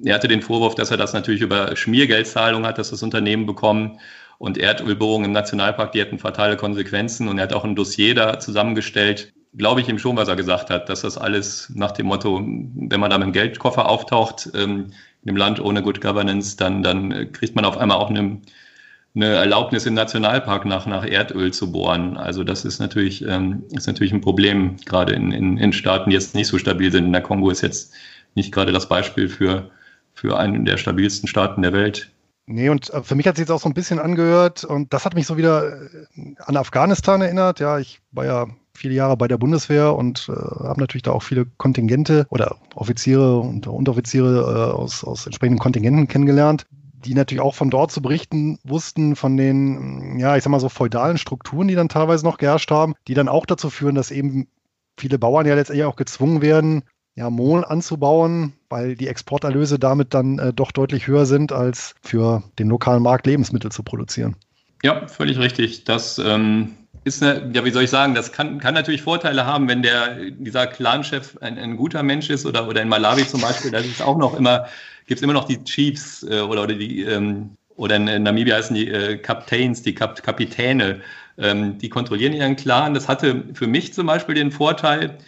Er 0.04 0.14
hatte 0.14 0.28
den 0.28 0.42
Vorwurf, 0.42 0.75
dass 0.75 0.90
er 0.90 0.99
das 0.99 1.14
natürlich 1.14 1.40
über 1.40 1.75
Schmiergeldzahlung 1.75 2.66
hat, 2.66 2.78
dass 2.78 2.90
das 2.90 3.02
Unternehmen 3.02 3.47
bekommen. 3.47 3.99
Und 4.38 4.57
Erdölbohrungen 4.57 5.26
im 5.26 5.33
Nationalpark, 5.33 5.92
die 5.92 6.00
hätten 6.00 6.18
fatale 6.18 6.57
Konsequenzen. 6.57 7.28
Und 7.28 7.38
er 7.38 7.45
hat 7.45 7.52
auch 7.52 7.64
ein 7.64 7.75
Dossier 7.75 8.14
da 8.14 8.38
zusammengestellt. 8.38 9.33
Glaube 9.57 9.80
ich 9.80 9.88
ihm 9.88 9.99
schon, 9.99 10.16
was 10.16 10.28
er 10.28 10.37
gesagt 10.37 10.71
hat, 10.71 10.88
dass 10.88 11.00
das 11.00 11.18
alles 11.18 11.71
nach 11.75 11.90
dem 11.90 12.07
Motto, 12.07 12.40
wenn 12.40 13.00
man 13.00 13.11
da 13.11 13.18
mit 13.18 13.26
dem 13.26 13.33
Geldkoffer 13.33 13.88
auftaucht, 13.88 14.50
ähm, 14.54 14.92
in 15.23 15.30
einem 15.30 15.37
Land 15.37 15.61
ohne 15.61 15.83
Good 15.83 16.00
Governance, 16.00 16.57
dann, 16.57 16.83
dann 16.83 17.33
kriegt 17.33 17.57
man 17.57 17.64
auf 17.64 17.76
einmal 17.76 17.97
auch 17.97 18.11
eine, 18.11 18.40
eine 19.14 19.26
Erlaubnis 19.26 19.87
im 19.87 19.95
Nationalpark 19.95 20.64
nach, 20.64 20.87
nach 20.87 21.04
Erdöl 21.04 21.52
zu 21.52 21.73
bohren. 21.73 22.16
Also 22.16 22.45
das 22.45 22.64
ist 22.64 22.78
natürlich, 22.78 23.25
ähm, 23.26 23.64
ist 23.73 23.88
natürlich 23.88 24.12
ein 24.12 24.21
Problem, 24.21 24.76
gerade 24.85 25.14
in, 25.14 25.33
in, 25.33 25.57
in 25.57 25.73
Staaten, 25.73 26.11
die 26.11 26.14
jetzt 26.14 26.37
nicht 26.37 26.47
so 26.47 26.59
stabil 26.59 26.92
sind. 26.92 27.07
In 27.07 27.12
der 27.12 27.23
Kongo 27.23 27.50
ist 27.50 27.62
jetzt 27.62 27.92
nicht 28.35 28.52
gerade 28.52 28.71
das 28.71 28.88
Beispiel 28.88 29.28
für, 29.28 29.71
für 30.14 30.38
einen 30.38 30.64
der 30.64 30.76
stabilsten 30.76 31.28
Staaten 31.28 31.62
der 31.62 31.73
Welt. 31.73 32.11
Nee, 32.50 32.70
und 32.70 32.88
äh, 32.94 33.02
für 33.02 33.14
mich 33.14 33.26
hat 33.26 33.36
sich 33.36 33.42
jetzt 33.42 33.50
auch 33.50 33.60
so 33.60 33.68
ein 33.68 33.74
bisschen 33.74 33.98
angehört 33.98 34.64
und 34.64 34.94
das 34.94 35.04
hat 35.04 35.14
mich 35.14 35.26
so 35.26 35.36
wieder 35.36 35.82
äh, 35.82 36.34
an 36.38 36.56
Afghanistan 36.56 37.20
erinnert. 37.20 37.60
Ja, 37.60 37.78
ich 37.78 38.00
war 38.10 38.24
ja 38.24 38.46
viele 38.72 38.94
Jahre 38.94 39.18
bei 39.18 39.28
der 39.28 39.36
Bundeswehr 39.36 39.94
und 39.94 40.30
äh, 40.30 40.32
habe 40.32 40.80
natürlich 40.80 41.02
da 41.02 41.10
auch 41.10 41.22
viele 41.22 41.44
Kontingente 41.58 42.26
oder 42.30 42.56
Offiziere 42.74 43.38
und 43.38 43.66
Unteroffiziere 43.66 44.40
äh, 44.40 44.72
aus, 44.72 45.04
aus 45.04 45.26
entsprechenden 45.26 45.58
Kontingenten 45.58 46.08
kennengelernt, 46.08 46.64
die 47.04 47.12
natürlich 47.12 47.42
auch 47.42 47.54
von 47.54 47.68
dort 47.68 47.92
zu 47.92 48.00
berichten 48.00 48.58
wussten, 48.64 49.14
von 49.14 49.36
den, 49.36 50.18
ja, 50.18 50.34
ich 50.34 50.42
sag 50.42 50.50
mal 50.50 50.58
so 50.58 50.70
feudalen 50.70 51.18
Strukturen, 51.18 51.68
die 51.68 51.74
dann 51.74 51.90
teilweise 51.90 52.24
noch 52.24 52.38
geherrscht 52.38 52.70
haben, 52.70 52.94
die 53.08 53.14
dann 53.14 53.28
auch 53.28 53.44
dazu 53.44 53.68
führen, 53.68 53.94
dass 53.94 54.10
eben 54.10 54.48
viele 54.96 55.18
Bauern 55.18 55.46
ja 55.46 55.54
letztendlich 55.54 55.84
auch 55.84 55.96
gezwungen 55.96 56.40
werden, 56.40 56.82
ja, 57.18 57.30
Mohn 57.30 57.64
anzubauen, 57.64 58.52
weil 58.68 58.94
die 58.94 59.08
Exporterlöse 59.08 59.80
damit 59.80 60.14
dann 60.14 60.38
äh, 60.38 60.52
doch 60.52 60.70
deutlich 60.70 61.08
höher 61.08 61.26
sind, 61.26 61.50
als 61.50 61.96
für 62.00 62.44
den 62.60 62.68
lokalen 62.68 63.02
Markt 63.02 63.26
Lebensmittel 63.26 63.72
zu 63.72 63.82
produzieren. 63.82 64.37
Ja, 64.84 65.08
völlig 65.08 65.37
richtig. 65.38 65.82
Das 65.82 66.18
ähm, 66.18 66.76
ist 67.02 67.20
eine, 67.20 67.50
ja, 67.52 67.64
wie 67.64 67.72
soll 67.72 67.82
ich 67.82 67.90
sagen, 67.90 68.14
das 68.14 68.30
kann, 68.30 68.60
kann 68.60 68.75
natürlich 68.75 69.02
Vorteile 69.02 69.44
haben, 69.44 69.68
wenn 69.68 69.82
der, 69.82 70.30
dieser 70.30 70.68
Clanchef 70.68 71.37
ein, 71.40 71.58
ein 71.58 71.76
guter 71.76 72.04
Mensch 72.04 72.30
ist 72.30 72.46
oder, 72.46 72.68
oder 72.68 72.82
in 72.82 72.88
Malawi 72.88 73.26
zum 73.26 73.40
Beispiel, 73.40 73.72
da 73.72 73.78
ist 73.78 74.00
auch 74.00 74.16
noch 74.16 74.38
immer, 74.38 74.66
gibt 75.06 75.18
es 75.18 75.22
immer 75.25 75.32
noch 75.32 75.46
die 75.46 75.62
Chiefs 75.64 76.22
äh, 76.22 76.40
oder, 76.40 76.62
oder 76.62 76.75
die, 76.75 77.02
ähm, 77.02 77.50
oder 77.75 77.96
in 77.96 78.22
Namibia 78.22 78.54
heißen 78.54 78.76
die 78.76 78.88
äh, 78.88 79.18
Captains, 79.18 79.82
die 79.82 79.94
Kap 79.94 80.22
Kapitäne, 80.22 81.00
ähm, 81.37 81.78
die 81.78 81.88
kontrollieren 81.88 82.32
ihren 82.32 82.54
Clan. 82.54 82.94
Das 82.94 83.08
hatte 83.08 83.42
für 83.54 83.66
mich 83.66 83.92
zum 83.92 84.06
Beispiel 84.06 84.37
den 84.37 84.52
Vorteil, 84.52 85.18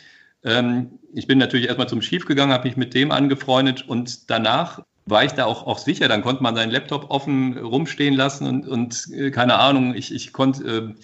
ähm, 0.44 0.99
ich 1.14 1.26
bin 1.26 1.38
natürlich 1.38 1.66
erstmal 1.66 1.88
zum 1.88 2.00
Chief 2.00 2.24
gegangen, 2.24 2.52
habe 2.52 2.68
mich 2.68 2.76
mit 2.76 2.94
dem 2.94 3.10
angefreundet 3.10 3.86
und 3.88 4.30
danach 4.30 4.80
war 5.06 5.24
ich 5.24 5.32
da 5.32 5.44
auch, 5.44 5.66
auch 5.66 5.78
sicher. 5.78 6.08
Dann 6.08 6.22
konnte 6.22 6.42
man 6.42 6.54
seinen 6.54 6.70
Laptop 6.70 7.10
offen 7.10 7.58
rumstehen 7.58 8.14
lassen 8.14 8.46
und, 8.46 8.68
und 8.68 9.08
äh, 9.12 9.30
keine 9.30 9.58
Ahnung, 9.58 9.94
ich, 9.94 10.14
ich 10.14 10.32
konnte, 10.32 10.64
äh, 10.64 10.94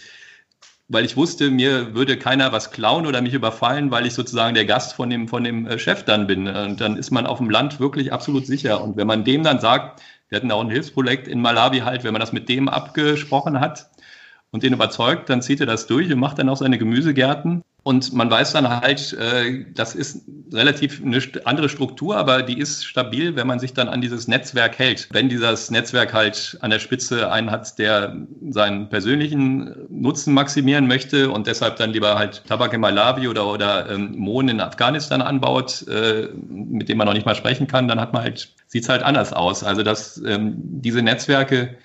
weil 0.88 1.04
ich 1.04 1.16
wusste, 1.16 1.50
mir 1.50 1.94
würde 1.94 2.16
keiner 2.16 2.52
was 2.52 2.70
klauen 2.70 3.06
oder 3.06 3.20
mich 3.20 3.34
überfallen, 3.34 3.90
weil 3.90 4.06
ich 4.06 4.14
sozusagen 4.14 4.54
der 4.54 4.66
Gast 4.66 4.94
von 4.94 5.10
dem, 5.10 5.26
von 5.26 5.42
dem 5.42 5.66
äh, 5.66 5.78
Chef 5.78 6.04
dann 6.04 6.26
bin. 6.26 6.46
Und 6.46 6.80
dann 6.80 6.96
ist 6.96 7.10
man 7.10 7.26
auf 7.26 7.38
dem 7.38 7.50
Land 7.50 7.80
wirklich 7.80 8.12
absolut 8.12 8.46
sicher. 8.46 8.82
Und 8.82 8.96
wenn 8.96 9.06
man 9.06 9.24
dem 9.24 9.42
dann 9.42 9.58
sagt, 9.58 10.02
wir 10.28 10.36
hatten 10.36 10.52
auch 10.52 10.60
ein 10.60 10.70
Hilfsprojekt 10.70 11.26
in 11.28 11.40
Malawi 11.40 11.80
halt, 11.80 12.04
wenn 12.04 12.12
man 12.12 12.20
das 12.20 12.32
mit 12.32 12.48
dem 12.48 12.68
abgesprochen 12.68 13.60
hat 13.60 13.90
und 14.50 14.62
den 14.62 14.72
überzeugt, 14.72 15.28
dann 15.28 15.42
zieht 15.42 15.60
er 15.60 15.66
das 15.66 15.86
durch 15.86 16.10
und 16.12 16.18
macht 16.18 16.38
dann 16.38 16.48
auch 16.48 16.56
seine 16.56 16.78
Gemüsegärten. 16.78 17.62
Und 17.86 18.12
man 18.12 18.28
weiß 18.28 18.52
dann 18.52 18.68
halt, 18.68 19.12
äh, 19.12 19.64
das 19.72 19.94
ist 19.94 20.22
relativ 20.52 21.00
eine 21.04 21.20
andere 21.44 21.68
Struktur, 21.68 22.16
aber 22.16 22.42
die 22.42 22.58
ist 22.58 22.84
stabil, 22.84 23.36
wenn 23.36 23.46
man 23.46 23.60
sich 23.60 23.74
dann 23.74 23.88
an 23.88 24.00
dieses 24.00 24.26
Netzwerk 24.26 24.76
hält. 24.76 25.06
Wenn 25.12 25.28
dieses 25.28 25.70
Netzwerk 25.70 26.12
halt 26.12 26.58
an 26.62 26.70
der 26.70 26.80
Spitze 26.80 27.30
einen 27.30 27.52
hat, 27.52 27.78
der 27.78 28.16
seinen 28.50 28.88
persönlichen 28.88 29.86
Nutzen 29.88 30.34
maximieren 30.34 30.88
möchte 30.88 31.30
und 31.30 31.46
deshalb 31.46 31.76
dann 31.76 31.92
lieber 31.92 32.18
halt 32.18 32.42
Tabak 32.48 32.72
in 32.72 32.80
Malawi 32.80 33.28
oder, 33.28 33.46
oder 33.46 33.88
ähm, 33.88 34.16
Mohn 34.18 34.48
in 34.48 34.60
Afghanistan 34.60 35.22
anbaut, 35.22 35.86
äh, 35.86 36.28
mit 36.48 36.88
dem 36.88 36.98
man 36.98 37.06
noch 37.06 37.14
nicht 37.14 37.26
mal 37.26 37.36
sprechen 37.36 37.68
kann, 37.68 37.86
dann 37.86 38.00
hat 38.00 38.12
man 38.12 38.22
halt, 38.22 38.52
sieht's 38.66 38.88
halt 38.88 39.04
anders 39.04 39.32
aus. 39.32 39.62
Also 39.62 39.84
dass 39.84 40.20
ähm, 40.26 40.54
diese 40.56 41.02
Netzwerke 41.02 41.76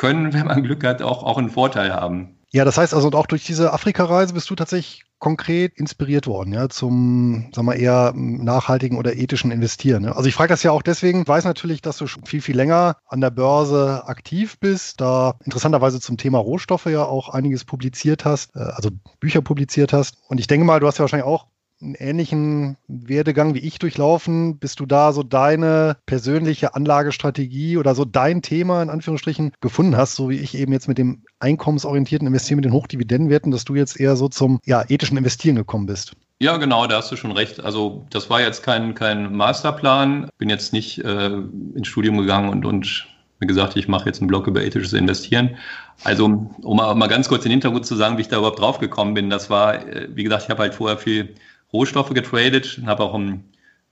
können, 0.00 0.32
wenn 0.32 0.46
man 0.46 0.62
Glück 0.62 0.82
hat, 0.82 1.02
auch, 1.02 1.22
auch 1.22 1.36
einen 1.36 1.50
Vorteil 1.50 1.92
haben. 1.92 2.38
Ja, 2.52 2.64
das 2.64 2.78
heißt 2.78 2.94
also 2.94 3.10
auch 3.12 3.26
durch 3.26 3.44
diese 3.44 3.72
Afrika-Reise 3.72 4.34
bist 4.34 4.50
du 4.50 4.56
tatsächlich 4.56 5.04
konkret 5.20 5.74
inspiriert 5.76 6.26
worden, 6.26 6.54
ja, 6.54 6.70
zum, 6.70 7.50
sagen 7.54 7.68
wir 7.68 7.76
eher 7.76 8.12
nachhaltigen 8.16 8.96
oder 8.96 9.14
ethischen 9.14 9.50
Investieren. 9.50 10.04
Ne? 10.04 10.16
Also 10.16 10.28
ich 10.28 10.34
frage 10.34 10.48
das 10.48 10.62
ja 10.62 10.72
auch 10.72 10.80
deswegen, 10.80 11.22
ich 11.22 11.28
weiß 11.28 11.44
natürlich, 11.44 11.82
dass 11.82 11.98
du 11.98 12.06
schon 12.06 12.24
viel, 12.24 12.40
viel 12.40 12.56
länger 12.56 12.96
an 13.06 13.20
der 13.20 13.30
Börse 13.30 14.04
aktiv 14.06 14.58
bist, 14.58 15.02
da 15.02 15.34
interessanterweise 15.44 16.00
zum 16.00 16.16
Thema 16.16 16.38
Rohstoffe 16.38 16.86
ja 16.86 17.04
auch 17.04 17.28
einiges 17.28 17.66
publiziert 17.66 18.24
hast, 18.24 18.56
äh, 18.56 18.60
also 18.60 18.88
Bücher 19.20 19.42
publiziert 19.42 19.92
hast. 19.92 20.16
Und 20.28 20.40
ich 20.40 20.46
denke 20.46 20.64
mal, 20.64 20.80
du 20.80 20.86
hast 20.86 20.96
ja 20.96 21.02
wahrscheinlich 21.02 21.28
auch 21.28 21.46
einen 21.82 21.94
ähnlichen 21.94 22.76
Werdegang 22.88 23.54
wie 23.54 23.60
ich 23.60 23.78
durchlaufen. 23.78 24.58
Bist 24.58 24.80
du 24.80 24.86
da 24.86 25.12
so 25.12 25.22
deine 25.22 25.96
persönliche 26.06 26.74
Anlagestrategie 26.74 27.76
oder 27.76 27.94
so 27.94 28.04
dein 28.04 28.42
Thema 28.42 28.82
in 28.82 28.90
Anführungsstrichen 28.90 29.52
gefunden 29.60 29.96
hast, 29.96 30.16
so 30.16 30.28
wie 30.28 30.38
ich 30.38 30.56
eben 30.56 30.72
jetzt 30.72 30.88
mit 30.88 30.98
dem 30.98 31.22
einkommensorientierten 31.38 32.26
Investieren 32.26 32.56
mit 32.56 32.64
den 32.64 32.72
Hochdividendenwerten, 32.72 33.50
dass 33.50 33.64
du 33.64 33.74
jetzt 33.74 33.98
eher 33.98 34.16
so 34.16 34.28
zum 34.28 34.60
ja, 34.64 34.84
ethischen 34.88 35.16
Investieren 35.16 35.56
gekommen 35.56 35.86
bist? 35.86 36.12
Ja, 36.42 36.56
genau, 36.56 36.86
da 36.86 36.98
hast 36.98 37.12
du 37.12 37.16
schon 37.16 37.32
recht. 37.32 37.60
Also 37.60 38.06
das 38.10 38.30
war 38.30 38.40
jetzt 38.40 38.62
kein, 38.62 38.94
kein 38.94 39.34
Masterplan. 39.34 40.28
Bin 40.38 40.48
jetzt 40.48 40.72
nicht 40.72 41.04
äh, 41.04 41.30
ins 41.74 41.88
Studium 41.88 42.16
gegangen 42.16 42.48
und, 42.48 42.64
und 42.64 43.06
mir 43.40 43.46
gesagt, 43.46 43.76
ich 43.76 43.88
mache 43.88 44.06
jetzt 44.06 44.20
einen 44.20 44.28
Blog 44.28 44.46
über 44.46 44.62
ethisches 44.62 44.92
Investieren. 44.92 45.56
Also, 46.04 46.24
um 46.62 46.76
mal, 46.76 46.94
mal 46.94 47.08
ganz 47.08 47.28
kurz 47.28 47.42
den 47.42 47.52
Hintergrund 47.52 47.86
zu 47.86 47.96
sagen, 47.96 48.16
wie 48.16 48.22
ich 48.22 48.28
da 48.28 48.38
überhaupt 48.38 48.58
drauf 48.58 48.78
gekommen 48.78 49.14
bin, 49.14 49.30
das 49.30 49.50
war, 49.50 49.86
äh, 49.86 50.08
wie 50.14 50.24
gesagt, 50.24 50.44
ich 50.44 50.50
habe 50.50 50.62
halt 50.62 50.74
vorher 50.74 50.98
viel 50.98 51.34
Rohstoffe 51.72 52.12
getradet, 52.14 52.80
habe 52.86 53.04
auch 53.04 53.14
ein, 53.14 53.44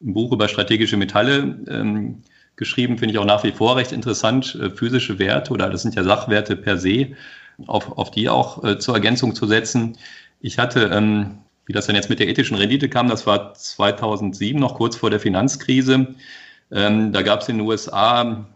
ein, 0.03 0.15
Buch 0.15 0.33
über 0.33 0.49
strategische 0.49 0.97
Metalle 0.97 1.59
ähm, 1.69 2.23
geschrieben, 2.57 2.99
finde 2.99 3.13
ich 3.13 3.19
auch 3.19 3.25
nach 3.25 3.45
wie 3.45 3.53
vor 3.53 3.77
recht 3.77 3.93
interessant, 3.93 4.57
äh, 4.61 4.71
physische 4.71 5.19
Werte 5.19 5.53
oder 5.53 5.71
das 5.71 5.83
sind 5.83 5.95
ja 5.95 6.05
Sachwerte 6.05 6.57
per 6.57 6.77
se, 6.79 7.13
auf, 7.67 7.97
auf 7.97 8.11
die 8.11 8.29
auch 8.29 8.65
äh, 8.65 8.79
zur 8.79 8.95
Ergänzung 8.95 9.35
zu 9.35 9.47
setzen. 9.47 9.97
Ich 10.41 10.59
hatte, 10.59 10.91
ähm, 10.93 11.39
wie 11.67 11.73
das 11.73 11.87
dann 11.87 11.97
jetzt 11.97 12.11
mit 12.11 12.19
der 12.19 12.29
ethischen 12.29 12.57
Rendite 12.57 12.89
kam, 12.89 13.09
das 13.09 13.27
war 13.27 13.55
2007, 13.55 14.61
noch 14.61 14.75
kurz 14.75 14.97
vor 14.97 15.11
der 15.11 15.21
Finanzkrise. 15.21 16.15
Ähm, 16.71 17.13
da 17.13 17.23
gab 17.23 17.43
es 17.43 17.49
in 17.49 17.59
den 17.59 17.67
USA, 17.67 18.47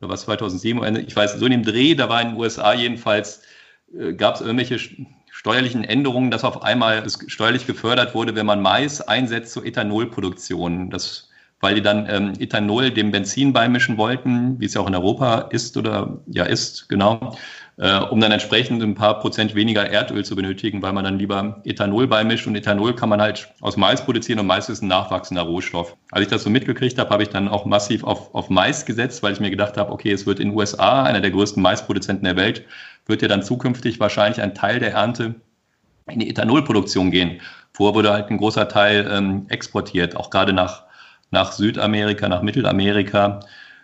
oder 0.00 0.10
was 0.10 0.22
2007, 0.22 1.06
ich 1.06 1.14
weiß, 1.14 1.34
so 1.34 1.44
in 1.46 1.52
dem 1.52 1.62
Dreh, 1.64 1.94
da 1.94 2.08
war 2.08 2.22
in 2.22 2.28
den 2.28 2.36
USA 2.36 2.72
jedenfalls, 2.74 3.42
äh, 3.96 4.14
gab 4.14 4.36
es 4.36 4.40
irgendwelche 4.40 4.78
steuerlichen 5.38 5.84
Änderungen, 5.84 6.32
dass 6.32 6.42
auf 6.42 6.64
einmal 6.64 6.98
es 7.06 7.16
steuerlich 7.28 7.64
gefördert 7.64 8.12
wurde, 8.12 8.34
wenn 8.34 8.44
man 8.44 8.60
Mais 8.60 9.00
einsetzt 9.00 9.52
zur 9.52 9.64
Ethanolproduktion. 9.64 10.90
Das, 10.90 11.28
weil 11.60 11.76
die 11.76 11.80
dann 11.80 12.08
ähm, 12.10 12.32
Ethanol 12.40 12.90
dem 12.90 13.12
Benzin 13.12 13.52
beimischen 13.52 13.98
wollten, 13.98 14.58
wie 14.58 14.64
es 14.64 14.74
ja 14.74 14.80
auch 14.80 14.88
in 14.88 14.96
Europa 14.96 15.42
ist 15.50 15.76
oder 15.76 16.18
ja 16.26 16.42
ist, 16.42 16.88
genau, 16.88 17.36
äh, 17.76 18.00
um 18.00 18.20
dann 18.20 18.32
entsprechend 18.32 18.82
ein 18.82 18.96
paar 18.96 19.20
Prozent 19.20 19.54
weniger 19.54 19.88
Erdöl 19.88 20.24
zu 20.24 20.34
benötigen, 20.34 20.82
weil 20.82 20.92
man 20.92 21.04
dann 21.04 21.20
lieber 21.20 21.60
Ethanol 21.64 22.08
beimischt 22.08 22.48
und 22.48 22.56
Ethanol 22.56 22.96
kann 22.96 23.08
man 23.08 23.20
halt 23.20 23.48
aus 23.60 23.76
Mais 23.76 24.04
produzieren 24.04 24.40
und 24.40 24.46
Mais 24.48 24.68
ist 24.68 24.82
ein 24.82 24.88
nachwachsender 24.88 25.42
Rohstoff. 25.42 25.96
Als 26.10 26.22
ich 26.22 26.28
das 26.28 26.42
so 26.42 26.50
mitgekriegt 26.50 26.98
habe, 26.98 27.10
habe 27.10 27.22
ich 27.22 27.28
dann 27.28 27.46
auch 27.46 27.64
massiv 27.64 28.02
auf, 28.02 28.34
auf 28.34 28.50
Mais 28.50 28.84
gesetzt, 28.84 29.22
weil 29.22 29.34
ich 29.34 29.40
mir 29.40 29.50
gedacht 29.50 29.76
habe, 29.76 29.92
okay, 29.92 30.10
es 30.10 30.26
wird 30.26 30.40
in 30.40 30.48
den 30.48 30.58
USA, 30.58 31.04
einer 31.04 31.20
der 31.20 31.30
größten 31.30 31.62
Maisproduzenten 31.62 32.24
der 32.24 32.34
Welt, 32.34 32.64
wird 33.08 33.22
ja 33.22 33.28
dann 33.28 33.42
zukünftig 33.42 33.98
wahrscheinlich 33.98 34.40
ein 34.40 34.54
Teil 34.54 34.78
der 34.78 34.92
Ernte 34.92 35.34
in 36.06 36.20
die 36.20 36.30
Ethanolproduktion 36.30 37.10
gehen. 37.10 37.40
Vorher 37.72 37.94
wurde 37.94 38.12
halt 38.12 38.30
ein 38.30 38.38
großer 38.38 38.68
Teil 38.68 39.08
ähm, 39.10 39.46
exportiert, 39.48 40.16
auch 40.16 40.30
gerade 40.30 40.52
nach, 40.52 40.84
nach 41.30 41.52
Südamerika, 41.52 42.28
nach 42.28 42.42
Mittelamerika. 42.42 43.40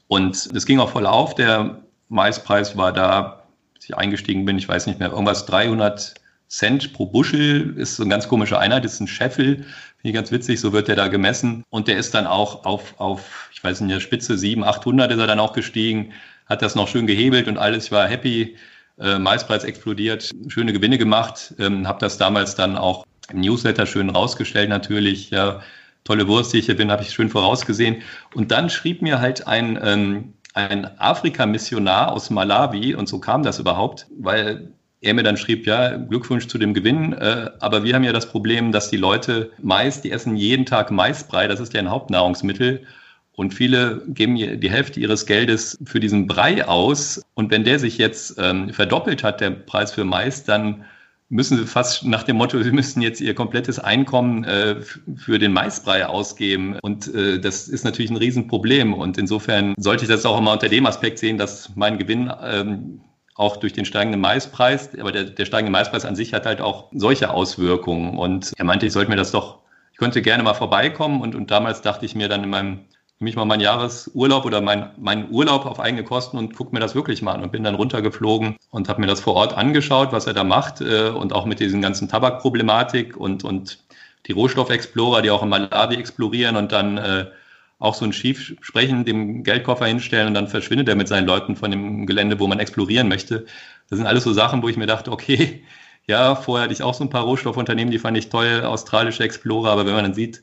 Und 0.08 0.34
es 0.54 0.66
ging 0.66 0.78
auch 0.78 0.90
voll 0.90 1.06
auf. 1.06 1.34
Der 1.34 1.82
Maispreis 2.08 2.76
war 2.76 2.92
da, 2.92 3.44
als 3.74 3.84
ich 3.84 3.96
eingestiegen 3.96 4.44
bin, 4.44 4.58
ich 4.58 4.68
weiß 4.68 4.86
nicht 4.86 4.98
mehr, 4.98 5.10
irgendwas 5.10 5.46
300 5.46 6.14
Cent 6.48 6.92
pro 6.92 7.06
Buschel 7.06 7.76
ist 7.78 7.96
so 7.96 8.02
eine 8.02 8.10
ganz 8.10 8.28
komische 8.28 8.58
Einheit, 8.58 8.84
ist 8.84 9.00
ein 9.00 9.08
Scheffel, 9.08 9.56
finde 9.56 9.66
ich 10.02 10.14
ganz 10.14 10.30
witzig, 10.30 10.60
so 10.60 10.72
wird 10.72 10.88
der 10.88 10.96
da 10.96 11.08
gemessen. 11.08 11.64
Und 11.70 11.88
der 11.88 11.96
ist 11.96 12.14
dann 12.14 12.26
auch 12.26 12.64
auf, 12.64 12.94
auf 12.98 13.48
ich 13.52 13.64
weiß 13.64 13.80
nicht, 13.80 13.94
der 13.94 14.00
Spitze 14.00 14.36
700, 14.36 14.76
800 14.76 15.12
ist 15.12 15.18
er 15.18 15.26
dann 15.26 15.40
auch 15.40 15.52
gestiegen, 15.52 16.12
hat 16.46 16.62
das 16.62 16.74
noch 16.74 16.88
schön 16.88 17.06
gehebelt 17.06 17.48
und 17.48 17.58
alles, 17.58 17.86
ich 17.86 17.92
war 17.92 18.06
happy 18.06 18.56
äh, 18.98 19.18
Maispreis 19.18 19.64
explodiert, 19.64 20.30
schöne 20.48 20.72
Gewinne 20.72 20.98
gemacht, 20.98 21.54
ähm, 21.58 21.86
habe 21.86 21.98
das 22.00 22.18
damals 22.18 22.54
dann 22.54 22.76
auch 22.76 23.04
im 23.30 23.40
Newsletter 23.40 23.86
schön 23.86 24.10
rausgestellt 24.10 24.68
natürlich, 24.68 25.30
ja, 25.30 25.60
tolle 26.04 26.28
Wurst, 26.28 26.52
die 26.52 26.58
ich 26.58 26.66
hier 26.66 26.76
bin, 26.76 26.90
habe 26.90 27.02
ich 27.02 27.10
schön 27.10 27.30
vorausgesehen. 27.30 28.02
Und 28.34 28.50
dann 28.50 28.68
schrieb 28.68 29.02
mir 29.02 29.20
halt 29.20 29.46
ein, 29.46 29.78
ähm, 29.82 30.34
ein 30.52 31.00
Afrika-Missionar 31.00 32.12
aus 32.12 32.30
Malawi, 32.30 32.94
und 32.94 33.08
so 33.08 33.18
kam 33.18 33.42
das 33.42 33.58
überhaupt, 33.58 34.06
weil 34.18 34.68
er 35.00 35.14
mir 35.14 35.22
dann 35.22 35.36
schrieb, 35.36 35.66
ja, 35.66 35.96
Glückwunsch 35.96 36.46
zu 36.46 36.58
dem 36.58 36.74
Gewinn, 36.74 37.12
äh, 37.14 37.50
aber 37.60 37.84
wir 37.84 37.94
haben 37.94 38.04
ja 38.04 38.12
das 38.12 38.28
Problem, 38.28 38.72
dass 38.72 38.90
die 38.90 38.96
Leute 38.96 39.50
Mais, 39.62 40.00
die 40.00 40.10
essen 40.10 40.36
jeden 40.36 40.66
Tag 40.66 40.90
Maisbrei, 40.90 41.48
das 41.48 41.60
ist 41.60 41.74
ja 41.74 41.80
ein 41.80 41.90
Hauptnahrungsmittel, 41.90 42.86
und 43.36 43.52
viele 43.52 44.02
geben 44.06 44.36
die 44.36 44.70
Hälfte 44.70 45.00
ihres 45.00 45.26
Geldes 45.26 45.78
für 45.84 46.00
diesen 46.00 46.26
Brei 46.26 46.66
aus. 46.66 47.20
Und 47.34 47.50
wenn 47.50 47.64
der 47.64 47.78
sich 47.78 47.98
jetzt 47.98 48.36
ähm, 48.38 48.72
verdoppelt 48.72 49.24
hat, 49.24 49.40
der 49.40 49.50
Preis 49.50 49.92
für 49.92 50.04
Mais, 50.04 50.44
dann 50.44 50.84
müssen 51.28 51.58
sie 51.58 51.66
fast 51.66 52.04
nach 52.04 52.22
dem 52.22 52.36
Motto, 52.36 52.62
sie 52.62 52.70
müssen 52.70 53.02
jetzt 53.02 53.20
ihr 53.20 53.34
komplettes 53.34 53.78
Einkommen 53.78 54.44
äh, 54.44 54.76
für 55.16 55.38
den 55.38 55.52
Maisbrei 55.52 56.06
ausgeben. 56.06 56.78
Und 56.80 57.12
äh, 57.12 57.40
das 57.40 57.68
ist 57.68 57.84
natürlich 57.84 58.10
ein 58.10 58.16
Riesenproblem. 58.16 58.94
Und 58.94 59.18
insofern 59.18 59.74
sollte 59.78 60.04
ich 60.04 60.10
das 60.10 60.24
auch 60.24 60.38
immer 60.38 60.52
unter 60.52 60.68
dem 60.68 60.86
Aspekt 60.86 61.18
sehen, 61.18 61.36
dass 61.36 61.74
mein 61.74 61.98
Gewinn 61.98 62.32
ähm, 62.42 63.00
auch 63.34 63.56
durch 63.56 63.72
den 63.72 63.84
steigenden 63.84 64.20
Maispreis. 64.20 64.90
Aber 64.98 65.10
der, 65.10 65.24
der 65.24 65.44
steigende 65.44 65.72
Maispreis 65.72 66.04
an 66.04 66.14
sich 66.14 66.32
hat 66.32 66.46
halt 66.46 66.60
auch 66.60 66.90
solche 66.92 67.30
Auswirkungen. 67.30 68.16
Und 68.16 68.52
er 68.56 68.64
meinte, 68.64 68.86
ich 68.86 68.92
sollte 68.92 69.10
mir 69.10 69.16
das 69.16 69.32
doch, 69.32 69.58
ich 69.90 69.98
könnte 69.98 70.22
gerne 70.22 70.44
mal 70.44 70.54
vorbeikommen. 70.54 71.20
Und, 71.20 71.34
und 71.34 71.50
damals 71.50 71.82
dachte 71.82 72.06
ich 72.06 72.14
mir 72.14 72.28
dann 72.28 72.44
in 72.44 72.50
meinem, 72.50 72.80
nehme 73.18 73.30
ich 73.30 73.36
mal 73.36 73.44
meinen 73.44 73.60
Jahresurlaub 73.60 74.44
oder 74.44 74.60
mein, 74.60 74.90
meinen 74.98 75.30
Urlaub 75.30 75.66
auf 75.66 75.80
eigene 75.80 76.04
Kosten 76.04 76.36
und 76.36 76.54
gucke 76.54 76.74
mir 76.74 76.80
das 76.80 76.94
wirklich 76.94 77.22
mal 77.22 77.32
an 77.32 77.42
und 77.42 77.52
bin 77.52 77.62
dann 77.62 77.76
runtergeflogen 77.76 78.56
und 78.70 78.88
habe 78.88 79.00
mir 79.00 79.06
das 79.06 79.20
vor 79.20 79.34
Ort 79.34 79.56
angeschaut, 79.56 80.12
was 80.12 80.26
er 80.26 80.34
da 80.34 80.44
macht 80.44 80.80
äh, 80.80 81.10
und 81.10 81.32
auch 81.32 81.46
mit 81.46 81.60
diesen 81.60 81.80
ganzen 81.80 82.08
Tabakproblematik 82.08 83.16
und, 83.16 83.44
und 83.44 83.78
die 84.26 84.32
Rohstoffexplorer, 84.32 85.22
die 85.22 85.30
auch 85.30 85.42
in 85.42 85.48
Malawi 85.48 85.96
explorieren 85.96 86.56
und 86.56 86.72
dann 86.72 86.98
äh, 86.98 87.26
auch 87.78 87.94
so 87.94 88.04
ein 88.04 88.12
Schief 88.12 88.54
sprechen, 88.60 89.04
dem 89.04 89.44
Geldkoffer 89.44 89.86
hinstellen 89.86 90.28
und 90.28 90.34
dann 90.34 90.48
verschwindet 90.48 90.88
er 90.88 90.96
mit 90.96 91.08
seinen 91.08 91.26
Leuten 91.26 91.56
von 91.56 91.70
dem 91.70 92.06
Gelände, 92.06 92.40
wo 92.40 92.46
man 92.46 92.58
explorieren 92.58 93.08
möchte. 93.08 93.46
Das 93.90 93.98
sind 93.98 94.06
alles 94.06 94.24
so 94.24 94.32
Sachen, 94.32 94.62
wo 94.62 94.68
ich 94.68 94.76
mir 94.76 94.86
dachte, 94.86 95.12
okay, 95.12 95.64
ja, 96.06 96.34
vorher 96.34 96.64
hatte 96.64 96.74
ich 96.74 96.82
auch 96.82 96.94
so 96.94 97.04
ein 97.04 97.10
paar 97.10 97.24
Rohstoffunternehmen, 97.24 97.92
die 97.92 97.98
fand 97.98 98.16
ich 98.18 98.28
toll, 98.28 98.62
australische 98.64 99.22
Explorer, 99.22 99.70
aber 99.70 99.86
wenn 99.86 99.94
man 99.94 100.04
dann 100.04 100.14
sieht, 100.14 100.42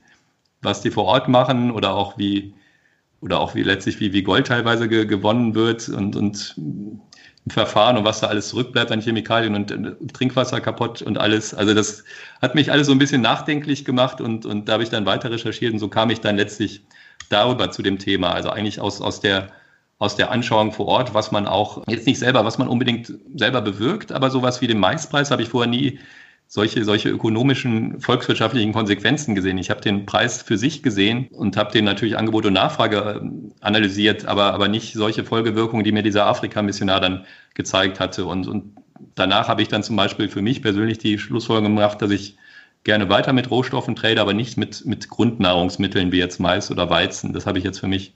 was 0.61 0.81
die 0.81 0.91
vor 0.91 1.05
Ort 1.05 1.27
machen 1.27 1.71
oder 1.71 1.93
auch 1.95 2.17
wie, 2.17 2.53
oder 3.21 3.39
auch 3.39 3.55
wie 3.55 3.63
letztlich 3.63 3.99
wie, 3.99 4.13
wie 4.13 4.23
Gold 4.23 4.47
teilweise 4.47 4.87
ge 4.89 5.05
gewonnen 5.05 5.55
wird 5.55 5.87
und, 5.89 6.15
und 6.15 6.55
Verfahren 7.47 7.97
und 7.97 8.05
was 8.05 8.19
da 8.19 8.27
alles 8.27 8.49
zurückbleibt 8.49 8.91
an 8.91 9.01
Chemikalien 9.01 9.55
und, 9.55 9.71
und, 9.71 10.13
Trinkwasser 10.13 10.61
kaputt 10.61 11.01
und 11.01 11.17
alles. 11.17 11.53
Also 11.53 11.73
das 11.73 12.03
hat 12.41 12.53
mich 12.53 12.71
alles 12.71 12.87
so 12.87 12.93
ein 12.93 12.99
bisschen 12.99 13.21
nachdenklich 13.21 13.83
gemacht 13.83 14.21
und, 14.21 14.45
und 14.45 14.69
da 14.69 14.73
habe 14.73 14.83
ich 14.83 14.89
dann 14.89 15.05
weiter 15.05 15.31
recherchiert 15.31 15.73
und 15.73 15.79
so 15.79 15.87
kam 15.87 16.09
ich 16.09 16.21
dann 16.21 16.37
letztlich 16.37 16.83
darüber 17.29 17.71
zu 17.71 17.81
dem 17.81 17.97
Thema. 17.97 18.31
Also 18.31 18.49
eigentlich 18.49 18.79
aus, 18.79 19.01
aus 19.01 19.21
der 19.21 19.49
aus 20.01 20.15
der 20.15 20.31
Anschauung 20.31 20.71
vor 20.71 20.87
Ort, 20.87 21.13
was 21.13 21.31
man 21.31 21.45
auch, 21.45 21.83
jetzt 21.87 22.07
nicht 22.07 22.17
selber, 22.17 22.43
was 22.43 22.57
man 22.57 22.67
unbedingt 22.67 23.13
selber 23.35 23.61
bewirkt, 23.61 24.11
aber 24.11 24.31
sowas 24.31 24.59
wie 24.59 24.65
den 24.65 24.79
Maispreis 24.79 25.29
habe 25.29 25.43
ich 25.43 25.49
vorher 25.49 25.69
nie 25.69 25.99
solche, 26.53 26.83
solche 26.83 27.07
ökonomischen, 27.07 28.01
volkswirtschaftlichen 28.01 28.73
Konsequenzen 28.73 29.35
gesehen. 29.35 29.57
Ich 29.57 29.69
habe 29.69 29.79
den 29.79 30.05
Preis 30.05 30.41
für 30.41 30.57
sich 30.57 30.83
gesehen 30.83 31.29
und 31.31 31.55
habe 31.55 31.71
den 31.71 31.85
natürlich 31.85 32.17
Angebot 32.17 32.45
und 32.45 32.51
Nachfrage 32.51 33.21
äh, 33.23 33.61
analysiert, 33.61 34.25
aber, 34.25 34.53
aber 34.53 34.67
nicht 34.67 34.91
solche 34.93 35.23
Folgewirkungen, 35.23 35.85
die 35.85 35.93
mir 35.93 36.03
dieser 36.03 36.25
Afrika-Missionar 36.25 36.99
dann 36.99 37.25
gezeigt 37.53 38.01
hatte. 38.01 38.25
Und, 38.25 38.49
und 38.49 38.75
danach 39.15 39.47
habe 39.47 39.61
ich 39.61 39.69
dann 39.69 39.81
zum 39.81 39.95
Beispiel 39.95 40.27
für 40.27 40.41
mich 40.41 40.61
persönlich 40.61 40.97
die 40.97 41.19
Schlussfolgerung 41.19 41.73
gemacht, 41.73 42.01
dass 42.01 42.11
ich 42.11 42.35
gerne 42.83 43.07
weiter 43.07 43.31
mit 43.31 43.49
Rohstoffen 43.49 43.95
trade, 43.95 44.19
aber 44.19 44.33
nicht 44.33 44.57
mit, 44.57 44.85
mit 44.85 45.07
Grundnahrungsmitteln 45.07 46.11
wie 46.11 46.19
jetzt 46.19 46.41
Mais 46.41 46.69
oder 46.69 46.89
Weizen. 46.89 47.31
Das 47.31 47.45
habe 47.45 47.59
ich 47.59 47.63
jetzt 47.63 47.79
für 47.79 47.87
mich 47.87 48.13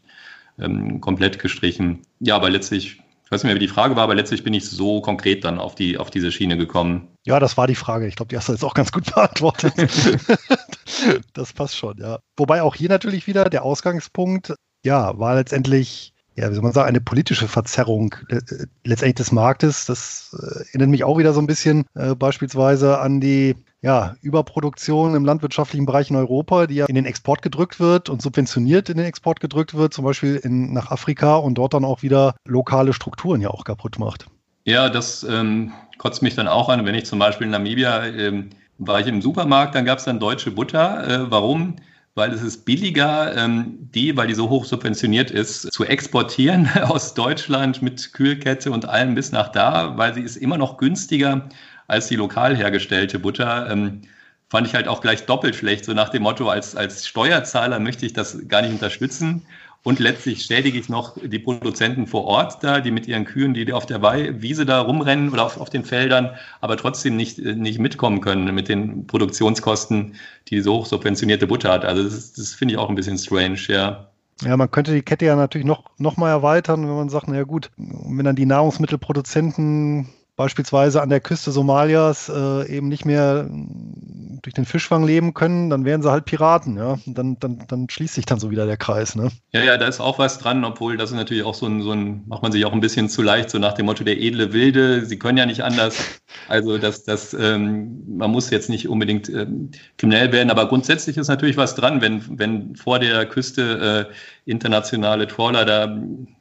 ähm, 0.59 0.99
komplett 0.99 1.39
gestrichen. 1.39 2.01
Ja, 2.19 2.35
aber 2.35 2.49
letztlich, 2.49 2.97
ich 2.97 3.04
weiß 3.35 3.43
nicht 3.43 3.49
mehr, 3.49 3.55
wie 3.55 3.67
die 3.67 3.73
Frage 3.73 3.95
war, 3.95 4.03
aber 4.03 4.15
letztlich 4.15 4.43
bin 4.43 4.53
ich 4.53 4.69
so 4.69 5.01
konkret 5.01 5.43
dann 5.43 5.59
auf, 5.59 5.75
die, 5.75 5.97
auf 5.97 6.09
diese 6.09 6.31
Schiene 6.31 6.57
gekommen. 6.57 7.09
Ja, 7.25 7.39
das 7.39 7.57
war 7.57 7.67
die 7.67 7.75
Frage. 7.75 8.07
Ich 8.07 8.15
glaube, 8.15 8.29
die 8.29 8.37
hast 8.37 8.47
du 8.47 8.53
jetzt 8.53 8.63
auch 8.63 8.73
ganz 8.73 8.91
gut 8.91 9.05
beantwortet. 9.13 9.73
das 11.33 11.53
passt 11.53 11.75
schon, 11.75 11.97
ja. 11.97 12.19
Wobei 12.37 12.61
auch 12.61 12.75
hier 12.75 12.89
natürlich 12.89 13.27
wieder 13.27 13.49
der 13.49 13.63
Ausgangspunkt, 13.63 14.55
ja, 14.83 15.19
war 15.19 15.35
letztendlich 15.35 16.13
ja, 16.37 16.49
wie 16.49 16.53
soll 16.53 16.63
man 16.63 16.73
sagen, 16.73 16.89
eine 16.89 16.99
politische 16.99 17.47
Verzerrung 17.47 18.13
äh, 18.27 18.41
letztendlich 18.83 19.15
des 19.15 19.31
Marktes. 19.31 19.85
Das 19.85 20.35
äh, 20.37 20.65
erinnert 20.67 20.89
mich 20.89 21.05
auch 21.05 21.17
wieder 21.17 21.31
so 21.31 21.39
ein 21.39 21.47
bisschen 21.47 21.85
äh, 21.95 22.13
beispielsweise 22.13 22.99
an 22.99 23.21
die 23.21 23.55
ja, 23.85 24.15
Überproduktion 24.23 25.13
im 25.13 25.25
landwirtschaftlichen 25.25 25.85
Bereich 25.85 26.09
in 26.09 26.15
Europa, 26.15 26.65
die 26.65 26.73
ja 26.73 26.87
in 26.87 26.95
den 26.95 27.05
Export 27.05 27.43
gedrückt 27.43 27.79
wird 27.79 28.09
und 28.09 28.19
subventioniert 28.19 28.89
in 28.89 28.97
den 28.97 29.05
Export 29.05 29.39
gedrückt 29.39 29.75
wird, 29.75 29.93
zum 29.93 30.03
Beispiel 30.03 30.37
in, 30.37 30.73
nach 30.73 30.89
Afrika 30.89 31.35
und 31.35 31.53
dort 31.53 31.75
dann 31.75 31.85
auch 31.85 32.01
wieder 32.01 32.35
lokale 32.47 32.93
Strukturen 32.93 33.41
ja 33.41 33.51
auch 33.51 33.63
kaputt 33.63 33.99
macht. 33.99 34.25
Ja, 34.63 34.89
das 34.89 35.23
ähm, 35.23 35.71
kotzt 35.99 36.23
mich 36.23 36.33
dann 36.33 36.47
auch 36.47 36.67
an, 36.67 36.83
wenn 36.87 36.95
ich 36.95 37.05
zum 37.05 37.19
Beispiel 37.19 37.45
in 37.45 37.51
Namibia 37.51 38.07
ähm, 38.07 38.49
war 38.79 38.99
ich 38.99 39.05
im 39.05 39.21
Supermarkt, 39.21 39.75
dann 39.75 39.85
gab 39.85 39.99
es 39.99 40.05
dann 40.05 40.19
deutsche 40.19 40.49
Butter. 40.49 41.07
Äh, 41.07 41.31
warum? 41.31 41.75
Weil 42.15 42.31
es 42.31 42.41
ist 42.41 42.65
billiger, 42.65 43.37
ähm, 43.37 43.77
die, 43.93 44.17
weil 44.17 44.25
die 44.25 44.33
so 44.33 44.49
hoch 44.49 44.65
subventioniert 44.65 45.29
ist, 45.29 45.71
zu 45.71 45.85
exportieren 45.85 46.67
aus 46.85 47.13
Deutschland 47.13 47.83
mit 47.83 48.13
Kühlkette 48.13 48.71
und 48.71 48.89
allem 48.89 49.13
bis 49.13 49.31
nach 49.31 49.49
da, 49.49 49.95
weil 49.95 50.15
sie 50.15 50.21
ist 50.21 50.37
immer 50.37 50.57
noch 50.57 50.77
günstiger 50.77 51.49
als 51.87 52.07
die 52.07 52.15
lokal 52.15 52.55
hergestellte 52.55 53.19
Butter. 53.19 53.69
Ähm, 53.69 54.01
fand 54.49 54.67
ich 54.67 54.75
halt 54.75 54.87
auch 54.87 55.01
gleich 55.01 55.25
doppelt 55.25 55.55
schlecht, 55.55 55.85
so 55.85 55.93
nach 55.93 56.09
dem 56.09 56.23
Motto, 56.23 56.49
als, 56.49 56.75
als 56.75 57.07
Steuerzahler 57.07 57.79
möchte 57.79 58.05
ich 58.05 58.13
das 58.13 58.47
gar 58.47 58.61
nicht 58.61 58.71
unterstützen. 58.71 59.45
Und 59.83 59.99
letztlich 59.99 60.43
schädige 60.43 60.79
ich 60.79 60.89
noch 60.89 61.15
die 61.23 61.37
Produzenten 61.37 62.07
vor 62.07 62.25
Ort 62.25 62.63
da, 62.63 62.79
die 62.79 62.89
mit 62.89 63.07
ihren 63.07 63.25
Kühen, 63.25 63.53
die 63.53 63.71
auf 63.71 63.85
der 63.85 64.01
Wiese 64.41 64.65
da 64.65 64.81
rumrennen 64.81 65.31
oder 65.31 65.45
auf, 65.45 65.61
auf 65.61 65.69
den 65.69 65.85
Feldern, 65.85 66.31
aber 66.59 66.75
trotzdem 66.75 67.15
nicht, 67.15 67.37
nicht 67.37 67.77
mitkommen 67.77 68.19
können 68.19 68.55
mit 68.55 68.67
den 68.67 69.05
Produktionskosten, 69.05 70.15
die 70.47 70.61
so 70.61 70.77
hoch 70.77 70.85
subventionierte 70.87 71.45
Butter 71.45 71.71
hat. 71.71 71.85
Also 71.85 72.03
das, 72.03 72.33
das 72.33 72.55
finde 72.55 72.73
ich 72.73 72.79
auch 72.79 72.89
ein 72.89 72.95
bisschen 72.95 73.19
strange, 73.19 73.59
ja. 73.67 74.09
Ja, 74.41 74.57
man 74.57 74.71
könnte 74.71 74.91
die 74.91 75.03
Kette 75.03 75.25
ja 75.25 75.35
natürlich 75.35 75.67
noch, 75.67 75.83
noch 75.99 76.17
mal 76.17 76.29
erweitern, 76.29 76.81
wenn 76.81 76.95
man 76.95 77.09
sagt, 77.09 77.27
na 77.27 77.35
ja 77.35 77.43
gut, 77.43 77.69
wenn 77.77 78.25
dann 78.25 78.35
die 78.35 78.47
Nahrungsmittelproduzenten 78.47 80.09
beispielsweise 80.35 81.01
an 81.01 81.09
der 81.09 81.21
Küste 81.21 81.51
Somalias 81.51 82.29
äh, 82.29 82.67
eben 82.69 82.87
nicht 82.87 83.05
mehr 83.05 83.43
mm, 83.49 84.39
durch 84.41 84.53
den 84.53 84.65
Fischfang 84.65 85.05
leben 85.05 85.33
können, 85.33 85.69
dann 85.69 85.85
wären 85.85 86.01
sie 86.01 86.11
halt 86.11 86.25
Piraten, 86.25 86.77
ja. 86.77 86.97
Und 87.05 87.17
dann, 87.17 87.39
dann, 87.39 87.65
dann 87.67 87.89
schließt 87.89 88.15
sich 88.15 88.25
dann 88.25 88.39
so 88.39 88.51
wieder 88.51 88.65
der 88.65 88.77
Kreis, 88.77 89.15
ne? 89.15 89.29
Ja, 89.53 89.63
ja, 89.63 89.77
da 89.77 89.87
ist 89.87 89.99
auch 89.99 90.19
was 90.19 90.37
dran, 90.37 90.63
obwohl 90.65 90.97
das 90.97 91.11
ist 91.11 91.15
natürlich 91.15 91.43
auch 91.43 91.55
so 91.55 91.65
ein, 91.65 91.81
so 91.81 91.91
ein, 91.91 92.23
macht 92.27 92.43
man 92.43 92.51
sich 92.51 92.65
auch 92.65 92.73
ein 92.73 92.81
bisschen 92.81 93.09
zu 93.09 93.21
leicht, 93.21 93.49
so 93.49 93.59
nach 93.59 93.73
dem 93.73 93.85
Motto 93.85 94.03
der 94.03 94.21
edle 94.21 94.51
Wilde, 94.53 95.05
sie 95.05 95.17
können 95.17 95.37
ja 95.37 95.45
nicht 95.45 95.63
anders. 95.63 95.95
Also 96.47 96.77
das, 96.77 97.05
das, 97.05 97.33
ähm, 97.33 98.03
man 98.17 98.29
muss 98.29 98.51
jetzt 98.51 98.69
nicht 98.69 98.87
unbedingt 98.87 99.29
ähm, 99.29 99.71
kriminell 99.97 100.31
werden, 100.31 100.51
aber 100.51 100.67
grundsätzlich 100.67 101.17
ist 101.17 101.27
natürlich 101.29 101.57
was 101.57 101.73
dran, 101.73 102.01
wenn, 102.01 102.21
wenn 102.37 102.75
vor 102.75 102.99
der 102.99 103.25
Küste 103.25 104.09
äh, 104.11 104.13
internationale 104.45 105.27
Trawler 105.27 105.65
da 105.65 105.97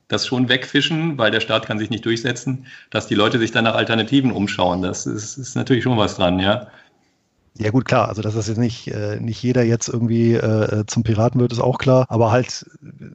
das 0.08 0.26
schon 0.26 0.48
wegfischen, 0.48 1.18
weil 1.18 1.30
der 1.30 1.40
Staat 1.40 1.66
kann 1.66 1.78
sich 1.78 1.90
nicht 1.90 2.04
durchsetzen, 2.04 2.66
dass 2.90 3.06
die 3.06 3.14
Leute 3.14 3.38
sich 3.38 3.52
dann 3.52 3.64
nach 3.64 3.74
Alternativen 3.74 4.32
umschauen. 4.32 4.82
Das 4.82 5.06
ist, 5.06 5.38
ist 5.38 5.54
natürlich 5.56 5.84
schon 5.84 5.96
was 5.96 6.16
dran, 6.16 6.38
ja. 6.38 6.66
Ja 7.56 7.70
gut, 7.70 7.84
klar, 7.84 8.08
also 8.08 8.20
dass 8.20 8.34
das 8.34 8.48
jetzt 8.48 8.58
nicht, 8.58 8.88
äh, 8.88 9.20
nicht 9.20 9.40
jeder 9.40 9.62
jetzt 9.62 9.88
irgendwie 9.88 10.34
äh, 10.34 10.84
zum 10.86 11.04
Piraten 11.04 11.40
wird, 11.40 11.52
ist 11.52 11.60
auch 11.60 11.78
klar. 11.78 12.06
Aber 12.08 12.32
halt 12.32 12.66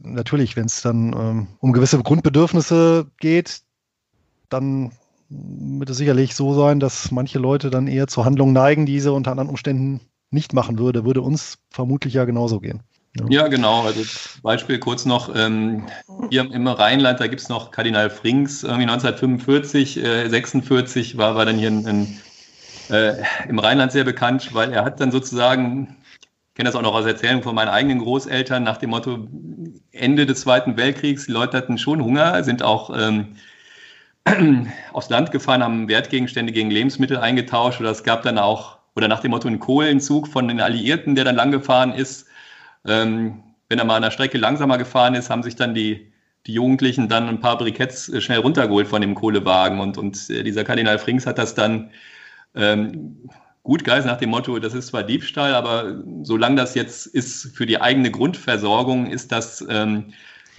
natürlich, 0.02 0.56
wenn 0.56 0.65
es 0.65 0.82
dann 0.82 1.13
ähm, 1.13 1.47
um 1.60 1.73
gewisse 1.73 2.02
Grundbedürfnisse 2.02 3.08
geht, 3.19 3.63
dann 4.47 4.93
wird 5.30 5.89
es 5.89 5.97
sicherlich 5.97 6.36
so 6.36 6.54
sein, 6.54 6.80
dass 6.80 7.12
manche 7.12 7.38
Leute 7.38 7.69
dann 7.69 7.88
eher 7.88 8.08
zu 8.08 8.23
Handlungen 8.23 8.54
neigen, 8.54 8.86
die 8.86 8.99
sie 8.99 9.12
unter 9.12 9.32
anderen 9.32 9.49
Umständen 9.49 9.99
nicht 10.32 10.54
machen 10.54 10.80
würde. 10.80 11.06
Würde 11.06 11.21
uns 11.21 11.60
vermutlich 11.69 12.13
ja 12.13 12.23
genauso 12.23 12.62
gehen. 12.62 12.82
Ja. 13.30 13.48
genau. 13.48 13.84
Also 13.84 14.04
Beispiel 14.43 14.80
kurz 14.80 15.06
noch, 15.06 15.34
ähm, 15.36 15.88
hier 16.30 16.41
im 16.52 16.67
Rheinland, 16.67 17.19
da 17.19 17.28
gibt 17.28 17.41
es 17.41 17.50
noch 17.50 17.72
Kardinal 17.72 18.10
Frings, 18.10 18.63
irgendwie 18.63 18.86
1945, 18.86 19.98
äh, 19.98 20.30
46 20.30 21.17
war, 21.17 21.36
war 21.36 21.45
dann 21.45 21.58
hier 21.58 21.69
ein, 21.69 21.86
ein, 21.88 22.22
äh, 22.89 23.15
im 23.48 23.60
Rheinland 23.60 23.91
sehr 23.91 24.04
bekannt, 24.04 24.54
weil 24.54 24.72
er 24.72 24.86
hat 24.86 25.00
dann 25.00 25.12
sozusagen, 25.12 25.98
ich 26.22 26.56
kenne 26.56 26.69
das 26.69 26.76
auch 26.76 26.82
noch 26.82 26.93
aus 26.93 27.06
Erzählungen 27.06 27.43
von 27.43 27.56
meinen 27.56 27.69
eigenen 27.69 28.00
Großeltern, 28.00 28.63
nach 28.63 28.78
dem 28.78 28.91
Motto 28.91 29.28
Ende 29.91 30.26
des 30.26 30.41
Zweiten 30.41 30.78
Weltkriegs, 30.78 31.26
die 31.26 31.32
Leute 31.32 31.58
hatten 31.58 31.78
schon 31.78 32.04
Hunger, 32.04 32.43
sind 32.43 32.62
auch 32.62 32.95
ähm, 32.95 33.38
aufs 34.93 35.10
Land 35.10 35.32
gefahren, 35.32 35.63
haben 35.63 35.88
Wertgegenstände 35.88 36.54
gegen 36.54 36.69
Lebensmittel 36.69 37.17
eingetauscht 37.17 37.80
oder 37.80 37.89
es 37.89 38.04
gab 38.04 38.22
dann 38.22 38.38
auch, 38.38 38.78
oder 38.95 39.08
nach 39.08 39.22
dem 39.22 39.32
Motto 39.32 39.48
ein 39.48 39.60
Kohlenzug 39.60 40.28
von 40.28 40.48
den 40.48 40.62
Alliierten, 40.62 41.15
der 41.15 41.26
dann 41.26 41.36
lang 41.36 41.52
gefahren 41.52 41.93
ist, 41.93 42.29
ähm, 42.89 43.43
wenn 43.69 43.80
er 43.80 43.86
mal 43.86 43.97
an 43.97 44.02
der 44.02 44.12
Strecke 44.12 44.38
langsamer 44.38 44.78
gefahren 44.78 45.15
ist, 45.15 45.30
haben 45.30 45.43
sich 45.43 45.56
dann 45.56 45.73
die, 45.73 46.12
die 46.47 46.54
Jugendlichen 46.54 47.08
dann 47.08 47.30
ein 47.30 47.39
paar 47.39 47.58
Briketts 47.58 48.10
äh, 48.10 48.21
schnell 48.21 48.39
runtergeholt 48.39 48.88
von 48.88 49.02
dem 49.02 49.15
Kohlewagen. 49.15 49.80
Und, 49.80 49.97
und 49.97 50.30
äh, 50.30 50.43
dieser 50.43 50.63
Kardinal 50.63 50.99
Frings 50.99 51.25
hat 51.25 51.38
das 51.38 51.56
dann 51.56 51.91
ähm, 52.56 53.30
gut 53.63 53.84
geheißen 53.84 54.10
nach 54.10 54.17
dem 54.17 54.32
Motto, 54.32 54.58
das 54.58 54.73
ist 54.73 54.88
zwar 54.88 55.04
Diebstahl, 55.04 55.54
aber 55.54 56.02
solange 56.23 56.56
das 56.56 56.73
jetzt 56.75 57.06
ist 57.06 57.56
für 57.56 57.65
die 57.65 57.80
eigene 57.80 58.10
Grundversorgung, 58.10 59.08
ist 59.08 59.32
das, 59.32 59.63
ähm, 59.69 60.13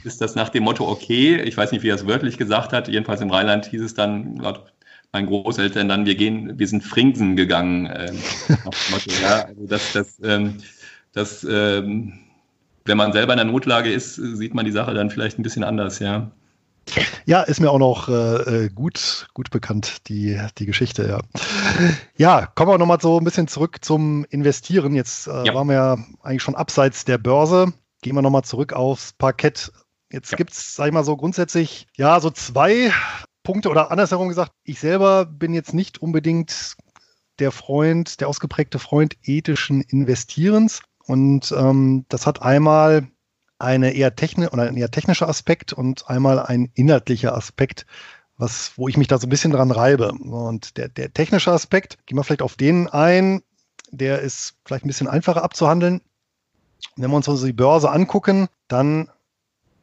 ist 0.04 0.20
das 0.20 0.34
nach 0.34 0.48
dem 0.48 0.62
Motto 0.62 0.88
okay. 0.88 1.40
Ich 1.42 1.56
weiß 1.56 1.72
nicht, 1.72 1.82
wie 1.82 1.88
er 1.88 1.96
es 1.96 2.06
wörtlich 2.06 2.38
gesagt 2.38 2.72
hat. 2.72 2.88
Jedenfalls 2.88 3.20
im 3.20 3.30
Rheinland 3.30 3.66
hieß 3.66 3.82
es 3.82 3.94
dann, 3.94 4.36
laut 4.36 4.72
meinen 5.12 5.26
Großeltern 5.26 5.88
dann, 5.88 6.06
wir 6.06 6.14
gehen, 6.14 6.58
wir 6.58 6.68
sind 6.68 6.84
Fringsen 6.84 7.34
gegangen. 7.34 7.86
Ähm, 7.86 8.16
nach 8.48 8.70
dem 8.70 8.92
Motto, 8.92 9.10
ja, 9.20 9.44
also 9.46 9.66
das, 9.66 9.92
das, 9.92 10.20
ähm, 10.22 10.58
dass 11.12 11.44
ähm, 11.44 12.18
wenn 12.84 12.96
man 12.96 13.12
selber 13.12 13.32
in 13.32 13.38
der 13.38 13.46
Notlage 13.46 13.92
ist, 13.92 14.16
sieht 14.16 14.54
man 14.54 14.64
die 14.64 14.72
Sache 14.72 14.94
dann 14.94 15.10
vielleicht 15.10 15.38
ein 15.38 15.42
bisschen 15.42 15.64
anders, 15.64 15.98
ja. 15.98 16.30
Ja, 17.24 17.42
ist 17.42 17.60
mir 17.60 17.70
auch 17.70 17.78
noch 17.78 18.08
äh, 18.08 18.64
äh, 18.64 18.68
gut, 18.68 19.28
gut 19.34 19.50
bekannt, 19.50 20.08
die, 20.08 20.40
die 20.58 20.66
Geschichte, 20.66 21.06
ja. 21.06 21.20
Ja, 22.16 22.46
kommen 22.46 22.72
wir 22.72 22.78
nochmal 22.78 23.00
so 23.00 23.18
ein 23.18 23.24
bisschen 23.24 23.48
zurück 23.48 23.78
zum 23.82 24.24
Investieren. 24.30 24.94
Jetzt 24.94 25.26
äh, 25.26 25.46
ja. 25.46 25.54
waren 25.54 25.68
wir 25.68 25.74
ja 25.74 25.98
eigentlich 26.22 26.42
schon 26.42 26.56
abseits 26.56 27.04
der 27.04 27.18
Börse. 27.18 27.72
Gehen 28.02 28.14
wir 28.14 28.22
nochmal 28.22 28.44
zurück 28.44 28.72
aufs 28.72 29.12
Parkett. 29.12 29.70
Jetzt 30.10 30.32
ja. 30.32 30.36
gibt 30.36 30.52
es, 30.52 30.74
sag 30.74 30.88
ich 30.88 30.92
mal 30.92 31.04
so 31.04 31.16
grundsätzlich, 31.16 31.86
ja, 31.96 32.18
so 32.18 32.30
zwei 32.30 32.92
Punkte 33.42 33.70
oder 33.70 33.90
andersherum 33.90 34.28
gesagt, 34.28 34.52
ich 34.64 34.80
selber 34.80 35.24
bin 35.26 35.54
jetzt 35.54 35.74
nicht 35.74 36.02
unbedingt 36.02 36.76
der 37.38 37.52
Freund, 37.52 38.20
der 38.20 38.28
ausgeprägte 38.28 38.78
Freund 38.78 39.16
ethischen 39.22 39.80
Investierens. 39.82 40.82
Und 41.10 41.50
ähm, 41.58 42.04
das 42.08 42.24
hat 42.28 42.40
einmal 42.40 43.08
eine 43.58 43.94
eher 43.94 44.14
techni 44.14 44.46
oder 44.46 44.62
ein 44.62 44.76
eher 44.76 44.92
technischer 44.92 45.28
Aspekt 45.28 45.72
und 45.72 46.08
einmal 46.08 46.38
ein 46.38 46.70
inhaltlicher 46.74 47.36
Aspekt, 47.36 47.84
was, 48.36 48.78
wo 48.78 48.86
ich 48.86 48.96
mich 48.96 49.08
da 49.08 49.18
so 49.18 49.26
ein 49.26 49.30
bisschen 49.30 49.50
dran 49.50 49.72
reibe. 49.72 50.12
Und 50.12 50.76
der, 50.76 50.88
der 50.88 51.12
technische 51.12 51.50
Aspekt, 51.50 51.98
gehen 52.06 52.16
wir 52.16 52.22
vielleicht 52.22 52.42
auf 52.42 52.54
den 52.54 52.86
ein, 52.86 53.42
der 53.90 54.20
ist 54.20 54.54
vielleicht 54.64 54.84
ein 54.84 54.86
bisschen 54.86 55.08
einfacher 55.08 55.42
abzuhandeln. 55.42 56.00
Wenn 56.94 57.10
wir 57.10 57.16
uns 57.16 57.28
also 57.28 57.44
die 57.44 57.52
Börse 57.52 57.90
angucken, 57.90 58.46
dann, 58.68 59.10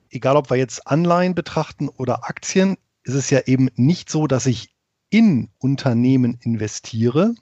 egal 0.10 0.38
ob 0.38 0.50
wir 0.50 0.56
jetzt 0.56 0.88
Anleihen 0.88 1.36
betrachten 1.36 1.90
oder 1.90 2.24
Aktien, 2.24 2.78
ist 3.04 3.16
es 3.16 3.30
ja 3.30 3.42
eben 3.48 3.68
nicht 3.76 4.10
so, 4.10 4.28
dass 4.28 4.46
ich 4.46 4.74
in 5.10 5.50
Unternehmen 5.58 6.38
investiere, 6.40 7.36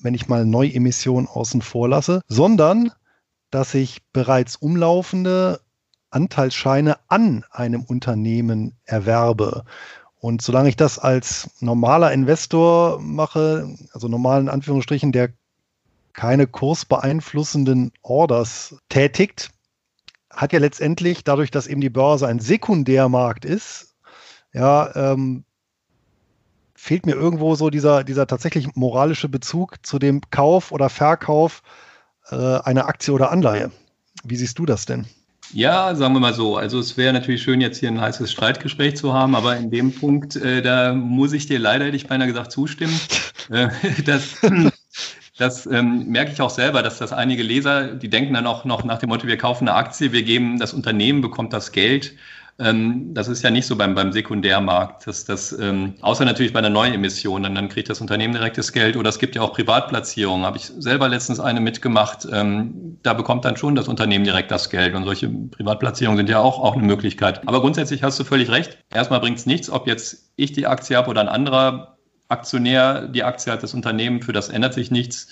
wenn 0.00 0.14
ich 0.14 0.26
mal 0.26 0.44
Neuemissionen 0.44 1.28
außen 1.28 1.62
vor 1.62 1.88
lasse, 1.88 2.22
sondern 2.26 2.90
dass 3.50 3.74
ich 3.74 4.02
bereits 4.12 4.56
umlaufende 4.56 5.60
Anteilsscheine 6.10 6.98
an 7.08 7.44
einem 7.50 7.84
Unternehmen 7.84 8.76
erwerbe. 8.84 9.64
Und 10.18 10.42
solange 10.42 10.68
ich 10.68 10.76
das 10.76 10.98
als 10.98 11.50
normaler 11.60 12.12
Investor 12.12 13.00
mache, 13.00 13.74
also 13.92 14.08
normalen 14.08 14.48
Anführungsstrichen, 14.48 15.12
der 15.12 15.30
keine 16.12 16.46
kursbeeinflussenden 16.46 17.92
Orders 18.02 18.76
tätigt, 18.88 19.50
hat 20.28 20.52
ja 20.52 20.58
letztendlich 20.58 21.24
dadurch, 21.24 21.50
dass 21.50 21.66
eben 21.66 21.80
die 21.80 21.90
Börse 21.90 22.26
ein 22.26 22.40
Sekundärmarkt 22.40 23.44
ist, 23.44 23.94
ja, 24.52 24.94
ähm, 24.94 25.44
fehlt 26.74 27.06
mir 27.06 27.14
irgendwo 27.14 27.54
so 27.54 27.70
dieser, 27.70 28.04
dieser 28.04 28.26
tatsächlich 28.26 28.74
moralische 28.74 29.28
Bezug 29.28 29.76
zu 29.84 29.98
dem 29.98 30.22
Kauf 30.30 30.72
oder 30.72 30.88
Verkauf 30.88 31.62
einer 32.36 32.86
Aktie 32.86 33.12
oder 33.12 33.30
Anleihe. 33.30 33.70
Wie 34.24 34.36
siehst 34.36 34.58
du 34.58 34.66
das 34.66 34.86
denn? 34.86 35.06
Ja, 35.52 35.94
sagen 35.94 36.14
wir 36.14 36.20
mal 36.20 36.34
so. 36.34 36.56
Also 36.56 36.78
es 36.78 36.96
wäre 36.96 37.12
natürlich 37.12 37.42
schön, 37.42 37.60
jetzt 37.60 37.78
hier 37.78 37.88
ein 37.88 38.00
heißes 38.00 38.30
Streitgespräch 38.30 38.96
zu 38.96 39.12
haben, 39.12 39.34
aber 39.34 39.56
in 39.56 39.70
dem 39.70 39.92
Punkt, 39.92 40.36
äh, 40.36 40.62
da 40.62 40.94
muss 40.94 41.32
ich 41.32 41.46
dir 41.46 41.58
leider, 41.58 41.86
hätte 41.86 41.96
ich 41.96 42.06
beinahe 42.06 42.28
gesagt, 42.28 42.52
zustimmen. 42.52 42.98
äh, 43.50 43.68
das 44.04 44.36
das 45.40 45.64
ähm, 45.64 46.06
merke 46.08 46.32
ich 46.32 46.42
auch 46.42 46.50
selber, 46.50 46.82
dass 46.82 46.98
das 46.98 47.14
einige 47.14 47.42
Leser, 47.42 47.94
die 47.94 48.10
denken 48.10 48.34
dann 48.34 48.46
auch 48.46 48.66
noch 48.66 48.84
nach 48.84 48.98
dem 48.98 49.08
Motto, 49.08 49.26
wir 49.26 49.38
kaufen 49.38 49.66
eine 49.66 49.76
Aktie, 49.76 50.12
wir 50.12 50.22
geben, 50.22 50.58
das 50.58 50.74
Unternehmen 50.74 51.22
bekommt 51.22 51.54
das 51.54 51.72
Geld. 51.72 52.14
Ähm, 52.60 53.14
das 53.14 53.28
ist 53.28 53.42
ja 53.42 53.50
nicht 53.50 53.66
so 53.66 53.74
beim, 53.76 53.94
beim 53.94 54.12
Sekundärmarkt. 54.12 55.06
dass 55.06 55.24
das, 55.24 55.52
ähm, 55.58 55.94
außer 56.02 56.24
natürlich 56.24 56.52
bei 56.52 56.58
einer 56.58 56.70
neuen 56.70 56.92
Emission, 56.92 57.42
dann, 57.42 57.54
dann 57.54 57.68
kriegt 57.68 57.88
das 57.88 58.00
Unternehmen 58.00 58.34
direktes 58.34 58.72
Geld. 58.72 58.96
Oder 58.96 59.08
es 59.08 59.18
gibt 59.18 59.34
ja 59.34 59.42
auch 59.42 59.54
Privatplatzierungen. 59.54 60.44
Habe 60.44 60.58
ich 60.58 60.70
selber 60.78 61.08
letztens 61.08 61.40
eine 61.40 61.60
mitgemacht. 61.60 62.28
Ähm, 62.30 62.98
da 63.02 63.14
bekommt 63.14 63.44
dann 63.44 63.56
schon 63.56 63.74
das 63.74 63.88
Unternehmen 63.88 64.24
direkt 64.24 64.50
das 64.50 64.68
Geld. 64.68 64.94
Und 64.94 65.04
solche 65.04 65.28
Privatplatzierungen 65.28 66.18
sind 66.18 66.28
ja 66.28 66.38
auch, 66.38 66.60
auch 66.60 66.74
eine 66.74 66.84
Möglichkeit. 66.84 67.48
Aber 67.48 67.60
grundsätzlich 67.60 68.02
hast 68.02 68.20
du 68.20 68.24
völlig 68.24 68.50
recht. 68.50 68.78
Erstmal 68.92 69.20
bringt 69.20 69.38
es 69.38 69.46
nichts, 69.46 69.70
ob 69.70 69.86
jetzt 69.86 70.30
ich 70.36 70.52
die 70.52 70.66
Aktie 70.66 70.96
habe 70.96 71.08
oder 71.08 71.22
ein 71.22 71.28
anderer 71.28 71.96
Aktionär 72.28 73.08
die 73.08 73.24
Aktie 73.24 73.52
hat, 73.52 73.62
das 73.62 73.74
Unternehmen, 73.74 74.22
für 74.22 74.32
das 74.32 74.50
ändert 74.50 74.74
sich 74.74 74.90
nichts. 74.90 75.28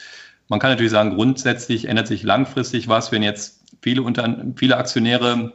Man 0.48 0.58
kann 0.60 0.70
natürlich 0.70 0.90
sagen, 0.90 1.14
grundsätzlich 1.14 1.86
ändert 1.86 2.08
sich 2.08 2.22
langfristig 2.22 2.88
was, 2.88 3.12
wenn 3.12 3.22
jetzt 3.22 3.62
viele, 3.82 4.02
Unter 4.02 4.44
viele 4.56 4.76
Aktionäre 4.76 5.52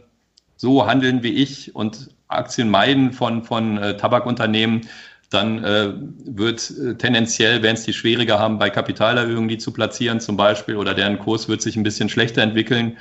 so 0.63 0.87
handeln 0.87 1.23
wie 1.23 1.33
ich 1.33 1.75
und 1.75 2.09
Aktien 2.29 2.69
meiden 2.69 3.11
von, 3.11 3.43
von 3.43 3.77
äh, 3.77 3.97
Tabakunternehmen, 3.97 4.87
dann 5.29 5.61
äh, 5.61 5.91
wird 6.23 6.71
äh, 6.71 6.95
tendenziell, 6.95 7.61
wenn 7.63 7.73
es 7.73 7.83
die 7.83 7.91
schwieriger 7.91 8.39
haben, 8.39 8.59
bei 8.59 8.69
Kapitalerhöhungen 8.69 9.49
die 9.49 9.57
zu 9.57 9.73
platzieren 9.73 10.21
zum 10.21 10.37
Beispiel 10.37 10.77
oder 10.77 10.93
deren 10.93 11.19
Kurs 11.19 11.49
wird 11.49 11.61
sich 11.61 11.75
ein 11.75 11.83
bisschen 11.83 12.07
schlechter 12.07 12.41
entwickeln. 12.41 12.97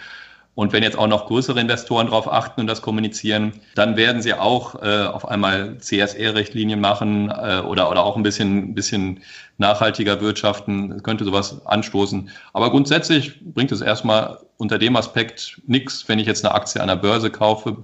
Und 0.55 0.73
wenn 0.73 0.83
jetzt 0.83 0.99
auch 0.99 1.07
noch 1.07 1.27
größere 1.27 1.59
Investoren 1.59 2.09
darauf 2.09 2.31
achten 2.31 2.61
und 2.61 2.67
das 2.67 2.83
kommunizieren, 2.83 3.53
dann 3.75 3.97
werden 3.97 4.21
sie 4.21 4.35
auch 4.35 4.75
äh, 4.83 5.05
auf 5.05 5.27
einmal 5.27 5.79
CSR-Richtlinien 5.79 6.79
machen 6.79 7.31
äh, 7.31 7.61
oder, 7.61 7.91
oder 7.91 8.05
auch 8.05 8.17
ein 8.17 8.23
bisschen, 8.23 8.75
bisschen 8.75 9.21
nachhaltiger 9.57 10.21
wirtschaften. 10.21 10.91
Das 10.91 11.03
könnte 11.03 11.25
sowas 11.25 11.65
anstoßen. 11.65 12.29
Aber 12.53 12.71
grundsätzlich 12.71 13.41
bringt 13.55 13.73
es 13.73 13.81
erstmal 13.81 14.41
unter 14.59 14.79
dem 14.79 14.95
Aspekt 14.97 15.63
nichts, 15.67 16.07
wenn 16.09 16.19
ich 16.19 16.27
jetzt 16.27 16.45
eine 16.45 16.55
Aktie 16.55 16.83
an 16.83 16.89
der 16.89 16.97
Börse 16.97 17.31
kaufe. 17.31 17.79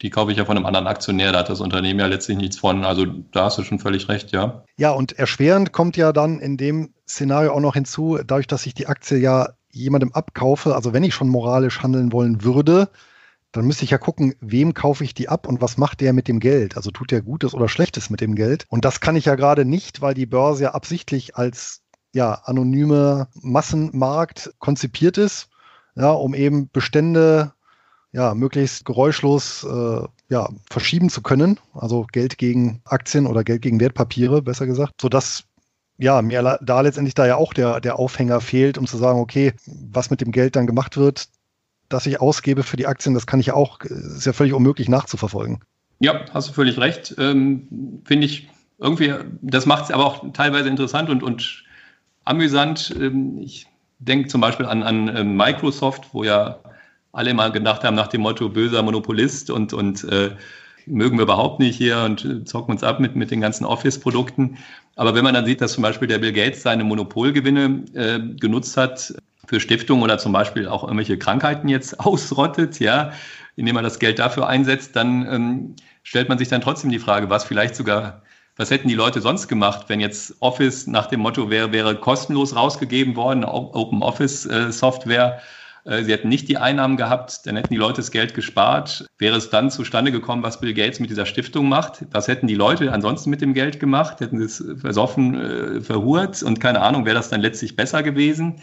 Die 0.00 0.10
kaufe 0.10 0.32
ich 0.32 0.38
ja 0.38 0.46
von 0.46 0.56
einem 0.56 0.66
anderen 0.66 0.86
Aktionär, 0.86 1.30
da 1.30 1.40
hat 1.40 1.50
das 1.50 1.60
Unternehmen 1.60 2.00
ja 2.00 2.06
letztlich 2.06 2.38
nichts 2.38 2.58
von. 2.58 2.84
Also 2.84 3.04
da 3.32 3.44
hast 3.44 3.58
du 3.58 3.62
schon 3.62 3.78
völlig 3.78 4.08
recht, 4.08 4.32
ja. 4.32 4.64
Ja, 4.76 4.90
und 4.92 5.18
erschwerend 5.18 5.72
kommt 5.72 5.96
ja 5.96 6.12
dann 6.12 6.40
in 6.40 6.56
dem 6.56 6.94
Szenario 7.06 7.52
auch 7.52 7.60
noch 7.60 7.74
hinzu, 7.74 8.18
dadurch, 8.26 8.46
dass 8.46 8.66
ich 8.66 8.74
die 8.74 8.86
Aktie 8.86 9.18
ja 9.18 9.50
jemandem 9.74 10.12
abkaufe, 10.12 10.74
also 10.74 10.92
wenn 10.92 11.04
ich 11.04 11.14
schon 11.14 11.28
moralisch 11.28 11.82
handeln 11.82 12.12
wollen 12.12 12.44
würde, 12.44 12.88
dann 13.52 13.66
müsste 13.66 13.84
ich 13.84 13.90
ja 13.90 13.98
gucken, 13.98 14.34
wem 14.40 14.74
kaufe 14.74 15.04
ich 15.04 15.14
die 15.14 15.28
ab 15.28 15.46
und 15.46 15.60
was 15.60 15.76
macht 15.76 16.00
der 16.00 16.12
mit 16.12 16.26
dem 16.26 16.40
Geld? 16.40 16.76
Also 16.76 16.90
tut 16.90 17.10
der 17.12 17.22
Gutes 17.22 17.54
oder 17.54 17.68
Schlechtes 17.68 18.10
mit 18.10 18.20
dem 18.20 18.34
Geld? 18.34 18.66
Und 18.68 18.84
das 18.84 19.00
kann 19.00 19.14
ich 19.14 19.26
ja 19.26 19.36
gerade 19.36 19.64
nicht, 19.64 20.00
weil 20.00 20.14
die 20.14 20.26
Börse 20.26 20.64
ja 20.64 20.74
absichtlich 20.74 21.36
als 21.36 21.82
ja, 22.12 22.32
anonyme 22.44 23.28
Massenmarkt 23.34 24.54
konzipiert 24.58 25.18
ist, 25.18 25.48
ja, 25.94 26.10
um 26.10 26.34
eben 26.34 26.68
Bestände 26.72 27.52
ja, 28.12 28.34
möglichst 28.34 28.84
geräuschlos 28.84 29.64
äh, 29.64 30.02
ja, 30.28 30.48
verschieben 30.70 31.10
zu 31.10 31.22
können, 31.22 31.58
also 31.74 32.06
Geld 32.10 32.38
gegen 32.38 32.80
Aktien 32.84 33.26
oder 33.26 33.44
Geld 33.44 33.62
gegen 33.62 33.80
Wertpapiere, 33.80 34.42
besser 34.42 34.66
gesagt, 34.66 34.94
sodass 35.00 35.44
ja, 35.98 36.22
mir 36.22 36.58
da 36.60 36.80
letztendlich 36.80 37.14
da 37.14 37.26
ja 37.26 37.36
auch 37.36 37.52
der, 37.52 37.80
der 37.80 37.98
Aufhänger 37.98 38.40
fehlt, 38.40 38.78
um 38.78 38.86
zu 38.86 38.96
sagen, 38.96 39.20
okay, 39.20 39.52
was 39.66 40.10
mit 40.10 40.20
dem 40.20 40.32
Geld 40.32 40.56
dann 40.56 40.66
gemacht 40.66 40.96
wird, 40.96 41.28
das 41.88 42.06
ich 42.06 42.20
ausgebe 42.20 42.62
für 42.62 42.76
die 42.76 42.86
Aktien, 42.86 43.14
das 43.14 43.26
kann 43.26 43.40
ich 43.40 43.46
ja 43.46 43.54
auch, 43.54 43.80
ist 43.80 44.26
ja 44.26 44.32
völlig 44.32 44.54
unmöglich 44.54 44.88
nachzuverfolgen. 44.88 45.60
Ja, 46.00 46.24
hast 46.32 46.48
du 46.48 46.52
völlig 46.52 46.78
recht. 46.78 47.14
Ähm, 47.18 48.02
Finde 48.04 48.26
ich 48.26 48.48
irgendwie, 48.78 49.14
das 49.42 49.66
macht 49.66 49.84
es 49.84 49.90
aber 49.90 50.04
auch 50.04 50.32
teilweise 50.32 50.68
interessant 50.68 51.08
und, 51.08 51.22
und 51.22 51.64
amüsant. 52.24 52.94
Ähm, 52.98 53.38
ich 53.38 53.66
denke 54.00 54.28
zum 54.28 54.40
Beispiel 54.40 54.66
an, 54.66 54.82
an 54.82 55.08
äh, 55.08 55.24
Microsoft, 55.24 56.08
wo 56.12 56.24
ja 56.24 56.58
alle 57.12 57.32
mal 57.32 57.52
gedacht 57.52 57.84
haben 57.84 57.94
nach 57.94 58.08
dem 58.08 58.22
Motto 58.22 58.48
böser 58.48 58.82
Monopolist 58.82 59.50
und, 59.50 59.72
und 59.72 60.02
äh, 60.04 60.32
mögen 60.86 61.16
wir 61.16 61.22
überhaupt 61.22 61.60
nicht 61.60 61.76
hier 61.76 62.00
und 62.00 62.48
zocken 62.48 62.72
uns 62.72 62.82
ab 62.82 62.98
mit, 63.00 63.14
mit 63.14 63.30
den 63.30 63.40
ganzen 63.40 63.64
Office-Produkten. 63.64 64.58
Aber 64.96 65.14
wenn 65.14 65.24
man 65.24 65.34
dann 65.34 65.46
sieht, 65.46 65.60
dass 65.60 65.72
zum 65.72 65.82
Beispiel 65.82 66.08
der 66.08 66.18
Bill 66.18 66.32
Gates 66.32 66.62
seine 66.62 66.84
Monopolgewinne 66.84 67.84
äh, 67.94 68.20
genutzt 68.38 68.76
hat 68.76 69.14
für 69.46 69.60
Stiftungen 69.60 70.02
oder 70.02 70.18
zum 70.18 70.32
Beispiel 70.32 70.68
auch 70.68 70.84
irgendwelche 70.84 71.18
Krankheiten 71.18 71.68
jetzt 71.68 71.98
ausrottet, 72.04 72.80
ja, 72.80 73.12
indem 73.56 73.74
man 73.74 73.84
das 73.84 73.98
Geld 73.98 74.18
dafür 74.18 74.48
einsetzt, 74.48 74.96
dann 74.96 75.26
ähm, 75.28 75.76
stellt 76.02 76.28
man 76.28 76.38
sich 76.38 76.48
dann 76.48 76.60
trotzdem 76.60 76.90
die 76.90 76.98
Frage, 76.98 77.30
was 77.30 77.44
vielleicht 77.44 77.76
sogar, 77.76 78.22
was 78.56 78.70
hätten 78.70 78.88
die 78.88 78.94
Leute 78.94 79.20
sonst 79.20 79.48
gemacht, 79.48 79.86
wenn 79.88 80.00
jetzt 80.00 80.36
Office 80.40 80.86
nach 80.86 81.06
dem 81.06 81.20
Motto 81.20 81.50
wäre, 81.50 81.72
wäre 81.72 81.96
kostenlos 81.96 82.54
rausgegeben 82.54 83.16
worden, 83.16 83.44
Open 83.44 84.02
Office 84.02 84.46
äh, 84.46 84.70
Software, 84.70 85.40
sie 85.84 86.12
hätten 86.12 86.28
nicht 86.28 86.48
die 86.48 86.56
Einnahmen 86.56 86.96
gehabt, 86.96 87.46
dann 87.46 87.56
hätten 87.56 87.72
die 87.72 87.78
Leute 87.78 87.96
das 87.96 88.10
Geld 88.10 88.34
gespart. 88.34 89.06
Wäre 89.18 89.36
es 89.36 89.50
dann 89.50 89.70
zustande 89.70 90.12
gekommen, 90.12 90.42
was 90.42 90.60
Bill 90.60 90.72
Gates 90.72 90.98
mit 90.98 91.10
dieser 91.10 91.26
Stiftung 91.26 91.68
macht? 91.68 92.06
Was 92.10 92.26
hätten 92.26 92.46
die 92.46 92.54
Leute 92.54 92.90
ansonsten 92.92 93.28
mit 93.28 93.42
dem 93.42 93.52
Geld 93.52 93.80
gemacht? 93.80 94.20
Hätten 94.20 94.38
sie 94.38 94.44
es 94.44 94.64
versoffen, 94.80 95.34
äh, 95.34 95.80
verhurt 95.80 96.42
und 96.42 96.60
keine 96.60 96.80
Ahnung, 96.80 97.04
wäre 97.04 97.16
das 97.16 97.28
dann 97.28 97.42
letztlich 97.42 97.76
besser 97.76 98.02
gewesen? 98.02 98.56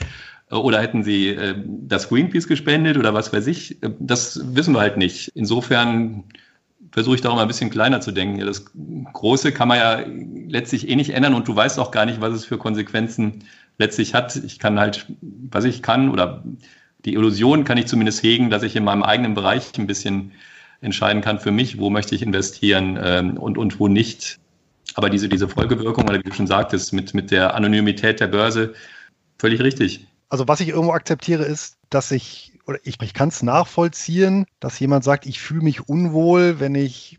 Äh, 0.50 0.56
oder 0.56 0.82
hätten 0.82 1.04
sie 1.04 1.38
das 1.66 2.10
Greenpeace 2.10 2.48
gespendet 2.48 2.98
oder 2.98 3.14
was 3.14 3.32
weiß 3.32 3.48
ich? 3.48 3.78
Das 4.00 4.42
wissen 4.56 4.74
wir 4.74 4.82
halt 4.82 4.98
nicht. 4.98 5.32
Insofern 5.36 6.24
versuche 6.92 7.16
ich 7.16 7.22
da 7.22 7.30
auch 7.30 7.36
mal 7.36 7.44
ein 7.44 7.48
bisschen 7.48 7.70
kleiner 7.70 8.02
zu 8.02 8.12
denken. 8.12 8.46
Das 8.46 8.66
Große 9.14 9.52
kann 9.52 9.68
man 9.68 9.78
ja 9.78 10.04
letztlich 10.48 10.90
eh 10.90 10.96
nicht 10.96 11.12
ändern 11.12 11.34
und 11.34 11.48
du 11.48 11.56
weißt 11.56 11.80
auch 11.80 11.92
gar 11.92 12.06
nicht, 12.06 12.22
was 12.22 12.34
es 12.34 12.46
für 12.46 12.58
Konsequenzen 12.58 13.44
letztlich 13.78 14.14
hat. 14.14 14.36
Ich 14.36 14.60
kann 14.60 14.80
halt, 14.80 15.08
was 15.22 15.64
ich 15.64 15.82
kann 15.82 16.10
oder 16.10 16.44
die 17.06 17.14
Illusion 17.14 17.64
kann 17.64 17.78
ich 17.78 17.88
zumindest 17.88 18.24
hegen, 18.24 18.50
dass 18.50 18.64
ich 18.64 18.76
in 18.76 18.84
meinem 18.84 19.04
eigenen 19.04 19.34
Bereich 19.34 19.78
ein 19.78 19.88
bisschen 19.88 20.32
entscheiden 20.82 21.22
kann 21.22 21.40
für 21.40 21.52
mich, 21.52 21.78
wo 21.78 21.90
möchte 21.90 22.16
ich 22.16 22.22
investieren 22.22 23.00
ähm, 23.02 23.38
und, 23.38 23.58
und 23.58 23.80
wo 23.80 23.88
nicht. 23.88 24.40
Aber 24.96 25.10
diese, 25.10 25.30
diese 25.30 25.48
Folgewirkung, 25.48 26.06
oder 26.06 26.20
wie 26.20 26.24
du 26.24 26.34
schon 26.34 26.48
sagtest, 26.48 26.92
mit, 26.92 27.14
mit 27.14 27.32
der 27.32 27.56
Anonymität 27.56 28.20
der 28.20 28.28
Börse, 28.28 28.74
völlig 29.38 29.62
richtig. 29.62 30.08
Also 30.30 30.48
was 30.48 30.60
ich 30.60 30.70
irgendwo 30.70 30.94
akzeptiere, 30.94 31.44
ist, 31.44 31.78
dass 31.90 32.12
ich, 32.12 32.60
oder 32.66 32.80
ich, 32.84 33.02
ich 33.02 33.14
kann 33.14 33.30
es 33.30 33.44
nachvollziehen, 33.44 34.46
dass 34.60 34.80
jemand 34.80 35.04
sagt, 35.04 35.26
ich 35.26 35.40
fühle 35.40 35.64
mich 35.64 35.88
unwohl, 35.88 36.60
wenn 36.60 36.76
ich 36.76 37.18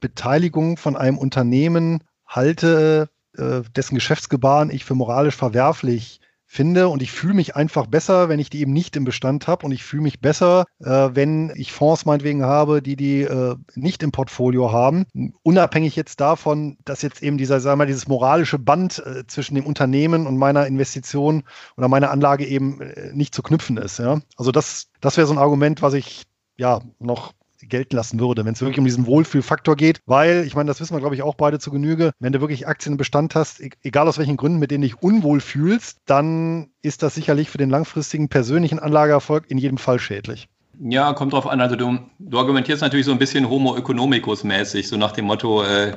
Beteiligung 0.00 0.76
von 0.76 0.96
einem 0.96 1.16
Unternehmen 1.16 2.02
halte, 2.26 3.08
äh, 3.36 3.62
dessen 3.74 3.94
Geschäftsgebaren 3.94 4.70
ich 4.70 4.84
für 4.84 4.94
moralisch 4.94 5.36
verwerflich 5.36 6.20
finde 6.54 6.88
und 6.88 7.02
ich 7.02 7.10
fühle 7.10 7.34
mich 7.34 7.56
einfach 7.56 7.86
besser, 7.86 8.28
wenn 8.28 8.38
ich 8.38 8.48
die 8.48 8.60
eben 8.60 8.72
nicht 8.72 8.94
im 8.94 9.04
Bestand 9.04 9.48
habe 9.48 9.66
und 9.66 9.72
ich 9.72 9.82
fühle 9.82 10.04
mich 10.04 10.20
besser, 10.20 10.64
äh, 10.80 11.10
wenn 11.12 11.52
ich 11.56 11.72
Fonds 11.72 12.06
meinetwegen 12.06 12.44
habe, 12.44 12.80
die 12.80 12.94
die 12.94 13.22
äh, 13.22 13.56
nicht 13.74 14.02
im 14.04 14.12
Portfolio 14.12 14.70
haben, 14.70 15.04
unabhängig 15.42 15.96
jetzt 15.96 16.20
davon, 16.20 16.78
dass 16.84 17.02
jetzt 17.02 17.22
eben 17.22 17.38
dieser, 17.38 17.58
sagen 17.58 17.72
wir 17.72 17.84
mal, 17.84 17.86
dieses 17.86 18.06
moralische 18.06 18.58
Band 18.58 19.04
äh, 19.04 19.26
zwischen 19.26 19.56
dem 19.56 19.66
Unternehmen 19.66 20.28
und 20.28 20.36
meiner 20.36 20.66
Investition 20.66 21.42
oder 21.76 21.88
meiner 21.88 22.12
Anlage 22.12 22.46
eben 22.46 22.80
äh, 22.80 23.10
nicht 23.12 23.34
zu 23.34 23.42
knüpfen 23.42 23.76
ist. 23.76 23.98
Ja? 23.98 24.20
Also 24.36 24.52
das, 24.52 24.86
das 25.00 25.16
wäre 25.16 25.26
so 25.26 25.34
ein 25.34 25.38
Argument, 25.38 25.82
was 25.82 25.94
ich 25.94 26.22
ja 26.56 26.80
noch 27.00 27.32
gelten 27.68 27.96
lassen 27.96 28.20
würde, 28.20 28.44
wenn 28.44 28.54
es 28.54 28.60
wirklich 28.60 28.78
um 28.78 28.84
diesen 28.84 29.06
Wohlfühlfaktor 29.06 29.76
geht, 29.76 30.00
weil, 30.06 30.44
ich 30.46 30.54
meine, 30.54 30.68
das 30.68 30.80
wissen 30.80 30.94
wir, 30.94 31.00
glaube 31.00 31.14
ich, 31.14 31.22
auch 31.22 31.34
beide 31.34 31.58
zu 31.58 31.70
Genüge, 31.70 32.12
wenn 32.18 32.32
du 32.32 32.40
wirklich 32.40 32.66
Aktien 32.66 32.94
im 32.94 32.98
Bestand 32.98 33.34
hast, 33.34 33.60
e-, 33.60 33.70
egal 33.82 34.08
aus 34.08 34.18
welchen 34.18 34.36
Gründen, 34.36 34.58
mit 34.58 34.70
denen 34.70 34.82
dich 34.82 35.02
unwohl 35.02 35.40
fühlst, 35.40 35.98
dann 36.06 36.68
ist 36.82 37.02
das 37.02 37.14
sicherlich 37.14 37.50
für 37.50 37.58
den 37.58 37.70
langfristigen 37.70 38.28
persönlichen 38.28 38.78
Anlageerfolg 38.78 39.50
in 39.50 39.58
jedem 39.58 39.78
Fall 39.78 39.98
schädlich. 39.98 40.48
Ja, 40.80 41.12
kommt 41.12 41.32
drauf 41.32 41.46
an. 41.46 41.60
Also 41.60 41.76
du, 41.76 41.98
du 42.18 42.38
argumentierst 42.38 42.82
natürlich 42.82 43.06
so 43.06 43.12
ein 43.12 43.18
bisschen 43.18 43.48
Homo 43.48 43.76
economicus 43.76 44.44
mäßig, 44.44 44.88
so 44.88 44.96
nach 44.96 45.12
dem 45.12 45.26
Motto, 45.26 45.62
äh, 45.62 45.96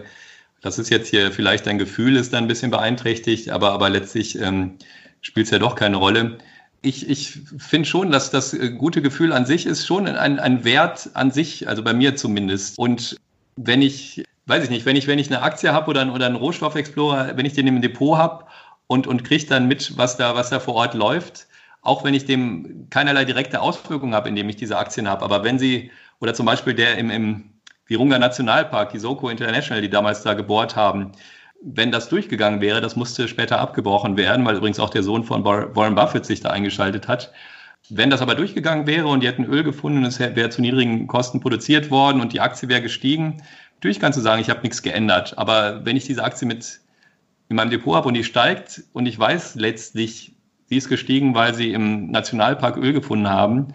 das 0.61 0.79
ist 0.79 0.89
jetzt 0.89 1.09
hier 1.09 1.31
vielleicht 1.31 1.65
dein 1.65 1.77
Gefühl, 1.77 2.15
ist 2.15 2.33
dann 2.33 2.45
ein 2.45 2.47
bisschen 2.47 2.71
beeinträchtigt, 2.71 3.49
aber, 3.49 3.71
aber 3.71 3.89
letztlich 3.89 4.39
ähm, 4.39 4.77
spielt 5.21 5.47
es 5.47 5.51
ja 5.51 5.59
doch 5.59 5.75
keine 5.75 5.97
Rolle 5.97 6.37
ich, 6.81 7.09
ich 7.09 7.39
finde 7.57 7.87
schon, 7.87 8.11
dass 8.11 8.29
das 8.31 8.53
äh, 8.53 8.71
gute 8.71 9.01
Gefühl 9.01 9.33
an 9.33 9.45
sich 9.45 9.65
ist 9.65 9.85
schon 9.85 10.07
ein, 10.07 10.39
ein 10.39 10.63
Wert 10.63 11.09
an 11.13 11.31
sich, 11.31 11.67
also 11.67 11.83
bei 11.83 11.93
mir 11.93 12.15
zumindest. 12.15 12.77
Und 12.77 13.17
wenn 13.55 13.81
ich, 13.81 14.23
weiß 14.45 14.63
ich 14.63 14.69
nicht, 14.69 14.85
wenn 14.85 14.95
ich, 14.95 15.07
wenn 15.07 15.19
ich 15.19 15.27
eine 15.27 15.41
Aktie 15.41 15.73
habe 15.73 15.89
oder, 15.89 16.13
oder 16.13 16.25
einen 16.25 16.35
Rohstoffexplorer, 16.35 17.35
wenn 17.35 17.45
ich 17.45 17.53
den 17.53 17.67
im 17.67 17.81
Depot 17.81 18.17
habe 18.17 18.45
und, 18.87 19.07
und 19.07 19.23
kriege 19.23 19.45
dann 19.45 19.67
mit, 19.67 19.97
was 19.97 20.17
da, 20.17 20.35
was 20.35 20.49
da 20.49 20.59
vor 20.59 20.75
Ort 20.75 20.93
läuft, 20.93 21.47
auch 21.81 22.03
wenn 22.03 22.13
ich 22.13 22.25
dem 22.25 22.87
keinerlei 22.89 23.25
direkte 23.25 23.61
Auswirkungen 23.61 24.13
habe, 24.13 24.29
indem 24.29 24.49
ich 24.49 24.55
diese 24.55 24.77
Aktien 24.77 25.07
habe. 25.07 25.23
Aber 25.23 25.43
wenn 25.43 25.59
sie, 25.59 25.91
oder 26.19 26.33
zum 26.33 26.45
Beispiel 26.45 26.73
der 26.73 26.97
im, 26.97 27.09
im 27.09 27.49
Virunga 27.87 28.19
Nationalpark, 28.19 28.91
die 28.91 28.99
Soko 28.99 29.29
International, 29.29 29.81
die 29.81 29.89
damals 29.89 30.21
da 30.21 30.33
gebohrt 30.33 30.75
haben, 30.75 31.13
wenn 31.61 31.91
das 31.91 32.09
durchgegangen 32.09 32.61
wäre, 32.61 32.81
das 32.81 32.95
musste 32.95 33.27
später 33.27 33.59
abgebrochen 33.59 34.17
werden, 34.17 34.45
weil 34.45 34.55
übrigens 34.55 34.79
auch 34.79 34.89
der 34.89 35.03
Sohn 35.03 35.23
von 35.23 35.43
Warren 35.43 35.95
Buffett 35.95 36.25
sich 36.25 36.41
da 36.41 36.49
eingeschaltet 36.49 37.07
hat. 37.07 37.31
Wenn 37.89 38.09
das 38.09 38.21
aber 38.21 38.35
durchgegangen 38.35 38.85
wäre 38.85 39.07
und 39.07 39.21
die 39.21 39.27
hätten 39.27 39.45
Öl 39.45 39.63
gefunden 39.63 39.99
und 39.99 40.05
es 40.05 40.19
wäre 40.19 40.49
zu 40.49 40.61
niedrigen 40.61 41.07
Kosten 41.07 41.39
produziert 41.39 41.89
worden 41.89 42.21
und 42.21 42.33
die 42.33 42.41
Aktie 42.41 42.69
wäre 42.69 42.81
gestiegen, 42.81 43.41
natürlich 43.75 43.99
kannst 43.99 44.17
du 44.17 44.21
sagen, 44.21 44.41
ich 44.41 44.49
habe 44.49 44.61
nichts 44.61 44.81
geändert. 44.81 45.37
Aber 45.37 45.85
wenn 45.85 45.95
ich 45.95 46.05
diese 46.05 46.23
Aktie 46.23 46.47
mit 46.47 46.81
in 47.49 47.55
meinem 47.55 47.69
Depot 47.69 47.95
habe 47.95 48.09
und 48.09 48.13
die 48.13 48.23
steigt 48.23 48.83
und 48.93 49.05
ich 49.05 49.17
weiß 49.17 49.55
letztlich, 49.55 50.35
sie 50.65 50.77
ist 50.77 50.89
gestiegen, 50.89 51.33
weil 51.33 51.53
sie 51.53 51.71
im 51.71 52.11
Nationalpark 52.11 52.77
Öl 52.77 52.91
gefunden 52.91 53.29
haben, 53.29 53.73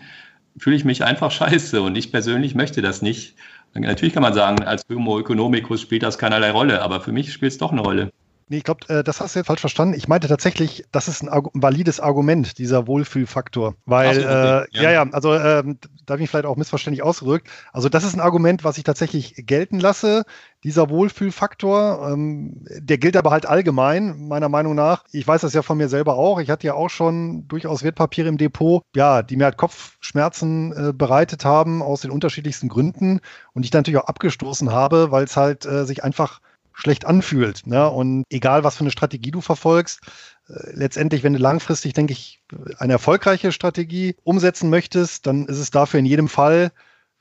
fühle 0.58 0.76
ich 0.76 0.84
mich 0.84 1.04
einfach 1.04 1.30
scheiße 1.32 1.80
und 1.80 1.96
ich 1.96 2.12
persönlich 2.12 2.54
möchte 2.54 2.82
das 2.82 3.02
nicht. 3.02 3.34
Natürlich 3.74 4.12
kann 4.14 4.22
man 4.22 4.34
sagen, 4.34 4.62
als 4.64 4.84
Homo 4.90 5.18
economicus 5.18 5.80
spielt 5.80 6.02
das 6.02 6.18
keinerlei 6.18 6.50
Rolle, 6.50 6.82
aber 6.82 7.00
für 7.00 7.12
mich 7.12 7.32
spielt 7.32 7.52
es 7.52 7.58
doch 7.58 7.72
eine 7.72 7.80
Rolle. 7.80 8.12
Nee, 8.48 8.58
ich 8.58 8.64
glaube, 8.64 8.88
äh, 8.88 9.04
das 9.04 9.20
hast 9.20 9.34
du 9.34 9.40
jetzt 9.40 9.46
falsch 9.46 9.60
verstanden. 9.60 9.94
Ich 9.94 10.08
meinte 10.08 10.28
tatsächlich, 10.28 10.84
das 10.92 11.08
ist 11.08 11.22
ein, 11.22 11.28
ein 11.28 11.50
valides 11.54 12.00
Argument, 12.00 12.58
dieser 12.58 12.86
Wohlfühlfaktor. 12.86 13.74
Weil, 13.86 14.14
so, 14.14 14.20
okay. 14.20 14.64
äh, 14.72 14.82
ja. 14.82 14.90
ja, 14.90 15.06
also 15.12 15.32
äh, 15.34 15.62
da 16.06 16.14
habe 16.14 16.22
ich 16.22 16.30
vielleicht 16.30 16.46
auch 16.46 16.56
missverständlich 16.56 17.02
ausgedrückt. 17.02 17.48
Also 17.72 17.88
das 17.88 18.04
ist 18.04 18.14
ein 18.14 18.20
Argument, 18.20 18.64
was 18.64 18.78
ich 18.78 18.84
tatsächlich 18.84 19.34
gelten 19.46 19.80
lasse, 19.80 20.24
dieser 20.64 20.90
Wohlfühlfaktor. 20.90 22.10
Ähm, 22.12 22.64
der 22.70 22.98
gilt 22.98 23.16
aber 23.16 23.30
halt 23.30 23.46
allgemein, 23.46 24.28
meiner 24.28 24.48
Meinung 24.48 24.74
nach. 24.74 25.04
Ich 25.12 25.26
weiß 25.26 25.40
das 25.40 25.54
ja 25.54 25.62
von 25.62 25.78
mir 25.78 25.88
selber 25.88 26.16
auch. 26.16 26.40
Ich 26.40 26.50
hatte 26.50 26.66
ja 26.66 26.74
auch 26.74 26.90
schon 26.90 27.48
durchaus 27.48 27.82
Wertpapiere 27.82 28.28
im 28.28 28.38
Depot, 28.38 28.82
ja, 28.94 29.22
die 29.22 29.36
mir 29.36 29.44
halt 29.44 29.56
Kopfschmerzen 29.56 30.72
äh, 30.72 30.92
bereitet 30.92 31.44
haben 31.44 31.82
aus 31.82 32.02
den 32.02 32.10
unterschiedlichsten 32.10 32.68
Gründen 32.68 33.20
und 33.54 33.64
ich 33.64 33.70
dann 33.70 33.80
natürlich 33.80 34.00
auch 34.00 34.08
abgestoßen 34.08 34.70
habe, 34.70 35.10
weil 35.10 35.24
es 35.24 35.36
halt 35.36 35.66
äh, 35.66 35.84
sich 35.84 36.04
einfach 36.04 36.40
schlecht 36.74 37.04
anfühlt. 37.04 37.66
Ne? 37.66 37.88
Und 37.88 38.24
egal, 38.30 38.64
was 38.64 38.76
für 38.76 38.82
eine 38.82 38.90
Strategie 38.90 39.30
du 39.30 39.40
verfolgst, 39.40 40.00
äh, 40.48 40.52
letztendlich, 40.74 41.22
wenn 41.22 41.32
du 41.32 41.38
langfristig, 41.38 41.92
denke 41.92 42.12
ich, 42.12 42.40
eine 42.78 42.94
erfolgreiche 42.94 43.52
Strategie 43.52 44.16
umsetzen 44.24 44.70
möchtest, 44.70 45.26
dann 45.26 45.46
ist 45.46 45.58
es 45.58 45.70
dafür 45.70 46.00
in 46.00 46.06
jedem 46.06 46.28
Fall 46.28 46.72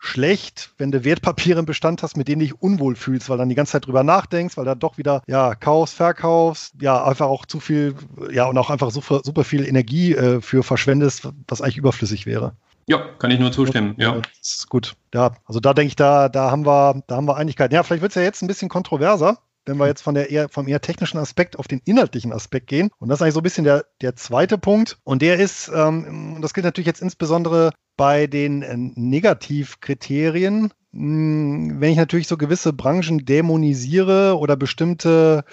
schlecht, 0.04 0.74
wenn 0.80 0.92
du 0.92 1.06
Wertpapiere 1.06 1.60
im 1.60 1.68
Bestand 1.68 2.02
hast, 2.02 2.18
mit 2.18 2.28
denen 2.28 2.40
du 2.40 2.46
dich 2.48 2.60
unwohl 2.60 2.96
fühlst, 2.96 3.30
weil 3.30 3.38
dann 3.38 3.50
die 3.50 3.56
ganze 3.56 3.74
Zeit 3.74 3.86
drüber 3.86 4.04
nachdenkst, 4.04 4.58
weil 4.58 4.66
da 4.66 4.74
doch 4.74 4.98
wieder, 4.98 5.22
ja, 5.28 5.54
kaufst, 5.54 5.96
verkaufst, 5.96 6.74
ja, 6.82 7.04
einfach 7.04 7.28
auch 7.28 7.46
zu 7.46 7.60
viel, 7.60 7.94
ja, 8.32 8.46
und 8.46 8.58
auch 8.58 8.72
einfach 8.72 8.90
super, 8.90 9.22
super 9.24 9.44
viel 9.44 9.64
Energie 9.64 10.16
äh, 10.16 10.42
für 10.42 10.64
verschwendest, 10.64 11.30
was 11.48 11.62
eigentlich 11.62 11.78
überflüssig 11.78 12.26
wäre. 12.26 12.56
Ja, 12.88 12.98
kann 13.20 13.32
ich 13.32 13.40
nur 13.40 13.52
zustimmen. 13.52 13.96
Ja, 13.98 14.16
das 14.16 14.56
ist 14.56 14.70
gut. 14.70 14.96
Ja, 15.14 15.36
also 15.46 15.60
da 15.60 15.74
denke 15.74 15.90
ich, 15.90 15.96
da, 15.96 16.30
da 16.30 16.52
haben 16.52 16.66
wir, 16.66 17.04
da 17.08 17.16
haben 17.16 17.28
wir 17.28 17.38
Einigkeit. 17.38 17.72
Ja, 17.74 17.84
vielleicht 17.84 18.02
wird 18.02 18.12
es 18.12 18.16
ja 18.16 18.22
jetzt 18.22 18.42
ein 18.42 18.48
bisschen 18.48 18.70
kontroverser, 18.70 19.40
wenn 19.66 19.78
wir 19.78 19.88
jetzt 19.88 20.02
von 20.02 20.16
der 20.16 20.30
eher, 20.30 20.50
vom 20.50 20.68
eher 20.68 20.82
technischen 20.82 21.18
Aspekt 21.18 21.58
auf 21.58 21.68
den 21.68 21.82
inhaltlichen 21.86 22.34
Aspekt 22.34 22.68
gehen. 22.68 22.90
Und 23.00 23.10
das 23.10 23.18
ist 23.18 23.22
eigentlich 23.22 23.34
so 23.34 23.40
ein 23.40 23.44
bisschen 23.44 23.64
der, 23.64 23.86
der 24.02 24.16
zweite 24.16 24.58
Punkt. 24.58 24.98
Und 25.04 25.22
der 25.22 25.40
ist, 25.40 25.72
ähm, 25.74 26.40
das 26.42 26.54
gilt 26.54 26.66
natürlich 26.66 26.88
jetzt 26.88 27.02
insbesondere 27.02 27.72
bei 27.98 28.28
den 28.28 28.62
äh, 28.62 28.76
Negativkriterien. 28.76 30.72
Hm, 30.94 31.80
wenn 31.80 31.92
ich 31.92 31.98
natürlich 31.98 32.28
so 32.28 32.38
gewisse 32.38 32.74
Branchen 32.74 33.26
dämonisiere 33.26 34.38
oder 34.38 34.56
bestimmte, 34.56 35.46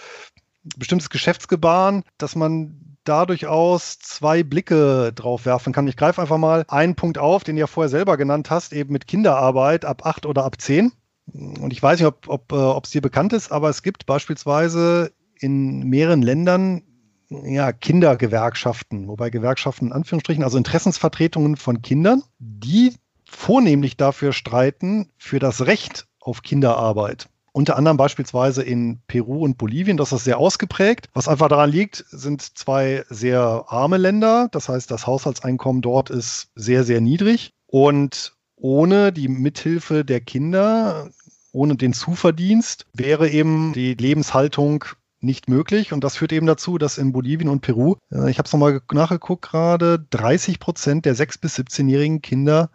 bestimmtes 0.77 1.11
Geschäftsgebaren, 1.11 2.03
dass 2.17 2.35
man 2.35 2.88
da 3.09 3.27
durchaus 3.27 3.99
zwei 3.99 4.43
Blicke 4.43 5.13
drauf 5.15 5.47
werfen 5.47 5.73
kann. 5.73 5.89
Ich 5.89 5.97
greife 5.97 6.21
einfach 6.21 6.39
mal 6.39 6.65
einen 6.69 6.95
Punkt 6.95 7.19
auf, 7.19 7.45
den 7.45 7.57
du 7.57 7.61
ja 7.61 7.67
vorher 7.67 7.89
selber 7.89 8.17
genannt 8.17 8.51
hast, 8.51 8.73
eben 8.73 8.93
mit 8.93 9.07
Kinderarbeit 9.07 9.85
ab 9.85 10.05
acht 10.05 10.27
oder 10.27 10.45
ab 10.45 10.61
zehn. 10.61 10.93
Und 11.33 11.73
ich 11.73 11.83
weiß 11.83 11.99
nicht, 11.99 12.07
ob, 12.07 12.29
ob, 12.29 12.53
äh, 12.53 12.81
es 12.83 12.91
dir 12.91 13.03
bekannt 13.03 13.33
ist, 13.33 13.53
aber 13.53 13.69
es 13.69 13.83
gibt 13.83 14.07
beispielsweise 14.07 15.13
in 15.41 15.81
mehreren 15.89 16.23
Ländern 16.23 16.83
ja, 17.31 17.73
Kindergewerkschaften, 17.73 19.09
wobei 19.09 19.31
Gewerkschaften 19.31 19.89
in 19.89 19.93
Anführungsstrichen, 19.93 20.45
also 20.45 20.57
Interessensvertretungen 20.57 21.57
von 21.57 21.83
Kindern, 21.83 22.23
die 22.39 22.95
vornehmlich 23.25 23.97
dafür 23.97 24.33
streiten, 24.33 25.11
für 25.19 25.39
das 25.39 25.67
Recht 25.67 26.07
auf 26.21 26.43
Kinderarbeit. 26.43 27.29
Unter 27.53 27.77
anderem 27.77 27.97
beispielsweise 27.97 28.63
in 28.63 29.01
Peru 29.07 29.45
und 29.45 29.59
Bolivien, 29.59 29.97
das 29.97 30.13
ist 30.13 30.25
sehr 30.25 30.39
ausgeprägt. 30.39 31.09
Was 31.15 31.29
einfach 31.29 31.49
daran 31.49 31.71
liegt, 31.71 32.05
sind 32.11 32.43
zwei 32.43 33.05
sehr 33.09 33.65
arme 33.69 33.97
Länder. 33.97 34.49
Das 34.53 34.69
heißt, 34.69 34.91
das 34.91 35.07
Haushaltseinkommen 35.07 35.83
dort 35.83 36.11
ist 36.11 36.51
sehr, 36.55 36.85
sehr 36.85 37.01
niedrig. 37.01 37.53
Und 37.67 38.35
ohne 38.57 39.13
die 39.13 39.29
Mithilfe 39.29 40.05
der 40.05 40.21
Kinder, 40.21 41.11
ohne 41.53 41.77
den 41.77 41.93
Zuverdienst, 41.93 42.87
wäre 42.93 43.29
eben 43.29 43.73
die 43.73 43.95
Lebenshaltung 43.95 44.85
nicht 45.21 45.49
möglich. 45.49 45.93
Und 45.93 46.05
das 46.05 46.17
führt 46.17 46.33
eben 46.33 46.47
dazu, 46.47 46.79
dass 46.79 46.99
in 46.99 47.13
Bolivien 47.13 47.49
und 47.49 47.61
Peru, 47.61 47.97
äh, 48.13 48.31
ich 48.31 48.39
habe 48.39 48.47
es 48.47 48.53
nochmal 48.53 48.81
nachgeguckt 48.93 49.51
gerade, 49.51 50.05
30 50.11 50.61
Prozent 50.61 51.05
der 51.05 51.17
6- 51.17 51.41
bis 51.41 51.59
17-jährigen 51.59 52.23
Kinder 52.23 52.71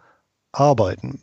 arbeiten. 0.52 1.22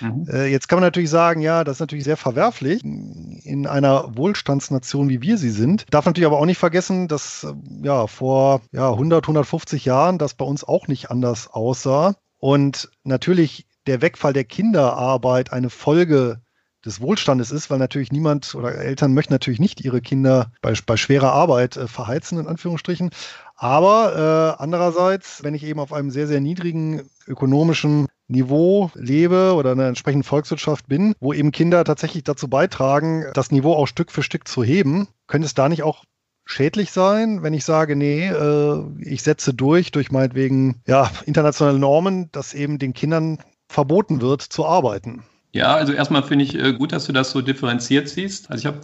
Mhm. 0.00 0.26
Äh, 0.30 0.46
jetzt 0.46 0.68
kann 0.68 0.76
man 0.76 0.86
natürlich 0.86 1.10
sagen, 1.10 1.40
ja, 1.40 1.64
das 1.64 1.76
ist 1.76 1.80
natürlich 1.80 2.04
sehr 2.04 2.16
verwerflich 2.16 2.82
in 2.84 3.66
einer 3.66 4.16
Wohlstandsnation, 4.16 5.08
wie 5.08 5.22
wir 5.22 5.38
sie 5.38 5.50
sind. 5.50 5.86
Darf 5.90 6.06
natürlich 6.06 6.26
aber 6.26 6.38
auch 6.38 6.46
nicht 6.46 6.58
vergessen, 6.58 7.08
dass 7.08 7.44
äh, 7.44 7.52
ja 7.82 8.06
vor 8.06 8.60
ja, 8.72 8.90
100, 8.90 9.24
150 9.24 9.84
Jahren 9.84 10.18
das 10.18 10.34
bei 10.34 10.44
uns 10.44 10.64
auch 10.64 10.88
nicht 10.88 11.10
anders 11.10 11.48
aussah. 11.48 12.14
Und 12.38 12.90
natürlich 13.04 13.66
der 13.86 14.02
Wegfall 14.02 14.32
der 14.32 14.44
Kinderarbeit 14.44 15.52
eine 15.52 15.70
Folge 15.70 16.40
des 16.86 17.00
Wohlstandes 17.00 17.50
ist, 17.50 17.68
weil 17.68 17.78
natürlich 17.78 18.12
niemand 18.12 18.54
oder 18.54 18.74
Eltern 18.74 19.12
möchten 19.12 19.32
natürlich 19.32 19.58
nicht 19.58 19.84
ihre 19.84 20.00
Kinder 20.00 20.52
bei, 20.62 20.72
bei 20.86 20.96
schwerer 20.96 21.32
Arbeit 21.32 21.76
äh, 21.76 21.88
verheizen, 21.88 22.38
in 22.38 22.46
Anführungsstrichen. 22.46 23.10
Aber 23.56 24.56
äh, 24.58 24.62
andererseits, 24.62 25.42
wenn 25.42 25.54
ich 25.54 25.64
eben 25.64 25.80
auf 25.80 25.92
einem 25.92 26.10
sehr, 26.10 26.28
sehr 26.28 26.40
niedrigen 26.40 27.08
ökonomischen 27.26 28.06
Niveau 28.28 28.90
lebe 28.94 29.54
oder 29.54 29.72
in 29.72 29.80
einer 29.80 29.88
entsprechenden 29.88 30.24
Volkswirtschaft 30.24 30.88
bin, 30.88 31.14
wo 31.20 31.32
eben 31.32 31.52
Kinder 31.52 31.84
tatsächlich 31.84 32.24
dazu 32.24 32.48
beitragen, 32.48 33.24
das 33.34 33.50
Niveau 33.50 33.74
auch 33.74 33.86
Stück 33.86 34.10
für 34.10 34.22
Stück 34.22 34.48
zu 34.48 34.64
heben, 34.64 35.08
könnte 35.26 35.46
es 35.46 35.54
da 35.54 35.68
nicht 35.68 35.82
auch 35.82 36.04
schädlich 36.44 36.92
sein, 36.92 37.42
wenn 37.42 37.54
ich 37.54 37.64
sage, 37.64 37.96
nee, 37.96 38.28
äh, 38.28 38.82
ich 39.00 39.22
setze 39.22 39.52
durch, 39.52 39.90
durch 39.90 40.10
meinetwegen 40.10 40.80
ja, 40.86 41.10
internationale 41.24 41.78
Normen, 41.78 42.30
dass 42.32 42.54
eben 42.54 42.78
den 42.78 42.94
Kindern 42.94 43.38
verboten 43.68 44.20
wird 44.20 44.42
zu 44.42 44.64
arbeiten. 44.64 45.24
Ja, 45.52 45.74
also 45.74 45.92
erstmal 45.92 46.22
finde 46.22 46.44
ich 46.44 46.54
äh, 46.54 46.72
gut, 46.72 46.92
dass 46.92 47.06
du 47.06 47.12
das 47.12 47.30
so 47.30 47.42
differenziert 47.42 48.08
siehst. 48.08 48.50
Also 48.50 48.68
ich 48.68 48.74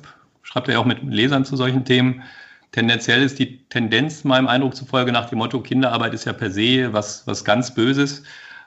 schreibe 0.43 0.73
ja 0.73 0.79
auch 0.79 0.85
mit 0.85 1.03
Lesern 1.05 1.45
zu 1.45 1.57
solchen 1.57 1.85
Themen. 1.85 2.23
Tendenziell 2.73 3.23
ist 3.23 3.39
die 3.39 3.65
Tendenz 3.69 4.25
meinem 4.25 4.49
Eindruck 4.49 4.75
zufolge 4.75 5.13
nach 5.13 5.29
dem 5.29 5.39
Motto, 5.39 5.61
Kinderarbeit 5.61 6.15
ist 6.15 6.25
ja 6.25 6.33
per 6.33 6.51
se 6.51 6.93
was, 6.93 7.27
was 7.27 7.45
ganz 7.45 7.75
Böses. 7.75 8.23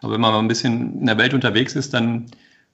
Aber 0.06 0.14
wenn 0.14 0.22
man 0.22 0.34
mal 0.34 0.40
ein 0.40 0.48
bisschen 0.48 1.00
in 1.00 1.08
der 1.08 1.18
Welt 1.18 1.34
unterwegs 1.34 1.76
ist, 1.76 1.94
dann 1.96 2.28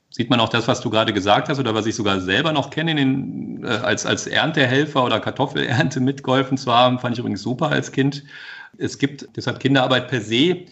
sieht 0.09 0.29
man 0.29 0.41
auch 0.41 0.49
das, 0.49 0.67
was 0.67 0.81
du 0.81 0.89
gerade 0.89 1.13
gesagt 1.13 1.47
hast 1.47 1.59
oder 1.59 1.73
was 1.73 1.85
ich 1.85 1.95
sogar 1.95 2.19
selber 2.19 2.51
noch 2.51 2.69
kenne, 2.69 2.93
den, 2.93 3.63
äh, 3.63 3.69
als, 3.69 4.05
als 4.05 4.27
Erntehelfer 4.27 5.01
oder 5.01 5.21
Kartoffelernte 5.21 6.01
mitgeholfen 6.01 6.57
zu 6.57 6.73
haben, 6.73 6.99
fand 6.99 7.15
ich 7.15 7.19
übrigens 7.19 7.41
super 7.41 7.69
als 7.69 7.93
Kind. 7.93 8.25
Es 8.77 8.97
gibt 8.97 9.29
deshalb 9.37 9.61
Kinderarbeit 9.61 10.09
per 10.09 10.19
se. 10.19 10.65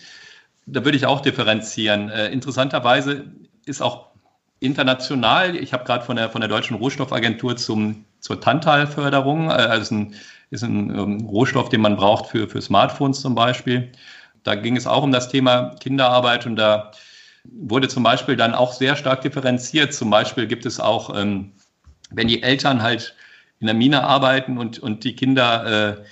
Da 0.66 0.84
würde 0.84 0.97
ich 0.97 1.05
auch 1.05 1.22
differenzieren. 1.22 2.10
Äh, 2.10 2.28
interessanterweise 2.28 3.24
ist 3.66 3.82
auch 3.82 4.10
international, 4.60 5.55
ich 5.55 5.72
habe 5.72 5.86
gerade 5.86 6.03
von 6.03 6.18
der, 6.18 6.30
von 6.30 6.41
der 6.41 6.49
Deutschen 6.49 6.76
Rohstoffagentur 6.76 7.55
zum, 7.55 8.03
zur 8.20 8.41
Tantalförderung, 8.41 9.49
äh, 9.49 9.53
also 9.53 9.95
ein, 9.95 10.14
ist 10.49 10.64
ein 10.64 10.89
ähm, 10.89 11.22
Rohstoff, 11.22 11.70
den 11.70 11.80
man 11.80 11.95
braucht 11.95 12.26
für, 12.26 12.49
für 12.49 12.62
Smartphones 12.62 13.22
zum 13.22 13.34
Beispiel. 13.34 13.93
Da 14.44 14.56
ging 14.56 14.76
es 14.76 14.88
auch 14.88 15.04
um 15.04 15.12
das 15.12 15.30
Thema 15.30 15.76
Kinderarbeit 15.80 16.46
und 16.46 16.56
da 16.56 16.92
wurde 17.44 17.88
zum 17.88 18.04
Beispiel 18.04 18.36
dann 18.36 18.54
auch 18.54 18.74
sehr 18.74 18.96
stark 18.96 19.22
differenziert. 19.22 19.94
Zum 19.94 20.10
Beispiel 20.10 20.48
gibt 20.48 20.66
es 20.66 20.80
auch, 20.80 21.16
ähm, 21.18 21.54
wenn 22.12 22.28
die 22.28 22.44
Eltern 22.44 22.82
halt 22.82 23.16
in 23.60 23.68
der 23.68 23.76
Mine 23.76 24.04
arbeiten 24.04 24.58
und, 24.58 24.80
und 24.80 25.04
die 25.04 25.16
Kinder 25.16 25.98
äh, 25.98 26.04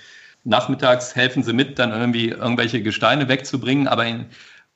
nachmittags 0.44 1.14
helfen 1.14 1.42
sie 1.42 1.52
mit, 1.52 1.78
dann 1.78 1.92
irgendwie 1.92 2.28
irgendwelche 2.28 2.82
Gesteine 2.82 3.28
wegzubringen, 3.28 3.88
aber 3.88 4.06
in, 4.06 4.26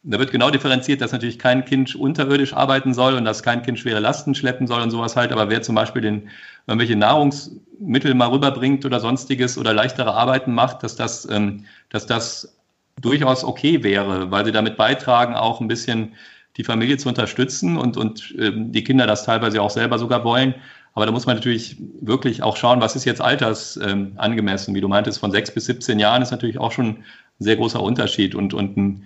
da 0.05 0.19
wird 0.19 0.33
genau 0.33 0.51
differenziert, 0.51 1.01
dass 1.01 1.13
natürlich 1.13 1.39
kein 1.39 1.65
Kind 1.65 1.95
unterirdisch 1.95 2.55
arbeiten 2.55 2.93
soll 2.93 3.15
und 3.15 3.25
dass 3.25 3.43
kein 3.43 3.63
Kind 3.63 3.79
schwere 3.79 4.01
Lasten 4.01 4.35
schleppen 4.35 4.67
soll 4.67 4.83
und 4.83 4.91
sowas 4.91 5.15
halt. 5.15 5.31
Aber 5.31 5.49
wer 5.49 5.63
zum 5.63 5.77
Beispiel 5.77 6.03
den, 6.03 6.29
irgendwelche 6.67 6.97
Nahrungsmittel 6.97 8.15
mal 8.15 8.29
rüberbringt 8.29 8.85
oder 8.85 8.99
sonstiges 8.99 9.57
oder 9.59 9.73
leichtere 9.73 10.13
Arbeiten 10.13 10.53
macht, 10.55 10.83
dass 10.83 10.97
das, 10.97 11.29
ähm, 11.31 11.67
dass 11.89 12.07
das 12.07 12.57
durchaus 13.01 13.45
okay 13.45 13.83
wäre, 13.83 14.31
weil 14.31 14.45
sie 14.45 14.53
damit 14.53 14.77
beitragen, 14.77 15.35
auch 15.35 15.61
ein 15.61 15.69
bisschen 15.69 16.15
die 16.57 16.65
Familie 16.65 16.99
zu 16.99 17.09
unterstützen 17.09 17.77
und, 17.79 17.97
und 17.97 18.35
ähm, 18.39 18.73
die 18.73 18.85
Kinder 18.85 19.07
das 19.07 19.25
teilweise 19.25 19.63
auch 19.63 19.71
selber 19.71 19.99
sogar 19.99 20.25
wollen. 20.25 20.55
Aber 20.95 21.07
da 21.07 21.13
muss 21.13 21.25
man 21.25 21.37
natürlich 21.37 21.77
wirklich 22.01 22.43
auch 22.43 22.57
schauen, 22.57 22.81
was 22.81 22.97
ist 22.97 23.07
jetzt 23.07 23.23
altersangemessen. 23.23 24.73
Ähm, 24.73 24.77
Wie 24.77 24.81
du 24.81 24.89
meintest, 24.89 25.19
von 25.19 25.31
sechs 25.31 25.51
bis 25.51 25.65
17 25.65 25.99
Jahren 25.99 26.21
ist 26.21 26.31
natürlich 26.31 26.59
auch 26.59 26.73
schon 26.73 26.87
ein 26.87 27.05
sehr 27.39 27.57
großer 27.57 27.83
Unterschied. 27.83 28.35
Und, 28.35 28.53
und, 28.53 29.03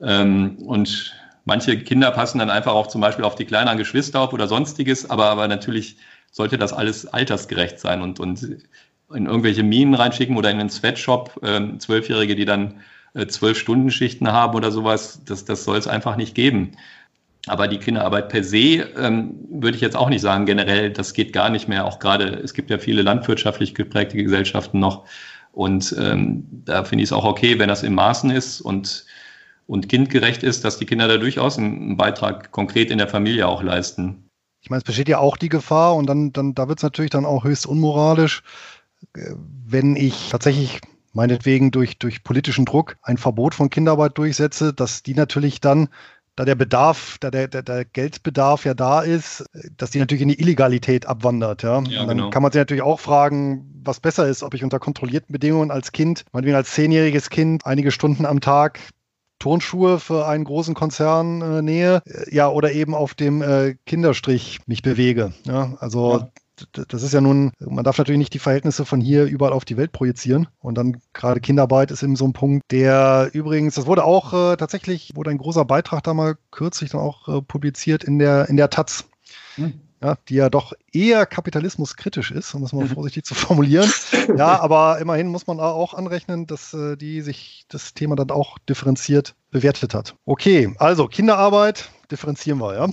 ähm, 0.00 0.56
und 0.64 1.14
manche 1.44 1.78
Kinder 1.78 2.10
passen 2.10 2.38
dann 2.38 2.48
einfach 2.48 2.72
auch 2.72 2.86
zum 2.86 3.02
Beispiel 3.02 3.24
auf 3.24 3.34
die 3.34 3.44
kleineren 3.44 3.76
Geschwister 3.76 4.20
auf 4.20 4.32
oder 4.32 4.48
sonstiges. 4.48 5.10
Aber, 5.10 5.26
aber 5.26 5.46
natürlich 5.46 5.98
sollte 6.30 6.56
das 6.56 6.72
alles 6.72 7.06
altersgerecht 7.06 7.78
sein 7.78 8.00
und, 8.00 8.18
und 8.18 8.42
in 9.14 9.26
irgendwelche 9.26 9.62
Minen 9.62 9.94
reinschicken 9.94 10.36
oder 10.36 10.50
in 10.50 10.58
einen 10.58 10.70
Sweatshop, 10.70 11.38
ähm, 11.42 11.78
Zwölfjährige, 11.78 12.34
die 12.34 12.46
dann 12.46 12.80
äh, 13.16 13.26
zwölf 13.26 13.58
Stunden 13.58 13.90
Schichten 13.90 14.30
haben 14.30 14.54
oder 14.54 14.70
sowas, 14.70 15.22
das, 15.24 15.44
das 15.44 15.64
soll 15.64 15.78
es 15.78 15.88
einfach 15.88 16.16
nicht 16.16 16.34
geben. 16.34 16.72
Aber 17.46 17.68
die 17.68 17.78
Kinderarbeit 17.78 18.28
per 18.28 18.42
se 18.42 18.88
ähm, 18.98 19.34
würde 19.48 19.76
ich 19.76 19.80
jetzt 19.80 19.96
auch 19.96 20.08
nicht 20.08 20.20
sagen, 20.20 20.46
generell, 20.46 20.90
das 20.90 21.14
geht 21.14 21.32
gar 21.32 21.48
nicht 21.48 21.68
mehr. 21.68 21.84
Auch 21.84 21.98
gerade, 21.98 22.26
es 22.26 22.54
gibt 22.54 22.70
ja 22.70 22.78
viele 22.78 23.02
landwirtschaftlich 23.02 23.74
geprägte 23.74 24.16
Gesellschaften 24.16 24.80
noch. 24.80 25.06
Und 25.52 25.94
ähm, 25.98 26.44
da 26.64 26.84
finde 26.84 27.04
ich 27.04 27.08
es 27.08 27.12
auch 27.12 27.24
okay, 27.24 27.58
wenn 27.58 27.68
das 27.68 27.82
im 27.82 27.94
Maßen 27.94 28.30
ist 28.30 28.60
und, 28.60 29.06
und 29.66 29.88
kindgerecht 29.88 30.42
ist, 30.42 30.64
dass 30.64 30.76
die 30.78 30.86
Kinder 30.86 31.08
da 31.08 31.16
durchaus 31.16 31.56
einen 31.56 31.96
Beitrag 31.96 32.50
konkret 32.50 32.90
in 32.90 32.98
der 32.98 33.08
Familie 33.08 33.46
auch 33.46 33.62
leisten. 33.62 34.28
Ich 34.60 34.68
meine, 34.68 34.78
es 34.78 34.84
besteht 34.84 35.08
ja 35.08 35.18
auch 35.18 35.36
die 35.36 35.48
Gefahr 35.48 35.94
und 35.94 36.06
dann, 36.06 36.32
dann 36.32 36.54
da 36.54 36.68
wird 36.68 36.80
es 36.80 36.82
natürlich 36.82 37.12
dann 37.12 37.24
auch 37.24 37.44
höchst 37.44 37.66
unmoralisch, 37.66 38.42
äh, 39.14 39.34
wenn 39.64 39.94
ich 39.94 40.28
tatsächlich 40.28 40.80
meinetwegen 41.16 41.70
durch, 41.70 41.98
durch 41.98 42.22
politischen 42.22 42.66
Druck 42.66 42.96
ein 43.02 43.16
Verbot 43.16 43.54
von 43.54 43.70
Kinderarbeit 43.70 44.16
durchsetze, 44.18 44.72
dass 44.72 45.02
die 45.02 45.14
natürlich 45.14 45.60
dann, 45.60 45.88
da 46.36 46.44
der 46.44 46.54
Bedarf, 46.54 47.16
da 47.20 47.30
der, 47.30 47.48
der, 47.48 47.62
der 47.62 47.86
Geldbedarf 47.86 48.66
ja 48.66 48.74
da 48.74 49.00
ist, 49.00 49.46
dass 49.78 49.90
die 49.90 49.98
natürlich 49.98 50.20
in 50.20 50.28
die 50.28 50.38
Illegalität 50.38 51.06
abwandert. 51.06 51.62
Ja? 51.62 51.82
ja 51.84 52.04
dann 52.04 52.18
genau. 52.18 52.30
kann 52.30 52.42
man 52.42 52.52
sich 52.52 52.60
natürlich 52.60 52.82
auch 52.82 53.00
fragen, 53.00 53.80
was 53.82 54.00
besser 54.00 54.28
ist, 54.28 54.42
ob 54.42 54.52
ich 54.52 54.62
unter 54.62 54.78
kontrollierten 54.78 55.32
Bedingungen 55.32 55.70
als 55.70 55.92
Kind, 55.92 56.26
meinetwegen 56.32 56.56
als 56.56 56.72
zehnjähriges 56.72 57.30
Kind, 57.30 57.64
einige 57.64 57.90
Stunden 57.90 58.26
am 58.26 58.40
Tag 58.40 58.78
Turnschuhe 59.38 59.98
für 59.98 60.26
einen 60.26 60.44
großen 60.44 60.74
Konzern 60.74 61.40
äh, 61.40 61.62
nähe, 61.62 62.02
äh, 62.06 62.34
ja, 62.34 62.48
oder 62.48 62.72
eben 62.72 62.94
auf 62.94 63.14
dem 63.14 63.42
äh, 63.42 63.74
Kinderstrich 63.86 64.60
mich 64.66 64.82
bewege. 64.82 65.32
Ja? 65.44 65.76
Also 65.80 66.18
ja 66.18 66.28
das 66.72 67.02
ist 67.02 67.12
ja 67.12 67.20
nun, 67.20 67.52
man 67.58 67.84
darf 67.84 67.98
natürlich 67.98 68.18
nicht 68.18 68.34
die 68.34 68.38
Verhältnisse 68.38 68.84
von 68.84 69.00
hier 69.00 69.24
überall 69.24 69.52
auf 69.52 69.64
die 69.64 69.76
Welt 69.76 69.92
projizieren. 69.92 70.48
Und 70.60 70.76
dann 70.76 71.00
gerade 71.12 71.40
Kinderarbeit 71.40 71.90
ist 71.90 72.02
eben 72.02 72.16
so 72.16 72.26
ein 72.26 72.32
Punkt, 72.32 72.70
der 72.70 73.30
übrigens, 73.32 73.74
das 73.74 73.86
wurde 73.86 74.04
auch 74.04 74.32
äh, 74.32 74.56
tatsächlich, 74.56 75.12
wurde 75.14 75.30
ein 75.30 75.38
großer 75.38 75.64
Beitrag 75.64 76.02
da 76.02 76.14
mal 76.14 76.36
kürzlich 76.50 76.90
dann 76.90 77.00
auch 77.00 77.28
äh, 77.28 77.42
publiziert 77.42 78.04
in 78.04 78.18
der, 78.18 78.48
in 78.48 78.56
der 78.56 78.70
Taz. 78.70 79.04
Hm. 79.56 79.80
Ja, 80.02 80.18
die 80.28 80.34
ja 80.34 80.50
doch 80.50 80.74
eher 80.92 81.24
kapitalismuskritisch 81.24 82.30
ist, 82.30 82.54
um 82.54 82.60
das 82.60 82.74
mal 82.74 82.84
mhm. 82.84 82.90
vorsichtig 82.90 83.24
zu 83.24 83.34
formulieren. 83.34 83.90
Ja, 84.36 84.60
aber 84.60 84.98
immerhin 84.98 85.28
muss 85.28 85.46
man 85.46 85.60
auch 85.60 85.94
anrechnen, 85.94 86.46
dass 86.46 86.74
äh, 86.74 86.96
die 86.96 87.22
sich 87.22 87.64
das 87.68 87.94
Thema 87.94 88.16
dann 88.16 88.30
auch 88.30 88.58
differenziert 88.58 89.34
bewertet 89.50 89.94
hat. 89.94 90.16
Okay, 90.26 90.74
also 90.78 91.06
Kinderarbeit 91.06 91.90
differenzieren 92.10 92.58
wir, 92.58 92.74
ja? 92.74 92.88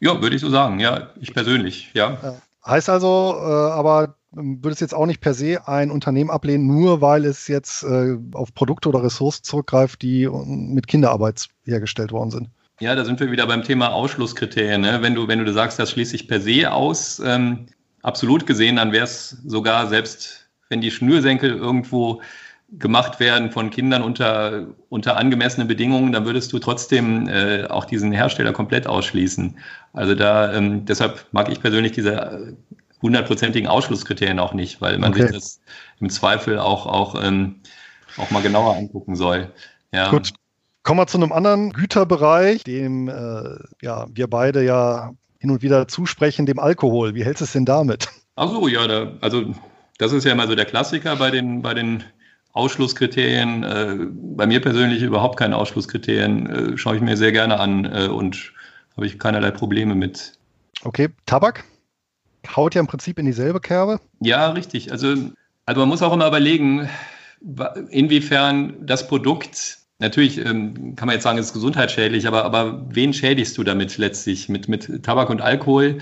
Ja, 0.00 0.20
würde 0.22 0.36
ich 0.36 0.42
so 0.42 0.50
sagen, 0.50 0.78
ja, 0.78 1.10
ich 1.20 1.34
persönlich, 1.34 1.90
ja. 1.94 2.18
ja. 2.22 2.36
Heißt 2.66 2.88
also, 2.88 3.36
äh, 3.38 3.44
aber 3.44 4.16
ähm, 4.36 4.62
würde 4.62 4.74
es 4.74 4.80
jetzt 4.80 4.94
auch 4.94 5.06
nicht 5.06 5.20
per 5.20 5.34
se 5.34 5.66
ein 5.68 5.90
Unternehmen 5.90 6.30
ablehnen, 6.30 6.66
nur 6.66 7.00
weil 7.00 7.24
es 7.24 7.46
jetzt 7.48 7.84
äh, 7.84 8.16
auf 8.32 8.54
Produkte 8.54 8.88
oder 8.88 9.02
Ressourcen 9.02 9.44
zurückgreift, 9.44 10.02
die 10.02 10.24
äh, 10.24 10.30
mit 10.30 10.86
Kinderarbeit 10.86 11.46
hergestellt 11.64 12.12
worden 12.12 12.30
sind. 12.30 12.50
Ja, 12.80 12.94
da 12.94 13.04
sind 13.04 13.20
wir 13.20 13.30
wieder 13.30 13.46
beim 13.46 13.62
Thema 13.62 13.92
Ausschlusskriterien. 13.92 14.82
Ne? 14.82 14.98
Wenn, 15.00 15.14
du, 15.14 15.28
wenn 15.28 15.42
du 15.44 15.52
sagst, 15.52 15.78
das 15.78 15.92
schließt 15.92 16.10
sich 16.10 16.28
per 16.28 16.40
se 16.40 16.70
aus, 16.70 17.22
ähm, 17.24 17.66
absolut 18.02 18.46
gesehen, 18.46 18.76
dann 18.76 18.92
wäre 18.92 19.04
es 19.04 19.30
sogar, 19.46 19.86
selbst 19.86 20.48
wenn 20.68 20.80
die 20.80 20.90
Schnürsenkel 20.90 21.56
irgendwo 21.56 22.20
gemacht 22.68 23.20
werden 23.20 23.52
von 23.52 23.70
Kindern 23.70 24.02
unter, 24.02 24.66
unter 24.88 25.16
angemessenen 25.16 25.68
Bedingungen, 25.68 26.12
dann 26.12 26.26
würdest 26.26 26.52
du 26.52 26.58
trotzdem 26.58 27.28
äh, 27.28 27.64
auch 27.66 27.84
diesen 27.84 28.12
Hersteller 28.12 28.52
komplett 28.52 28.86
ausschließen. 28.86 29.56
Also 29.92 30.14
da, 30.14 30.52
ähm, 30.52 30.84
deshalb 30.84 31.26
mag 31.30 31.48
ich 31.48 31.60
persönlich 31.60 31.92
diese 31.92 32.56
hundertprozentigen 33.02 33.68
Ausschlusskriterien 33.68 34.38
auch 34.38 34.52
nicht, 34.52 34.80
weil 34.80 34.98
man 34.98 35.12
okay. 35.12 35.22
sich 35.22 35.32
das 35.32 35.60
im 36.00 36.10
Zweifel 36.10 36.58
auch, 36.58 36.86
auch, 36.86 37.22
ähm, 37.22 37.60
auch 38.16 38.30
mal 38.30 38.42
genauer 38.42 38.76
angucken 38.76 39.14
soll. 39.14 39.52
Ja. 39.92 40.10
Gut. 40.10 40.32
Kommen 40.82 41.00
wir 41.00 41.06
zu 41.06 41.18
einem 41.18 41.32
anderen 41.32 41.72
Güterbereich, 41.72 42.62
dem 42.62 43.08
äh, 43.08 43.58
ja, 43.82 44.06
wir 44.08 44.28
beide 44.28 44.64
ja 44.64 45.12
hin 45.38 45.50
und 45.50 45.62
wieder 45.62 45.88
zusprechen, 45.88 46.46
dem 46.46 46.60
Alkohol. 46.60 47.14
Wie 47.14 47.24
hältst 47.24 47.40
du 47.40 47.44
es 47.44 47.52
denn 47.52 47.64
damit? 47.64 48.08
Ach 48.36 48.48
so, 48.48 48.68
ja, 48.68 48.86
da, 48.86 49.12
also 49.20 49.52
das 49.98 50.12
ist 50.12 50.24
ja 50.24 50.32
immer 50.32 50.46
so 50.46 50.54
der 50.54 50.64
Klassiker 50.64 51.16
bei 51.16 51.30
den, 51.30 51.62
bei 51.62 51.74
den 51.74 52.04
Ausschlusskriterien, 52.56 53.62
äh, 53.62 53.96
bei 54.36 54.46
mir 54.46 54.60
persönlich 54.60 55.02
überhaupt 55.02 55.38
keine 55.38 55.56
Ausschlusskriterien, 55.56 56.46
äh, 56.74 56.78
schaue 56.78 56.96
ich 56.96 57.02
mir 57.02 57.16
sehr 57.16 57.32
gerne 57.32 57.60
an 57.60 57.84
äh, 57.84 58.08
und 58.08 58.52
habe 58.96 59.06
ich 59.06 59.18
keinerlei 59.18 59.50
Probleme 59.50 59.94
mit. 59.94 60.32
Okay, 60.84 61.08
Tabak 61.26 61.64
haut 62.54 62.74
ja 62.74 62.80
im 62.80 62.86
Prinzip 62.86 63.18
in 63.18 63.26
dieselbe 63.26 63.60
Kerbe. 63.60 64.00
Ja, 64.20 64.50
richtig. 64.50 64.92
Also, 64.92 65.14
also 65.66 65.80
man 65.80 65.88
muss 65.88 66.02
auch 66.02 66.12
immer 66.12 66.28
überlegen, 66.28 66.88
inwiefern 67.90 68.74
das 68.80 69.06
Produkt 69.08 69.78
Natürlich 69.98 70.36
ähm, 70.44 70.94
kann 70.94 71.06
man 71.06 71.14
jetzt 71.14 71.22
sagen, 71.22 71.38
es 71.38 71.46
ist 71.46 71.52
gesundheitsschädlich, 71.54 72.26
aber, 72.26 72.44
aber 72.44 72.84
wen 72.90 73.14
schädigst 73.14 73.56
du 73.56 73.64
damit 73.64 73.96
letztlich? 73.96 74.48
Mit, 74.50 74.68
mit 74.68 75.02
Tabak 75.02 75.30
und 75.30 75.40
Alkohol 75.40 75.98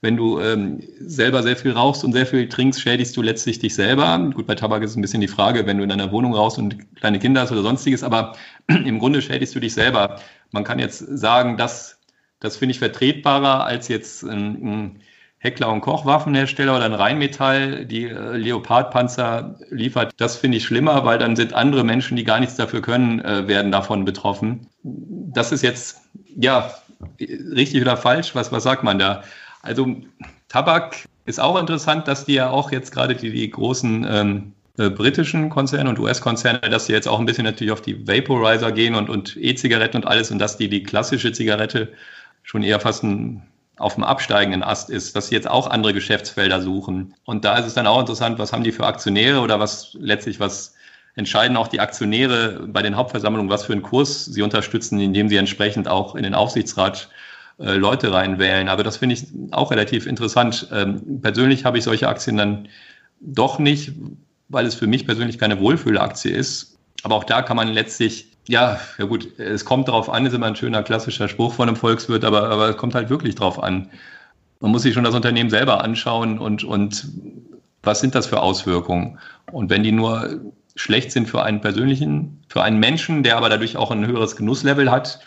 wenn 0.00 0.16
du 0.16 0.40
ähm, 0.40 0.82
selber 1.00 1.42
sehr 1.42 1.56
viel 1.56 1.72
rauchst 1.72 2.04
und 2.04 2.12
sehr 2.12 2.26
viel 2.26 2.48
trinkst, 2.48 2.80
schädigst 2.80 3.16
du 3.16 3.22
letztlich 3.22 3.58
dich 3.58 3.74
selber. 3.74 4.30
Gut, 4.34 4.46
bei 4.46 4.54
Tabak 4.54 4.82
ist 4.82 4.90
es 4.90 4.96
ein 4.96 5.02
bisschen 5.02 5.20
die 5.20 5.28
Frage, 5.28 5.66
wenn 5.66 5.78
du 5.78 5.82
in 5.82 5.88
deiner 5.88 6.12
Wohnung 6.12 6.34
rauchst 6.34 6.58
und 6.58 6.94
kleine 6.96 7.18
Kinder 7.18 7.40
hast 7.40 7.52
oder 7.52 7.62
sonstiges, 7.62 8.02
aber 8.02 8.36
im 8.68 8.98
Grunde 8.98 9.22
schädigst 9.22 9.54
du 9.54 9.60
dich 9.60 9.74
selber. 9.74 10.20
Man 10.52 10.64
kann 10.64 10.78
jetzt 10.78 10.98
sagen, 10.98 11.56
das, 11.56 11.98
das 12.40 12.56
finde 12.56 12.72
ich 12.72 12.78
vertretbarer 12.78 13.64
als 13.64 13.88
jetzt 13.88 14.22
ein, 14.22 14.62
ein 14.62 15.00
Heckler- 15.38 15.72
und 15.72 15.80
Kochwaffenhersteller 15.80 16.76
oder 16.76 16.84
ein 16.84 16.94
Rheinmetall, 16.94 17.86
die 17.86 18.04
äh, 18.04 18.36
Leopardpanzer 18.36 19.58
liefert. 19.70 20.12
Das 20.16 20.36
finde 20.36 20.58
ich 20.58 20.64
schlimmer, 20.64 21.04
weil 21.04 21.18
dann 21.18 21.36
sind 21.36 21.52
andere 21.52 21.84
Menschen, 21.84 22.16
die 22.16 22.24
gar 22.24 22.40
nichts 22.40 22.56
dafür 22.56 22.82
können, 22.82 23.20
äh, 23.20 23.46
werden 23.46 23.70
davon 23.70 24.04
betroffen. 24.04 24.66
Das 24.82 25.52
ist 25.52 25.62
jetzt, 25.62 26.02
ja, 26.36 26.70
richtig 27.20 27.82
oder 27.82 27.96
falsch? 27.96 28.34
Was, 28.34 28.52
was 28.52 28.62
sagt 28.62 28.82
man 28.82 28.98
da? 28.98 29.22
Also 29.66 29.96
Tabak 30.48 30.96
ist 31.24 31.40
auch 31.40 31.58
interessant, 31.58 32.08
dass 32.08 32.24
die 32.24 32.34
ja 32.34 32.50
auch 32.50 32.70
jetzt 32.70 32.92
gerade 32.92 33.14
die, 33.14 33.30
die 33.30 33.50
großen 33.50 34.06
ähm, 34.08 34.52
äh, 34.78 34.90
britischen 34.90 35.50
Konzerne 35.50 35.90
und 35.90 35.98
US-Konzerne, 35.98 36.60
dass 36.60 36.86
die 36.86 36.92
jetzt 36.92 37.08
auch 37.08 37.18
ein 37.18 37.26
bisschen 37.26 37.44
natürlich 37.44 37.72
auf 37.72 37.82
die 37.82 38.06
Vaporizer 38.06 38.72
gehen 38.72 38.94
und, 38.94 39.10
und 39.10 39.36
E-Zigaretten 39.36 39.96
und 39.96 40.06
alles 40.06 40.30
und 40.30 40.38
dass 40.38 40.56
die 40.56 40.68
die 40.68 40.82
klassische 40.82 41.32
Zigarette 41.32 41.92
schon 42.42 42.62
eher 42.62 42.78
fast 42.78 43.02
ein, 43.02 43.42
auf 43.78 43.94
dem 43.94 44.04
absteigenden 44.04 44.62
Ast 44.62 44.88
ist, 44.88 45.16
dass 45.16 45.28
sie 45.28 45.34
jetzt 45.34 45.48
auch 45.48 45.66
andere 45.68 45.92
Geschäftsfelder 45.92 46.62
suchen. 46.62 47.14
Und 47.24 47.44
da 47.44 47.58
ist 47.58 47.66
es 47.66 47.74
dann 47.74 47.86
auch 47.86 48.00
interessant, 48.00 48.38
was 48.38 48.52
haben 48.52 48.64
die 48.64 48.72
für 48.72 48.86
Aktionäre 48.86 49.40
oder 49.40 49.58
was 49.58 49.96
letztlich 49.98 50.40
was 50.40 50.74
entscheiden 51.16 51.56
auch 51.56 51.68
die 51.68 51.80
Aktionäre 51.80 52.66
bei 52.68 52.82
den 52.82 52.96
Hauptversammlungen, 52.96 53.50
was 53.50 53.64
für 53.64 53.72
einen 53.72 53.82
Kurs 53.82 54.26
sie 54.26 54.42
unterstützen, 54.42 55.00
indem 55.00 55.28
sie 55.28 55.36
entsprechend 55.36 55.88
auch 55.88 56.14
in 56.14 56.22
den 56.22 56.34
Aufsichtsrat 56.34 57.08
äh, 57.58 57.74
Leute 57.74 58.12
reinwählen. 58.12 58.68
Aber 58.68 58.82
das 58.82 58.96
finde 58.96 59.14
ich 59.14 59.26
auch 59.52 59.70
relativ 59.70 60.06
interessant. 60.06 60.68
Ähm, 60.72 61.20
persönlich 61.20 61.64
habe 61.64 61.78
ich 61.78 61.84
solche 61.84 62.08
Aktien 62.08 62.36
dann 62.36 62.68
doch 63.20 63.58
nicht, 63.58 63.92
weil 64.48 64.66
es 64.66 64.74
für 64.74 64.86
mich 64.86 65.06
persönlich 65.06 65.38
keine 65.38 65.58
Wohlfühlaktie 65.60 66.30
ist. 66.30 66.78
aber 67.02 67.14
auch 67.16 67.24
da 67.24 67.42
kann 67.42 67.56
man 67.56 67.68
letztlich 67.68 68.36
ja, 68.48 68.78
ja 68.98 69.04
gut, 69.06 69.38
es 69.38 69.64
kommt 69.64 69.88
darauf 69.88 70.08
an, 70.08 70.26
ist 70.26 70.34
immer 70.34 70.46
ein 70.46 70.56
schöner 70.56 70.82
klassischer 70.82 71.28
Spruch 71.28 71.54
von 71.54 71.68
einem 71.68 71.76
Volkswirt, 71.76 72.24
aber, 72.24 72.48
aber 72.48 72.70
es 72.70 72.76
kommt 72.76 72.94
halt 72.94 73.10
wirklich 73.10 73.34
drauf 73.34 73.62
an. 73.62 73.90
Man 74.60 74.70
muss 74.70 74.82
sich 74.82 74.94
schon 74.94 75.04
das 75.04 75.14
Unternehmen 75.14 75.50
selber 75.50 75.82
anschauen 75.82 76.38
und, 76.38 76.64
und 76.64 77.08
was 77.82 78.00
sind 78.00 78.14
das 78.14 78.26
für 78.26 78.40
Auswirkungen? 78.40 79.18
Und 79.50 79.70
wenn 79.70 79.82
die 79.82 79.92
nur 79.92 80.40
schlecht 80.76 81.12
sind 81.12 81.28
für 81.28 81.42
einen 81.42 81.60
persönlichen, 81.60 82.42
für 82.48 82.62
einen 82.62 82.78
Menschen, 82.78 83.22
der 83.22 83.36
aber 83.36 83.48
dadurch 83.48 83.76
auch 83.76 83.90
ein 83.90 84.06
höheres 84.06 84.36
Genusslevel 84.36 84.90
hat, 84.90 85.20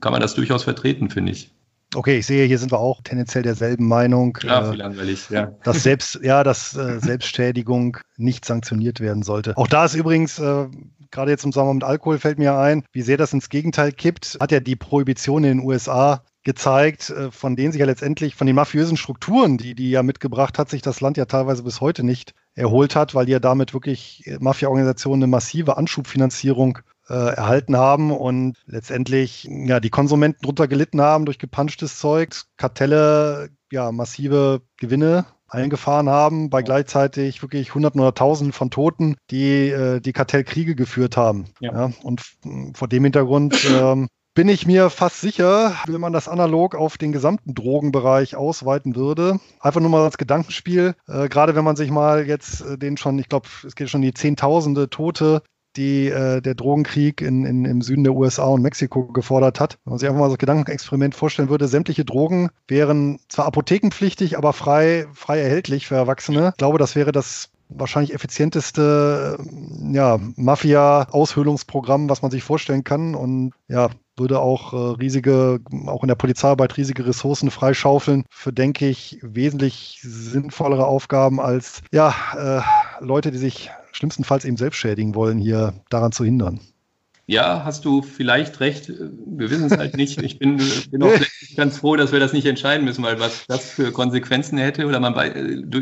kann 0.00 0.12
man 0.12 0.20
das 0.20 0.34
durchaus 0.34 0.64
vertreten, 0.64 1.10
finde 1.10 1.32
ich. 1.32 1.50
Okay, 1.94 2.18
ich 2.18 2.26
sehe, 2.26 2.46
hier 2.46 2.58
sind 2.58 2.72
wir 2.72 2.80
auch 2.80 3.02
tendenziell 3.02 3.42
derselben 3.42 3.86
Meinung. 3.86 4.36
Ja, 4.42 4.72
wie 4.72 4.76
langweilig, 4.76 5.30
ja. 5.30 5.52
Dass 5.62 5.82
selbst, 5.82 6.18
ja, 6.22 6.42
dass 6.42 6.76
äh, 6.76 6.98
Selbstschädigung 6.98 7.98
nicht 8.16 8.44
sanktioniert 8.44 9.00
werden 9.00 9.22
sollte. 9.22 9.56
Auch 9.56 9.68
da 9.68 9.84
ist 9.84 9.94
übrigens, 9.94 10.38
äh, 10.38 10.66
gerade 11.10 11.30
jetzt 11.30 11.44
im 11.44 11.52
Zusammenhang 11.52 11.76
mit 11.76 11.84
Alkohol 11.84 12.18
fällt 12.18 12.38
mir 12.38 12.58
ein, 12.58 12.84
wie 12.92 13.02
sehr 13.02 13.16
das 13.16 13.32
ins 13.32 13.48
Gegenteil 13.48 13.92
kippt, 13.92 14.38
hat 14.40 14.50
ja 14.50 14.60
die 14.60 14.76
Prohibition 14.76 15.44
in 15.44 15.58
den 15.58 15.66
USA 15.66 16.24
gezeigt, 16.42 17.10
äh, 17.10 17.30
von 17.30 17.56
denen 17.56 17.72
sich 17.72 17.80
ja 17.80 17.86
letztendlich, 17.86 18.34
von 18.34 18.46
den 18.46 18.56
mafiösen 18.56 18.96
Strukturen, 18.96 19.56
die 19.56 19.74
die 19.74 19.90
ja 19.90 20.02
mitgebracht 20.02 20.58
hat, 20.58 20.68
sich 20.68 20.82
das 20.82 21.00
Land 21.00 21.16
ja 21.16 21.24
teilweise 21.24 21.62
bis 21.62 21.80
heute 21.80 22.04
nicht 22.04 22.34
erholt 22.54 22.94
hat, 22.96 23.14
weil 23.14 23.26
die 23.26 23.32
ja 23.32 23.40
damit 23.40 23.72
wirklich 23.72 24.26
äh, 24.26 24.38
Mafia-Organisationen 24.40 25.22
eine 25.22 25.30
massive 25.30 25.76
Anschubfinanzierung 25.76 26.80
äh, 27.08 27.14
erhalten 27.14 27.76
haben 27.76 28.10
und 28.10 28.56
letztendlich 28.66 29.44
ja 29.50 29.80
die 29.80 29.90
Konsumenten 29.90 30.42
drunter 30.42 30.68
gelitten 30.68 31.00
haben 31.00 31.24
durch 31.26 31.38
gepanschtes 31.38 31.98
Zeug, 31.98 32.34
Kartelle 32.56 33.50
ja 33.70 33.92
massive 33.92 34.62
Gewinne 34.76 35.26
eingefahren 35.48 36.08
haben, 36.08 36.50
bei 36.50 36.62
gleichzeitig 36.62 37.42
wirklich 37.42 37.74
Hunderten 37.74 38.00
oder 38.00 38.14
Tausenden 38.14 38.52
von 38.52 38.70
Toten, 38.70 39.16
die 39.30 39.68
äh, 39.68 40.00
die 40.00 40.12
Kartellkriege 40.12 40.74
geführt 40.74 41.16
haben. 41.16 41.46
Ja. 41.60 41.72
ja 41.72 41.92
und 42.02 42.22
vor 42.74 42.88
dem 42.88 43.04
Hintergrund 43.04 43.56
ähm, 43.70 44.08
bin 44.34 44.48
ich 44.48 44.66
mir 44.66 44.90
fast 44.90 45.20
sicher, 45.20 45.74
wenn 45.86 46.00
man 46.00 46.12
das 46.12 46.26
analog 46.26 46.74
auf 46.74 46.98
den 46.98 47.12
gesamten 47.12 47.54
Drogenbereich 47.54 48.34
ausweiten 48.34 48.96
würde. 48.96 49.38
Einfach 49.60 49.80
nur 49.80 49.90
mal 49.90 50.02
als 50.02 50.18
Gedankenspiel. 50.18 50.96
Äh, 51.06 51.28
gerade 51.28 51.54
wenn 51.54 51.64
man 51.64 51.76
sich 51.76 51.90
mal 51.90 52.26
jetzt 52.26 52.60
äh, 52.62 52.76
den 52.76 52.96
schon, 52.96 53.18
ich 53.20 53.28
glaube, 53.28 53.48
es 53.64 53.76
geht 53.76 53.90
schon 53.90 54.02
die 54.02 54.12
Zehntausende 54.12 54.90
Tote 54.90 55.42
die 55.76 56.08
äh, 56.08 56.40
der 56.40 56.54
Drogenkrieg 56.54 57.20
in, 57.20 57.44
in, 57.44 57.64
im 57.64 57.82
Süden 57.82 58.04
der 58.04 58.14
USA 58.14 58.44
und 58.44 58.62
Mexiko 58.62 59.06
gefordert 59.06 59.60
hat. 59.60 59.78
Wenn 59.84 59.92
man 59.92 59.98
sich 59.98 60.08
einfach 60.08 60.20
mal 60.20 60.28
so 60.28 60.34
ein 60.34 60.38
Gedankenexperiment 60.38 61.14
vorstellen 61.14 61.48
würde, 61.48 61.68
sämtliche 61.68 62.04
Drogen 62.04 62.50
wären 62.68 63.18
zwar 63.28 63.46
apothekenpflichtig, 63.46 64.38
aber 64.38 64.52
frei, 64.52 65.06
frei 65.12 65.40
erhältlich 65.40 65.86
für 65.86 65.96
Erwachsene. 65.96 66.50
Ich 66.50 66.58
glaube, 66.58 66.78
das 66.78 66.94
wäre 66.96 67.12
das 67.12 67.50
wahrscheinlich 67.68 68.14
effizienteste 68.14 69.38
ja, 69.92 70.18
Mafia-Aushöhlungsprogramm, 70.36 72.08
was 72.08 72.22
man 72.22 72.30
sich 72.30 72.42
vorstellen 72.42 72.84
kann. 72.84 73.14
Und 73.14 73.52
ja, 73.68 73.90
würde 74.16 74.40
auch 74.40 74.72
äh, 74.72 74.96
riesige, 75.00 75.60
auch 75.86 76.02
in 76.02 76.08
der 76.08 76.14
Polizeiarbeit 76.14 76.76
riesige 76.76 77.06
Ressourcen 77.06 77.50
freischaufeln 77.50 78.24
für, 78.30 78.52
denke 78.52 78.88
ich, 78.88 79.18
wesentlich 79.22 80.00
sinnvollere 80.02 80.86
Aufgaben 80.86 81.40
als 81.40 81.82
ja, 81.92 82.14
äh, 82.36 83.04
Leute, 83.04 83.30
die 83.30 83.38
sich 83.38 83.70
schlimmstenfalls 83.92 84.44
eben 84.44 84.56
selbst 84.56 84.76
schädigen 84.76 85.14
wollen, 85.14 85.38
hier 85.38 85.74
daran 85.88 86.12
zu 86.12 86.24
hindern. 86.24 86.60
Ja, 87.26 87.64
hast 87.64 87.86
du 87.86 88.02
vielleicht 88.02 88.60
recht. 88.60 88.88
Wir 88.88 89.50
wissen 89.50 89.66
es 89.66 89.78
halt 89.78 89.96
nicht. 89.96 90.20
Ich 90.22 90.38
bin, 90.38 90.60
bin 90.90 91.02
auch 91.02 91.12
ganz 91.56 91.78
froh, 91.78 91.96
dass 91.96 92.12
wir 92.12 92.20
das 92.20 92.34
nicht 92.34 92.46
entscheiden 92.46 92.84
müssen, 92.84 93.02
weil 93.02 93.18
was 93.18 93.46
das 93.46 93.70
für 93.70 93.92
Konsequenzen 93.92 94.58
hätte 94.58 94.86
oder 94.86 95.00
man 95.00 95.14
bei, 95.14 95.32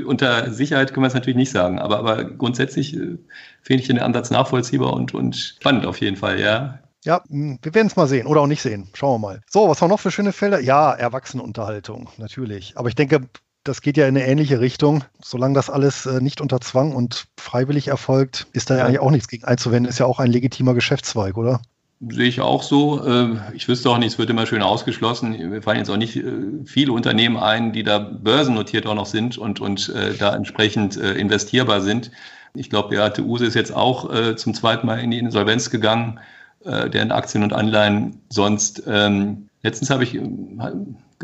unter 0.04 0.52
Sicherheit 0.52 0.92
können 0.92 1.02
wir 1.02 1.08
es 1.08 1.14
natürlich 1.14 1.36
nicht 1.36 1.50
sagen. 1.50 1.80
Aber, 1.80 1.98
aber 1.98 2.24
grundsätzlich 2.24 2.94
äh, 2.96 3.18
finde 3.60 3.82
ich 3.82 3.88
den 3.88 3.98
Ansatz 3.98 4.30
nachvollziehbar 4.30 4.92
und, 4.92 5.14
und 5.14 5.36
spannend 5.36 5.84
auf 5.84 6.00
jeden 6.00 6.16
Fall, 6.16 6.38
ja. 6.38 6.78
Ja, 7.04 7.22
hm, 7.28 7.58
wir 7.62 7.74
werden 7.74 7.88
es 7.88 7.96
mal 7.96 8.06
sehen 8.06 8.26
oder 8.26 8.42
auch 8.42 8.46
nicht 8.46 8.62
sehen. 8.62 8.88
Schauen 8.94 9.20
wir 9.20 9.28
mal. 9.28 9.40
So, 9.50 9.68
was 9.68 9.80
haben 9.80 9.88
wir 9.88 9.94
noch 9.94 10.00
für 10.00 10.10
schöne 10.10 10.32
Felder? 10.32 10.60
Ja, 10.60 10.92
Erwachsenenunterhaltung, 10.92 12.08
natürlich. 12.18 12.74
Aber 12.76 12.88
ich 12.88 12.94
denke, 12.94 13.22
das 13.64 13.80
geht 13.80 13.96
ja 13.96 14.06
in 14.06 14.16
eine 14.16 14.26
ähnliche 14.26 14.60
Richtung. 14.60 15.04
Solange 15.22 15.54
das 15.54 15.70
alles 15.70 16.06
äh, 16.06 16.20
nicht 16.20 16.40
unter 16.40 16.60
Zwang 16.60 16.94
und 16.94 17.26
freiwillig 17.38 17.88
erfolgt, 17.88 18.46
ist 18.52 18.70
da 18.70 18.76
ja 18.76 18.84
eigentlich 18.84 19.00
auch 19.00 19.10
nichts 19.10 19.28
gegen 19.28 19.44
einzuwenden. 19.44 19.88
Ist 19.88 19.98
ja 19.98 20.06
auch 20.06 20.20
ein 20.20 20.30
legitimer 20.30 20.74
Geschäftszweig, 20.74 21.36
oder? 21.36 21.60
Sehe 22.08 22.26
ich 22.26 22.40
auch 22.40 22.62
so. 22.62 23.04
Ähm, 23.06 23.40
ich 23.54 23.68
wüsste 23.68 23.90
auch 23.90 23.98
nicht, 23.98 24.12
es 24.12 24.18
wird 24.18 24.30
immer 24.30 24.46
schön 24.46 24.62
ausgeschlossen. 24.62 25.52
Wir 25.52 25.62
fallen 25.62 25.78
jetzt 25.78 25.90
auch 25.90 25.96
nicht 25.96 26.16
äh, 26.16 26.24
viele 26.64 26.92
Unternehmen 26.92 27.36
ein, 27.36 27.72
die 27.72 27.84
da 27.84 27.98
börsennotiert 27.98 28.86
auch 28.86 28.96
noch 28.96 29.06
sind 29.06 29.38
und, 29.38 29.60
und 29.60 29.88
äh, 29.90 30.14
da 30.14 30.34
entsprechend 30.34 30.96
investierbar 30.96 31.80
sind. 31.80 32.10
Ich 32.54 32.70
glaube, 32.70 32.90
Beate 32.90 33.22
Use 33.22 33.46
ist 33.46 33.54
jetzt 33.54 33.74
auch 33.74 34.34
zum 34.36 34.52
zweiten 34.52 34.86
Mal 34.86 35.00
in 35.00 35.10
die 35.10 35.18
Insolvenz 35.18 35.70
gegangen, 35.70 36.20
deren 36.64 37.12
Aktien 37.12 37.42
und 37.42 37.52
Anleihen 37.52 38.20
sonst. 38.28 38.82
Ähm, 38.86 39.48
letztens 39.62 39.90
habe 39.90 40.04
ich 40.04 40.18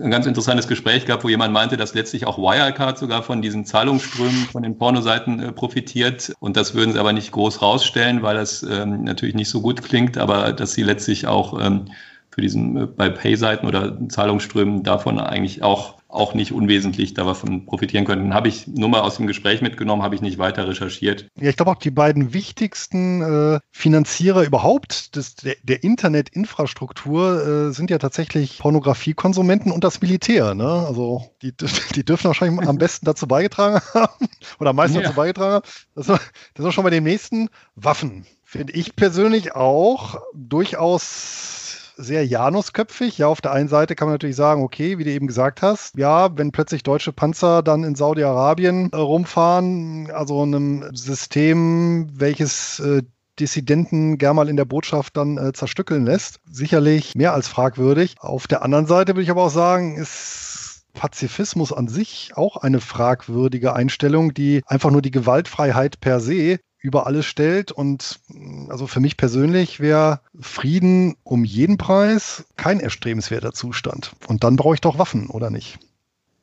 ein 0.01 0.11
ganz 0.11 0.27
interessantes 0.27 0.69
Gespräch 0.69 1.07
gab, 1.07 1.25
wo 1.25 1.29
jemand 1.29 1.53
meinte, 1.53 1.77
dass 1.77 1.95
letztlich 1.95 2.27
auch 2.27 2.39
Wirecard 2.39 2.99
sogar 2.99 3.23
von 3.23 3.43
diesen 3.43 3.65
Zahlungsströmen 3.65 4.47
von 4.53 4.63
den 4.63 4.79
Pornoseiten 4.79 5.41
äh, 5.41 5.53
profitiert. 5.53 6.33
Und 6.41 6.57
das 6.57 6.75
würden 6.75 6.93
sie 6.93 6.99
aber 6.99 7.13
nicht 7.13 7.33
groß 7.33 7.63
rausstellen, 7.63 8.23
weil 8.23 8.37
das 8.37 8.63
ähm, 8.63 9.05
natürlich 9.05 9.35
nicht 9.35 9.49
so 9.49 9.61
gut 9.61 9.83
klingt, 9.83 10.19
aber 10.19 10.53
dass 10.53 10.73
sie 10.73 10.83
letztlich 10.83 11.27
auch 11.27 11.61
ähm, 11.61 11.87
für 12.31 12.41
diesen 12.41 12.77
äh, 12.77 12.87
bei 12.87 13.09
Pay-Seiten 13.11 13.67
oder 13.67 13.97
Zahlungsströmen 14.09 14.83
davon 14.83 15.19
eigentlich 15.19 15.63
auch 15.63 15.98
auch 16.09 16.33
nicht 16.33 16.53
unwesentlich 16.53 17.13
davon 17.13 17.67
profitieren 17.67 18.07
könnten. 18.07 18.33
Habe 18.33 18.49
ich 18.49 18.67
nur 18.67 18.89
mal 18.89 19.01
aus 19.01 19.17
dem 19.17 19.27
Gespräch 19.27 19.61
mitgenommen, 19.61 20.03
habe 20.03 20.15
ich 20.15 20.23
nicht 20.23 20.39
weiter 20.39 20.67
recherchiert. 20.67 21.29
Ja, 21.39 21.51
ich 21.51 21.57
glaube 21.57 21.71
auch 21.71 21.77
die 21.77 21.91
beiden 21.91 22.33
wichtigsten 22.33 23.23
äh, 23.23 23.61
Finanzierer 23.71 24.43
überhaupt 24.43 25.17
des, 25.17 25.35
der, 25.35 25.57
der 25.63 25.85
Internetinfrastruktur 25.85 27.69
äh, 27.69 27.73
sind 27.73 27.91
ja 27.91 27.99
tatsächlich 27.99 28.59
Pornografiekonsumenten 28.59 29.71
und 29.71 29.85
das 29.85 30.01
Militär. 30.01 30.55
Ne? 30.55 30.65
Also 30.65 31.31
die, 31.43 31.53
die 31.95 32.05
dürfen 32.05 32.25
wahrscheinlich 32.25 32.67
am 32.67 32.79
besten 32.79 33.05
dazu 33.05 33.29
beigetragen 33.29 33.81
haben 33.95 34.29
oder 34.59 34.71
am 34.71 34.77
meisten 34.77 34.97
ja. 34.97 35.03
dazu 35.03 35.15
beigetragen 35.15 35.55
haben. 35.57 35.67
Das, 35.95 36.07
das 36.07 36.67
ist 36.67 36.75
schon 36.75 36.85
bei 36.85 36.91
dem 36.91 37.05
nächsten 37.05 37.51
Waffen. 37.75 38.25
Finde 38.45 38.73
ich 38.73 38.97
persönlich 38.97 39.55
auch 39.55 40.23
durchaus 40.35 41.68
sehr 41.99 42.25
Janusköpfig. 42.25 43.19
Ja, 43.19 43.27
auf 43.27 43.41
der 43.41 43.53
einen 43.53 43.69
Seite 43.69 43.95
kann 43.95 44.07
man 44.07 44.15
natürlich 44.15 44.37
sagen, 44.37 44.63
okay, 44.63 44.99
wie 44.99 45.05
du 45.05 45.11
eben 45.11 45.27
gesagt 45.27 45.61
hast, 45.63 45.97
ja, 45.97 46.37
wenn 46.39 46.53
plötzlich 46.53 46.83
deutsche 46.83 47.13
Panzer 47.13 47.63
dann 47.63 47.85
in 47.85 47.97
Saudi-Arabien 47.97 48.91
äh, 48.93 48.97
rumfahren, 48.97 50.11
also 50.11 50.43
einem 50.43 50.89
System, 50.95 52.09
welches 52.13 52.81
äh, 52.81 53.03
Dissidenten 53.39 54.19
gern 54.19 54.37
mal 54.37 54.49
in 54.49 54.57
der 54.57 54.65
Botschaft 54.65 55.17
dann 55.17 55.39
äh, 55.39 55.53
zerstückeln 55.53 56.07
lässt. 56.07 56.41
Sicherlich 56.51 57.15
mehr 57.15 57.35
als 57.35 57.49
fragwürdig. 57.49 58.15
Auf 58.19 58.47
der 58.47 58.63
anderen 58.63 58.87
Seite 58.87 59.13
würde 59.13 59.23
ich 59.23 59.31
aber 59.31 59.45
auch 59.45 59.51
sagen, 59.51 59.97
ist 59.97 60.85
Pazifismus 60.95 61.73
an 61.73 61.87
sich 61.87 62.33
auch 62.35 62.57
eine 62.57 62.81
fragwürdige 62.81 63.73
Einstellung, 63.73 64.35
die 64.35 64.63
einfach 64.67 64.91
nur 64.91 65.03
die 65.03 65.13
Gewaltfreiheit 65.13 66.01
per 66.01 66.19
se 66.21 66.59
über 66.81 67.07
alles 67.07 67.27
stellt. 67.27 67.73
Und 67.73 68.21
mm, 68.29 68.71
also 68.71 68.87
für 68.87 69.01
mich 69.01 69.17
persönlich 69.17 69.81
wäre 69.81 70.21
Frieden 70.41 71.17
um 71.25 71.45
jeden 71.45 71.77
Preis 71.77 72.47
kein 72.57 72.81
erstrebenswerter 72.81 73.53
Zustand. 73.53 74.13
Und 74.27 74.45
dann 74.45 74.57
brauche 74.57 74.75
ich 74.75 74.81
doch 74.81 74.99
Waffen, 74.99 75.29
oder 75.29 75.51
nicht? 75.51 75.79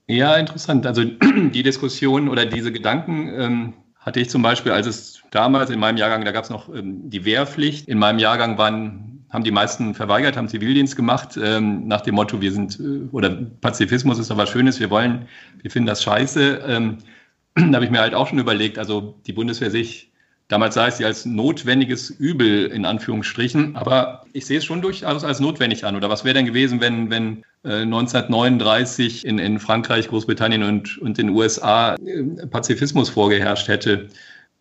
Ja, 0.08 0.36
interessant. 0.36 0.86
Also 0.86 1.04
die 1.54 1.64
Diskussion 1.64 2.30
oder 2.30 2.46
diese 2.46 2.72
Gedanken 2.72 3.30
ähm, 3.30 3.74
hatte 3.98 4.20
ich 4.20 4.30
zum 4.30 4.42
Beispiel, 4.42 4.72
als 4.72 4.86
es 4.86 5.24
damals 5.32 5.70
in 5.72 5.80
meinem 5.80 5.98
Jahrgang, 5.98 6.24
da 6.26 6.32
gab 6.32 6.44
es 6.44 6.50
noch 6.50 6.74
ähm, 6.74 7.10
die 7.10 7.26
Wehrpflicht. 7.26 7.88
In 7.88 7.98
meinem 7.98 8.20
Jahrgang 8.20 8.58
waren, 8.58 9.26
haben 9.32 9.44
die 9.44 9.52
meisten 9.52 9.96
verweigert, 9.96 10.38
haben 10.38 10.48
Zivildienst 10.48 10.96
gemacht, 10.96 11.40
ähm, 11.42 11.88
nach 11.88 12.02
dem 12.02 12.16
Motto, 12.16 12.40
wir 12.40 12.52
sind, 12.52 12.80
äh, 12.80 13.08
oder 13.12 13.32
Pazifismus 13.32 14.20
ist 14.20 14.30
doch 14.30 14.38
was 14.38 14.50
Schönes, 14.50 14.80
wir 14.80 14.92
wollen, 14.92 15.28
wir 15.62 15.72
finden 15.72 15.88
das 15.88 16.04
scheiße. 16.04 16.64
Ähm, 16.68 17.00
da 17.56 17.74
habe 17.74 17.86
ich 17.86 17.92
mir 17.92 18.00
halt 18.00 18.14
auch 18.14 18.28
schon 18.28 18.38
überlegt, 18.38 18.78
also 18.78 19.20
die 19.26 19.34
Bundeswehr 19.34 19.72
sich 19.72 20.12
Damals 20.48 20.76
sah 20.76 20.88
ich 20.88 20.96
sie 20.96 21.06
als 21.06 21.26
notwendiges 21.26 22.12
Übel 22.12 22.68
in 22.68 22.86
Anführungsstrichen, 22.86 23.76
aber 23.76 24.26
ich 24.32 24.46
sehe 24.46 24.60
es 24.60 24.66
schon 24.66 24.82
durchaus 24.82 25.24
als 25.24 25.40
notwendig 25.40 25.86
an. 25.86 25.96
Oder 25.96 26.10
was 26.10 26.24
wäre 26.24 26.36
denn 26.36 26.46
gewesen, 26.46 26.80
wenn, 26.82 27.10
wenn 27.10 27.44
äh, 27.64 27.82
1939 27.82 29.26
in, 29.26 29.40
in 29.40 29.60
Frankreich, 29.60 30.08
Großbritannien 30.08 30.62
und, 30.62 31.00
und 31.00 31.18
den 31.18 31.30
USA 31.30 31.96
äh, 31.96 32.46
Pazifismus 32.46 33.10
vorgeherrscht 33.10 33.68
hätte? 33.68 34.10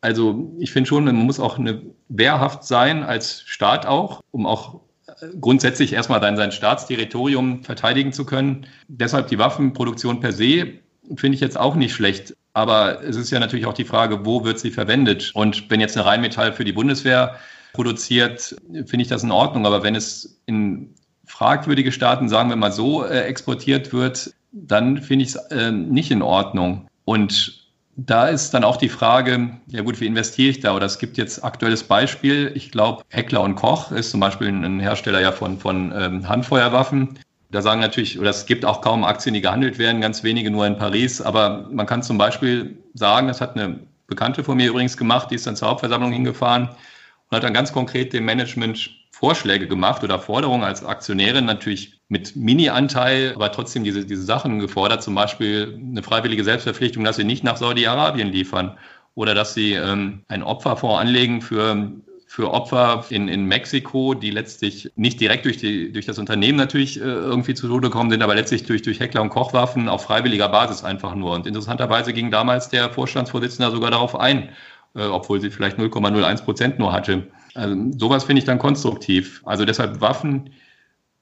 Also 0.00 0.50
ich 0.58 0.72
finde 0.72 0.88
schon, 0.88 1.04
man 1.04 1.16
muss 1.16 1.38
auch 1.38 1.58
eine 1.58 1.82
wehrhaft 2.08 2.64
sein 2.64 3.02
als 3.02 3.42
Staat 3.42 3.84
auch, 3.84 4.22
um 4.30 4.46
auch 4.46 4.80
äh, 5.06 5.12
grundsätzlich 5.38 5.92
erstmal 5.92 6.22
sein, 6.22 6.38
sein 6.38 6.52
Staatsterritorium 6.52 7.62
verteidigen 7.62 8.14
zu 8.14 8.24
können. 8.24 8.66
Deshalb 8.88 9.28
die 9.28 9.38
Waffenproduktion 9.38 10.20
per 10.20 10.32
se 10.32 10.78
finde 11.16 11.34
ich 11.34 11.40
jetzt 11.40 11.58
auch 11.58 11.74
nicht 11.74 11.94
schlecht. 11.94 12.36
Aber 12.52 13.02
es 13.02 13.16
ist 13.16 13.30
ja 13.30 13.40
natürlich 13.40 13.66
auch 13.66 13.74
die 13.74 13.84
Frage, 13.84 14.24
wo 14.24 14.44
wird 14.44 14.58
sie 14.58 14.70
verwendet? 14.70 15.32
Und 15.34 15.70
wenn 15.70 15.80
jetzt 15.80 15.96
eine 15.96 16.06
Rheinmetall 16.06 16.52
für 16.52 16.64
die 16.64 16.72
Bundeswehr 16.72 17.36
produziert, 17.72 18.56
finde 18.72 19.02
ich 19.02 19.08
das 19.08 19.22
in 19.22 19.32
Ordnung. 19.32 19.66
Aber 19.66 19.82
wenn 19.82 19.94
es 19.94 20.40
in 20.46 20.94
fragwürdige 21.26 21.92
Staaten, 21.92 22.28
sagen 22.28 22.48
wir 22.48 22.56
mal 22.56 22.72
so, 22.72 23.04
äh, 23.04 23.22
exportiert 23.22 23.92
wird, 23.92 24.32
dann 24.52 25.02
finde 25.02 25.24
ich 25.24 25.30
es 25.30 25.36
äh, 25.50 25.72
nicht 25.72 26.10
in 26.10 26.22
Ordnung. 26.22 26.86
Und 27.04 27.64
da 27.96 28.28
ist 28.28 28.52
dann 28.52 28.64
auch 28.64 28.76
die 28.76 28.88
Frage, 28.88 29.50
ja 29.68 29.82
gut, 29.82 30.00
wie 30.00 30.06
investiere 30.06 30.50
ich 30.50 30.60
da? 30.60 30.74
Oder 30.74 30.86
es 30.86 30.98
gibt 30.98 31.16
jetzt 31.16 31.44
aktuelles 31.44 31.84
Beispiel. 31.84 32.52
Ich 32.54 32.70
glaube, 32.70 33.02
Heckler 33.08 33.42
und 33.42 33.54
Koch 33.54 33.92
ist 33.92 34.10
zum 34.10 34.20
Beispiel 34.20 34.48
ein 34.48 34.80
Hersteller 34.80 35.20
ja 35.20 35.32
von, 35.32 35.58
von 35.58 35.92
ähm, 35.96 36.28
Handfeuerwaffen. 36.28 37.18
Da 37.54 37.62
sagen 37.62 37.80
natürlich, 37.80 38.18
oder 38.18 38.30
es 38.30 38.46
gibt 38.46 38.64
auch 38.64 38.80
kaum 38.80 39.04
Aktien, 39.04 39.32
die 39.32 39.40
gehandelt 39.40 39.78
werden, 39.78 40.00
ganz 40.00 40.24
wenige 40.24 40.50
nur 40.50 40.66
in 40.66 40.76
Paris. 40.76 41.22
Aber 41.22 41.68
man 41.70 41.86
kann 41.86 42.02
zum 42.02 42.18
Beispiel 42.18 42.76
sagen, 42.94 43.28
das 43.28 43.40
hat 43.40 43.54
eine 43.56 43.78
Bekannte 44.08 44.42
von 44.42 44.56
mir 44.56 44.70
übrigens 44.70 44.96
gemacht, 44.96 45.30
die 45.30 45.36
ist 45.36 45.46
dann 45.46 45.54
zur 45.54 45.68
Hauptversammlung 45.68 46.10
hingefahren 46.10 46.70
und 47.30 47.36
hat 47.36 47.44
dann 47.44 47.54
ganz 47.54 47.72
konkret 47.72 48.12
dem 48.12 48.24
Management 48.24 48.90
Vorschläge 49.12 49.68
gemacht 49.68 50.02
oder 50.02 50.18
Forderungen 50.18 50.64
als 50.64 50.84
Aktionärin 50.84 51.44
natürlich 51.44 52.00
mit 52.08 52.34
Mini-Anteil, 52.34 53.34
aber 53.36 53.52
trotzdem 53.52 53.84
diese, 53.84 54.04
diese 54.04 54.24
Sachen 54.24 54.58
gefordert, 54.58 55.04
zum 55.04 55.14
Beispiel 55.14 55.80
eine 55.80 56.02
freiwillige 56.02 56.42
Selbstverpflichtung, 56.42 57.04
dass 57.04 57.14
sie 57.16 57.24
nicht 57.24 57.44
nach 57.44 57.56
Saudi-Arabien 57.56 58.32
liefern 58.32 58.76
oder 59.14 59.32
dass 59.32 59.54
sie 59.54 59.74
ähm, 59.74 60.24
einen 60.26 60.42
Opferfonds 60.42 61.00
anlegen 61.00 61.40
für, 61.40 61.92
für 62.34 62.52
Opfer 62.52 63.04
in, 63.10 63.28
in 63.28 63.44
Mexiko, 63.44 64.12
die 64.12 64.32
letztlich 64.32 64.90
nicht 64.96 65.20
direkt 65.20 65.44
durch, 65.44 65.56
die, 65.58 65.92
durch 65.92 66.04
das 66.04 66.18
Unternehmen 66.18 66.58
natürlich 66.58 66.98
äh, 66.98 67.04
irgendwie 67.04 67.54
zu 67.54 67.68
Tode 67.68 67.90
gekommen 67.90 68.10
sind, 68.10 68.24
aber 68.24 68.34
letztlich 68.34 68.64
durch, 68.64 68.82
durch 68.82 68.98
Heckler 68.98 69.22
und 69.22 69.28
Kochwaffen 69.28 69.88
auf 69.88 70.02
freiwilliger 70.02 70.48
Basis 70.48 70.82
einfach 70.82 71.14
nur. 71.14 71.32
Und 71.32 71.46
interessanterweise 71.46 72.12
ging 72.12 72.32
damals 72.32 72.68
der 72.68 72.90
Vorstandsvorsitzende 72.90 73.70
sogar 73.70 73.92
darauf 73.92 74.18
ein, 74.18 74.48
äh, 74.96 75.04
obwohl 75.04 75.40
sie 75.40 75.48
vielleicht 75.48 75.78
0,01 75.78 76.42
Prozent 76.42 76.78
nur 76.80 76.92
hatte. 76.92 77.28
Also 77.54 77.76
sowas 77.98 78.24
finde 78.24 78.40
ich 78.40 78.46
dann 78.46 78.58
konstruktiv. 78.58 79.40
Also 79.44 79.64
deshalb 79.64 80.00
Waffen 80.00 80.50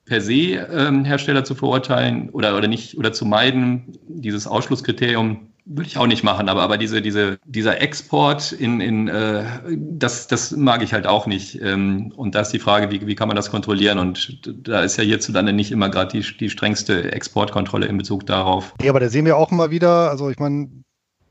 per 0.06 0.22
se 0.22 0.66
ähm, 0.72 1.04
Hersteller 1.04 1.44
zu 1.44 1.54
verurteilen 1.54 2.30
oder, 2.30 2.56
oder 2.56 2.68
nicht 2.68 2.96
oder 2.96 3.12
zu 3.12 3.26
meiden, 3.26 3.98
dieses 4.08 4.46
Ausschlusskriterium 4.46 5.51
würde 5.64 5.88
ich 5.88 5.96
auch 5.96 6.06
nicht 6.06 6.24
machen, 6.24 6.48
aber, 6.48 6.62
aber 6.62 6.76
diese, 6.76 7.02
diese, 7.02 7.38
dieser 7.44 7.80
Export 7.80 8.52
in, 8.52 8.80
in 8.80 9.08
äh, 9.08 9.44
das, 9.76 10.26
das 10.26 10.50
mag 10.52 10.82
ich 10.82 10.92
halt 10.92 11.06
auch 11.06 11.26
nicht. 11.26 11.60
Ähm, 11.60 12.12
und 12.16 12.34
da 12.34 12.40
ist 12.40 12.50
die 12.50 12.58
Frage, 12.58 12.90
wie, 12.90 13.06
wie 13.06 13.14
kann 13.14 13.28
man 13.28 13.36
das 13.36 13.50
kontrollieren? 13.50 13.98
Und 13.98 14.40
da 14.66 14.82
ist 14.82 14.96
ja 14.96 15.04
hierzulande 15.04 15.52
nicht 15.52 15.70
immer 15.70 15.88
gerade 15.88 16.20
die, 16.20 16.36
die 16.36 16.50
strengste 16.50 17.12
Exportkontrolle 17.12 17.86
in 17.86 17.96
Bezug 17.96 18.26
darauf. 18.26 18.74
Ja, 18.82 18.90
aber 18.90 19.00
da 19.00 19.08
sehen 19.08 19.24
wir 19.24 19.36
auch 19.36 19.52
immer 19.52 19.70
wieder, 19.70 20.10
also 20.10 20.30
ich 20.30 20.38
meine, 20.38 20.68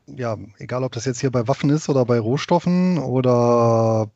ja, 0.06 0.36
egal 0.58 0.84
ob 0.84 0.92
das 0.92 1.04
jetzt 1.04 1.20
hier 1.20 1.30
bei 1.30 1.46
Waffen 1.46 1.70
ist 1.70 1.88
oder 1.88 2.04
bei 2.04 2.18
Rohstoffen 2.18 2.98
oder 2.98 4.10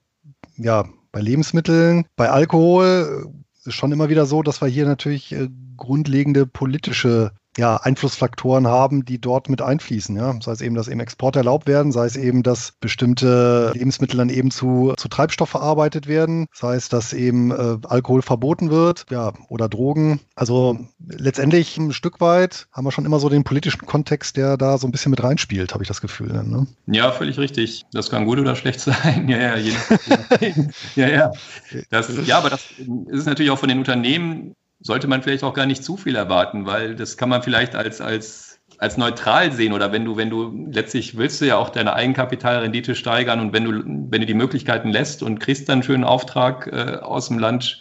ja, 0.57 0.85
bei 1.13 1.21
Lebensmitteln, 1.21 2.07
bei 2.17 2.31
Alkohol 2.31 3.31
ist 3.65 3.75
schon 3.75 3.93
immer 3.93 4.09
wieder 4.09 4.27
so, 4.27 4.43
dass 4.43 4.61
wir 4.61 4.69
hier 4.69 4.87
natürlich 4.87 5.33
äh, 5.33 5.49
grundlegende 5.77 6.47
politische 6.47 7.33
ja, 7.57 7.77
Einflussfaktoren 7.77 8.67
haben, 8.67 9.05
die 9.05 9.21
dort 9.21 9.49
mit 9.49 9.63
einfließen. 9.63 10.17
Ja? 10.17 10.35
Sei 10.41 10.53
es 10.53 10.61
eben, 10.61 10.75
dass 10.75 10.89
eben 10.89 11.01
Export 11.01 11.37
erlaubt 11.37 11.67
werden, 11.67 11.93
sei 11.93 12.07
es 12.07 12.17
eben, 12.17 12.43
dass 12.43 12.73
bestimmte 12.81 13.73
Lebensmittel 13.75 14.19
dann 14.19 14.29
eben 14.29 14.51
zu, 14.51 14.95
zu 14.97 15.09
Treibstoff 15.09 15.51
verarbeitet 15.51 16.07
werden, 16.07 16.47
sei 16.53 16.77
es, 16.77 16.89
dass 16.89 17.13
eben 17.13 17.51
äh, 17.51 17.79
Alkohol 17.87 18.23
verboten 18.23 18.71
wird, 18.71 19.07
ja, 19.11 19.33
oder 19.49 19.69
Drogen. 19.69 20.21
Also 20.35 20.79
letztendlich 21.07 21.77
ein 21.79 21.93
Stück 21.93 22.21
weit 22.21 22.69
haben 22.73 22.85
wir 22.85 22.93
schon 22.93 23.05
immer 23.05 23.21
so 23.21 23.29
den 23.29 23.45
politischen 23.45 23.87
Kontext, 23.87 24.37
der 24.37 24.57
da 24.57 24.79
so 24.79 24.87
ein 24.87 24.93
bisschen 24.93 25.11
mit 25.11 25.23
reinspielt, 25.23 25.73
habe 25.73 25.83
ich 25.83 25.89
das 25.89 26.01
Gefühl. 26.01 26.33
Ne? 26.43 26.67
Ja, 26.87 27.13
völlig 27.13 27.39
richtig. 27.39 27.85
Das 27.93 28.11
kann 28.11 28.27
gut 28.27 28.39
oder 28.39 28.57
schlecht 28.57 28.81
sein. 28.81 29.29
ja, 29.29 29.39
ja, 29.39 29.57
je 29.57 29.73
ja, 30.95 31.09
ja. 31.09 31.33
Das, 31.91 32.11
ja, 32.27 32.39
aber 32.39 32.51
das 32.51 32.67
ist 33.09 33.27
natürlich 33.27 33.51
auch 33.51 33.59
von 33.59 33.69
den 33.69 33.79
Unternehmen 33.79 34.55
sollte 34.81 35.09
man 35.09 35.23
vielleicht 35.23 35.45
auch 35.45 35.55
gar 35.55 35.67
nicht 35.67 35.85
zu 35.85 35.97
viel 35.97 36.17
erwarten, 36.17 36.67
weil 36.67 36.95
das 36.95 37.17
kann 37.17 37.29
man 37.29 37.43
vielleicht 37.43 37.75
als, 37.75 38.01
als, 38.01 38.61
als 38.79 38.97
neutral 38.97 39.53
sehen 39.53 39.73
oder 39.73 39.93
wenn 39.93 40.05
du, 40.05 40.17
wenn 40.17 40.31
du 40.31 40.69
letztlich 40.71 41.17
willst 41.17 41.41
du 41.41 41.47
ja 41.47 41.57
auch 41.57 41.71
deine 41.71 41.95
Eigenkapitalrendite 41.95 42.95
steigern 42.95 43.41
und 43.41 43.53
wenn 43.53 43.65
du, 43.65 43.73
wenn 44.11 44.21
du 44.21 44.27
die 44.27 44.35
Möglichkeiten 44.35 44.91
lässt 44.91 45.23
und 45.23 45.39
kriegst 45.39 45.69
dann 45.69 45.75
einen 45.75 45.83
schönen 45.83 46.05
Auftrag 46.05 46.67
äh, 46.67 46.97
aus 46.97 47.29
dem 47.29 47.39
Land, 47.39 47.81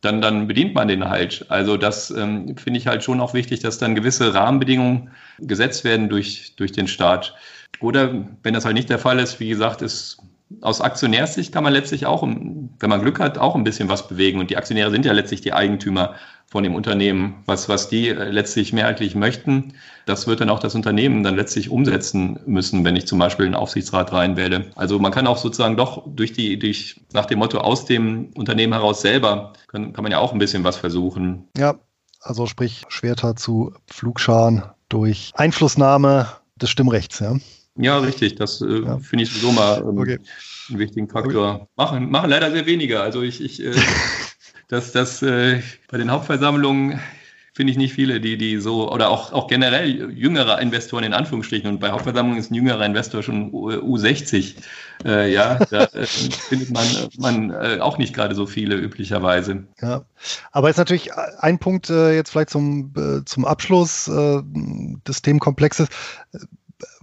dann, 0.00 0.20
dann 0.20 0.48
bedient 0.48 0.74
man 0.74 0.88
den 0.88 1.08
halt. 1.08 1.46
Also 1.48 1.76
das 1.76 2.10
ähm, 2.10 2.56
finde 2.56 2.78
ich 2.78 2.88
halt 2.88 3.04
schon 3.04 3.20
auch 3.20 3.34
wichtig, 3.34 3.60
dass 3.60 3.78
dann 3.78 3.94
gewisse 3.94 4.34
Rahmenbedingungen 4.34 5.10
gesetzt 5.38 5.84
werden 5.84 6.08
durch, 6.08 6.56
durch 6.56 6.72
den 6.72 6.88
Staat. 6.88 7.34
Oder 7.80 8.26
wenn 8.42 8.52
das 8.52 8.64
halt 8.64 8.74
nicht 8.74 8.90
der 8.90 8.98
Fall 8.98 9.20
ist, 9.20 9.38
wie 9.38 9.48
gesagt, 9.48 9.80
ist 9.80 10.18
aus 10.60 10.80
Aktionärssicht 10.80 11.52
kann 11.52 11.64
man 11.64 11.72
letztlich 11.72 12.06
auch, 12.06 12.22
wenn 12.22 12.90
man 12.90 13.00
Glück 13.00 13.20
hat, 13.20 13.38
auch 13.38 13.54
ein 13.54 13.64
bisschen 13.64 13.88
was 13.88 14.08
bewegen. 14.08 14.40
Und 14.40 14.50
die 14.50 14.56
Aktionäre 14.56 14.90
sind 14.90 15.04
ja 15.04 15.12
letztlich 15.12 15.40
die 15.40 15.52
Eigentümer 15.52 16.14
von 16.52 16.62
dem 16.62 16.74
Unternehmen. 16.74 17.42
Was, 17.46 17.68
was 17.70 17.88
die 17.88 18.08
äh, 18.08 18.30
letztlich 18.30 18.74
mehrheitlich 18.74 19.14
möchten, 19.14 19.72
das 20.04 20.26
wird 20.26 20.40
dann 20.40 20.50
auch 20.50 20.58
das 20.58 20.74
Unternehmen 20.74 21.22
dann 21.22 21.34
letztlich 21.34 21.70
umsetzen 21.70 22.38
müssen, 22.44 22.84
wenn 22.84 22.94
ich 22.94 23.06
zum 23.06 23.18
Beispiel 23.18 23.46
einen 23.46 23.54
Aufsichtsrat 23.54 24.12
reinwähle. 24.12 24.70
Also 24.76 24.98
man 24.98 25.12
kann 25.12 25.26
auch 25.26 25.38
sozusagen 25.38 25.78
doch 25.78 26.02
durch 26.06 26.34
die, 26.34 26.58
durch, 26.58 27.00
nach 27.14 27.24
dem 27.24 27.38
Motto 27.38 27.58
aus 27.58 27.86
dem 27.86 28.30
Unternehmen 28.36 28.74
heraus 28.74 29.00
selber, 29.00 29.54
kann, 29.68 29.94
kann 29.94 30.02
man 30.02 30.12
ja 30.12 30.18
auch 30.18 30.32
ein 30.32 30.38
bisschen 30.38 30.62
was 30.62 30.76
versuchen. 30.76 31.48
Ja, 31.56 31.76
also 32.20 32.46
sprich 32.46 32.82
Schwerter 32.88 33.34
zu 33.34 33.72
Flugscharen 33.86 34.62
durch 34.90 35.32
Einflussnahme 35.34 36.28
des 36.56 36.68
Stimmrechts, 36.68 37.18
ja. 37.20 37.36
Ja, 37.76 37.98
richtig. 37.98 38.34
Das 38.34 38.60
äh, 38.60 38.82
ja. 38.82 38.98
finde 38.98 39.24
ich 39.24 39.30
sowieso 39.30 39.52
mal 39.52 39.78
ähm, 39.78 39.98
okay. 39.98 40.18
einen 40.68 40.78
wichtigen 40.78 41.08
Faktor. 41.08 41.54
Okay. 41.54 41.66
Machen, 41.76 42.10
machen 42.10 42.30
leider 42.30 42.50
sehr 42.50 42.66
wenige. 42.66 43.00
Also 43.00 43.22
ich, 43.22 43.42
ich 43.42 43.64
äh, 43.64 43.72
das, 44.68 44.92
das 44.92 45.22
äh, 45.22 45.60
bei 45.88 45.98
den 45.98 46.10
Hauptversammlungen 46.10 47.00
finde 47.54 47.70
ich 47.70 47.76
nicht 47.76 47.92
viele, 47.92 48.18
die, 48.20 48.38
die 48.38 48.58
so, 48.58 48.90
oder 48.90 49.10
auch, 49.10 49.32
auch 49.32 49.46
generell 49.46 50.10
jüngere 50.10 50.58
Investoren 50.60 51.04
in 51.04 51.12
Anführungsstrichen. 51.12 51.68
Und 51.68 51.80
bei 51.80 51.90
Hauptversammlungen 51.90 52.40
ist 52.40 52.50
ein 52.50 52.54
jüngerer 52.54 52.84
Investor 52.84 53.22
schon 53.22 53.52
U60. 53.52 54.54
Äh, 55.04 55.32
ja, 55.32 55.58
da 55.70 55.84
äh, 55.84 56.06
findet 56.06 56.70
man, 56.70 56.86
man 57.18 57.50
äh, 57.50 57.78
auch 57.80 57.98
nicht 57.98 58.14
gerade 58.14 58.34
so 58.34 58.46
viele 58.46 58.76
üblicherweise. 58.76 59.64
Ja, 59.82 60.04
aber 60.52 60.68
jetzt 60.68 60.78
natürlich 60.78 61.12
ein 61.14 61.58
Punkt 61.58 61.90
äh, 61.90 62.14
jetzt 62.14 62.30
vielleicht 62.30 62.50
zum, 62.50 62.94
äh, 62.96 63.24
zum 63.26 63.44
Abschluss 63.44 64.08
äh, 64.08 64.42
des 65.06 65.20
Themenkomplexes 65.20 65.88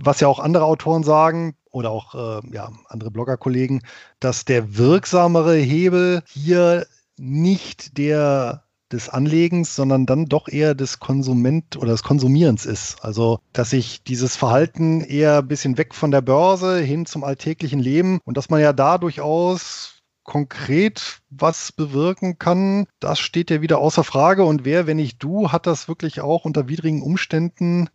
was 0.02 0.20
ja 0.20 0.28
auch 0.28 0.40
andere 0.40 0.66
Autoren 0.66 1.04
sagen 1.04 1.56
oder 1.72 1.92
auch 1.92 2.16
äh, 2.16 2.42
ja, 2.52 2.72
andere 2.88 3.12
Bloggerkollegen, 3.12 3.82
dass 4.20 4.46
der 4.46 4.78
wirksamere 4.78 5.56
Hebel 5.56 6.24
hier 6.28 6.86
nicht 7.18 7.98
der 7.98 8.64
des 8.92 9.08
Anlegens, 9.08 9.76
sondern 9.76 10.06
dann 10.06 10.26
doch 10.26 10.48
eher 10.48 10.74
des 10.74 11.00
Konsument 11.00 11.78
oder 11.78 11.92
des 11.92 12.04
Konsumierens 12.04 12.66
ist. 12.66 13.04
Also, 13.04 13.40
dass 13.54 13.70
sich 13.70 14.04
dieses 14.04 14.36
Verhalten 14.36 15.02
eher 15.02 15.40
ein 15.40 15.48
bisschen 15.48 15.78
weg 15.78 15.94
von 15.94 16.12
der 16.12 16.22
Börse 16.22 16.80
hin 16.80 17.06
zum 17.06 17.24
alltäglichen 17.24 17.80
Leben 17.80 18.20
und 18.26 18.36
dass 18.36 18.50
man 18.50 18.62
ja 18.62 18.74
da 18.74 18.98
durchaus 18.98 20.00
konkret 20.24 21.22
was 21.32 21.72
bewirken 21.72 22.38
kann, 22.38 22.86
das 23.00 23.20
steht 23.20 23.50
ja 23.50 23.62
wieder 23.62 23.80
außer 23.80 24.04
Frage. 24.04 24.44
Und 24.44 24.64
wer, 24.64 24.86
wenn 24.86 24.98
nicht 24.98 25.24
du, 25.24 25.52
hat 25.52 25.66
das 25.66 25.88
wirklich 25.88 26.22
auch 26.22 26.46
unter 26.46 26.68
widrigen 26.68 27.02
Umständen 27.02 27.90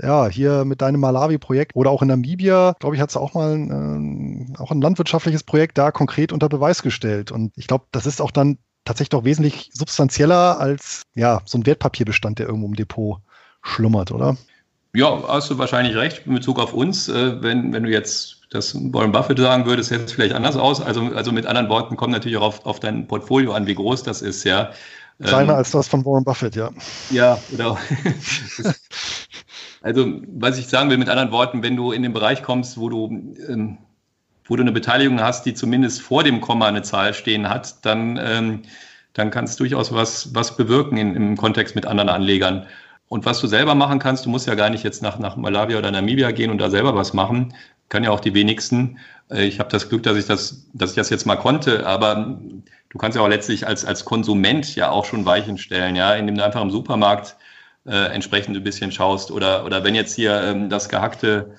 ja, 0.00 0.26
hier 0.26 0.64
mit 0.64 0.82
deinem 0.82 1.00
Malawi-Projekt 1.00 1.76
oder 1.76 1.90
auch 1.90 2.02
in 2.02 2.08
Namibia, 2.08 2.74
glaube 2.80 2.96
ich, 2.96 3.02
hat 3.02 3.10
es 3.10 3.16
auch 3.16 3.34
mal 3.34 3.54
ein, 3.54 4.54
äh, 4.54 4.58
auch 4.58 4.70
ein 4.70 4.80
landwirtschaftliches 4.80 5.44
Projekt 5.44 5.78
da 5.78 5.92
konkret 5.92 6.32
unter 6.32 6.48
Beweis 6.48 6.82
gestellt. 6.82 7.30
Und 7.30 7.52
ich 7.56 7.66
glaube, 7.66 7.86
das 7.92 8.06
ist 8.06 8.20
auch 8.20 8.30
dann 8.30 8.58
tatsächlich 8.84 9.10
doch 9.10 9.24
wesentlich 9.24 9.70
substanzieller 9.72 10.58
als 10.58 11.02
ja, 11.14 11.40
so 11.44 11.58
ein 11.58 11.66
Wertpapierbestand, 11.66 12.38
der 12.38 12.46
irgendwo 12.46 12.66
im 12.66 12.74
Depot 12.74 13.20
schlummert, 13.62 14.10
oder? 14.10 14.36
Ja, 14.94 15.22
hast 15.26 15.50
du 15.50 15.58
wahrscheinlich 15.58 15.96
recht 15.96 16.26
in 16.26 16.34
Bezug 16.34 16.58
auf 16.58 16.72
uns. 16.72 17.08
Äh, 17.08 17.42
wenn, 17.42 17.72
wenn 17.72 17.84
du 17.84 17.90
jetzt 17.90 18.42
das 18.50 18.74
Warren 18.74 19.12
Buffett 19.12 19.38
sagen 19.38 19.66
würdest, 19.66 19.88
sähe 19.88 19.98
es 19.98 20.12
vielleicht 20.12 20.34
anders 20.34 20.56
aus. 20.56 20.80
Also, 20.80 21.02
also 21.14 21.32
mit 21.32 21.46
anderen 21.46 21.68
Worten 21.68 21.96
kommt 21.96 22.12
natürlich 22.12 22.36
auch 22.38 22.42
auf, 22.42 22.66
auf 22.66 22.80
dein 22.80 23.06
Portfolio 23.08 23.52
an, 23.52 23.66
wie 23.66 23.74
groß 23.74 24.02
das 24.04 24.22
ist, 24.22 24.44
ja. 24.44 24.70
Kleiner 25.22 25.52
ähm, 25.52 25.58
als 25.58 25.70
das 25.70 25.88
von 25.88 26.04
Warren 26.04 26.24
Buffett, 26.24 26.56
ja. 26.56 26.70
Ja, 27.10 27.38
genau. 27.50 27.78
Also, 29.84 30.22
was 30.28 30.56
ich 30.56 30.66
sagen 30.68 30.88
will 30.88 30.96
mit 30.96 31.10
anderen 31.10 31.30
Worten, 31.30 31.62
wenn 31.62 31.76
du 31.76 31.92
in 31.92 32.02
den 32.02 32.14
Bereich 32.14 32.42
kommst, 32.42 32.78
wo 32.78 32.88
du, 32.88 33.34
ähm, 33.46 33.76
wo 34.46 34.56
du 34.56 34.62
eine 34.62 34.72
Beteiligung 34.72 35.20
hast, 35.20 35.44
die 35.44 35.52
zumindest 35.52 36.00
vor 36.00 36.24
dem 36.24 36.40
Komma 36.40 36.68
eine 36.68 36.80
Zahl 36.80 37.12
stehen 37.12 37.50
hat, 37.50 37.84
dann, 37.84 38.18
ähm, 38.18 38.62
dann 39.12 39.30
kannst 39.30 39.60
du 39.60 39.64
durchaus 39.64 39.92
was, 39.92 40.34
was 40.34 40.56
bewirken 40.56 40.96
in, 40.96 41.14
im 41.14 41.36
Kontext 41.36 41.74
mit 41.74 41.84
anderen 41.84 42.08
Anlegern. 42.08 42.66
Und 43.08 43.26
was 43.26 43.42
du 43.42 43.46
selber 43.46 43.74
machen 43.74 43.98
kannst, 43.98 44.24
du 44.24 44.30
musst 44.30 44.46
ja 44.46 44.54
gar 44.54 44.70
nicht 44.70 44.84
jetzt 44.84 45.02
nach, 45.02 45.18
nach 45.18 45.36
Malawi 45.36 45.76
oder 45.76 45.90
Namibia 45.90 46.30
gehen 46.30 46.50
und 46.50 46.56
da 46.56 46.70
selber 46.70 46.94
was 46.94 47.12
machen. 47.12 47.52
Kann 47.90 48.04
ja 48.04 48.10
auch 48.10 48.20
die 48.20 48.32
wenigsten. 48.32 48.96
Äh, 49.30 49.44
ich 49.44 49.58
habe 49.60 49.68
das 49.68 49.90
Glück, 49.90 50.02
dass 50.04 50.16
ich 50.16 50.24
das, 50.24 50.66
dass 50.72 50.92
ich 50.92 50.96
das 50.96 51.10
jetzt 51.10 51.26
mal 51.26 51.36
konnte, 51.36 51.86
aber 51.86 52.40
du 52.88 52.96
kannst 52.96 53.16
ja 53.16 53.22
auch 53.22 53.28
letztlich 53.28 53.66
als, 53.66 53.84
als 53.84 54.06
Konsument 54.06 54.76
ja 54.76 54.88
auch 54.88 55.04
schon 55.04 55.26
Weichen 55.26 55.58
stellen, 55.58 55.94
ja, 55.94 56.14
indem 56.14 56.36
du 56.36 56.42
einfach 56.42 56.62
im 56.62 56.70
Supermarkt 56.70 57.36
äh, 57.86 58.12
entsprechend 58.12 58.56
ein 58.56 58.64
bisschen 58.64 58.92
schaust. 58.92 59.30
Oder, 59.30 59.64
oder 59.64 59.84
wenn 59.84 59.94
jetzt 59.94 60.14
hier 60.14 60.40
ähm, 60.42 60.70
das 60.70 60.88
gehackte 60.88 61.54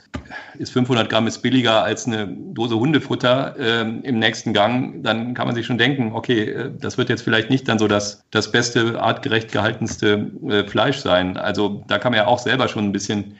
ist 0.58 0.72
500 0.72 1.10
Gramm 1.10 1.28
ist 1.28 1.40
billiger 1.40 1.84
als 1.84 2.08
eine 2.08 2.28
Dose 2.28 2.76
Hundefutter 2.76 3.56
ähm, 3.60 4.02
im 4.04 4.20
nächsten 4.20 4.54
Gang, 4.54 5.04
dann 5.04 5.34
kann 5.34 5.48
man 5.48 5.56
sich 5.56 5.66
schon 5.66 5.78
denken, 5.78 6.14
okay, 6.14 6.50
äh, 6.50 6.72
das 6.80 6.98
wird 6.98 7.10
jetzt 7.10 7.22
vielleicht 7.22 7.50
nicht 7.50 7.68
dann 7.68 7.80
so 7.80 7.88
das, 7.88 8.24
das 8.32 8.52
beste, 8.52 9.00
artgerecht 9.02 9.52
gehaltenste 9.52 10.32
äh, 10.50 10.64
Fleisch 10.64 10.98
sein. 10.98 11.38
Also 11.38 11.84
da 11.88 12.00
kann 12.00 12.12
man 12.12 12.18
ja 12.18 12.28
auch 12.28 12.40
selber 12.40 12.68
schon 12.68 12.86
ein 12.86 12.92
bisschen 12.92 13.36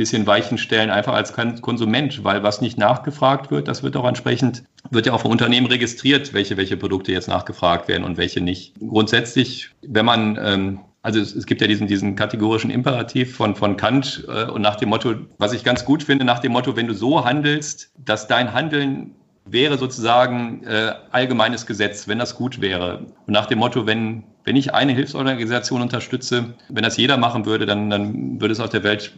bisschen 0.00 0.26
Weichen 0.26 0.56
stellen, 0.56 0.88
einfach 0.88 1.12
als 1.12 1.34
Konsument, 1.60 2.24
weil 2.24 2.42
was 2.42 2.62
nicht 2.62 2.78
nachgefragt 2.78 3.50
wird, 3.50 3.68
das 3.68 3.82
wird 3.82 3.98
auch 3.98 4.08
entsprechend, 4.08 4.64
wird 4.88 5.04
ja 5.04 5.12
auch 5.12 5.20
vom 5.20 5.30
Unternehmen 5.30 5.66
registriert, 5.66 6.32
welche, 6.32 6.56
welche 6.56 6.78
Produkte 6.78 7.12
jetzt 7.12 7.28
nachgefragt 7.28 7.86
werden 7.86 8.04
und 8.04 8.16
welche 8.16 8.40
nicht. 8.40 8.72
Grundsätzlich, 8.80 9.68
wenn 9.82 10.06
man 10.06 10.38
ähm, 10.42 10.80
also 11.02 11.20
es, 11.20 11.34
es, 11.34 11.46
gibt 11.46 11.60
ja 11.60 11.66
diesen, 11.66 11.86
diesen 11.86 12.14
kategorischen 12.14 12.70
Imperativ 12.70 13.36
von, 13.36 13.56
von 13.56 13.76
Kant 13.76 14.24
äh, 14.28 14.44
und 14.44 14.62
nach 14.62 14.76
dem 14.76 14.90
Motto, 14.90 15.14
was 15.38 15.52
ich 15.52 15.64
ganz 15.64 15.84
gut 15.84 16.02
finde, 16.02 16.24
nach 16.24 16.40
dem 16.40 16.52
Motto, 16.52 16.76
wenn 16.76 16.86
du 16.86 16.94
so 16.94 17.24
handelst, 17.24 17.92
dass 18.04 18.26
dein 18.28 18.52
Handeln 18.52 19.14
wäre 19.46 19.78
sozusagen 19.78 20.62
äh, 20.64 20.92
allgemeines 21.10 21.66
Gesetz, 21.66 22.06
wenn 22.06 22.18
das 22.18 22.36
gut 22.36 22.60
wäre. 22.60 23.06
Und 23.26 23.32
nach 23.32 23.46
dem 23.46 23.58
Motto, 23.58 23.86
wenn, 23.86 24.24
wenn 24.44 24.56
ich 24.56 24.74
eine 24.74 24.92
Hilfsorganisation 24.92 25.82
unterstütze, 25.82 26.54
wenn 26.68 26.82
das 26.82 26.96
jeder 26.96 27.16
machen 27.16 27.46
würde, 27.46 27.66
dann, 27.66 27.90
dann 27.90 28.40
würde 28.40 28.52
es 28.52 28.60
auf 28.60 28.70
der 28.70 28.84
Welt 28.84 29.12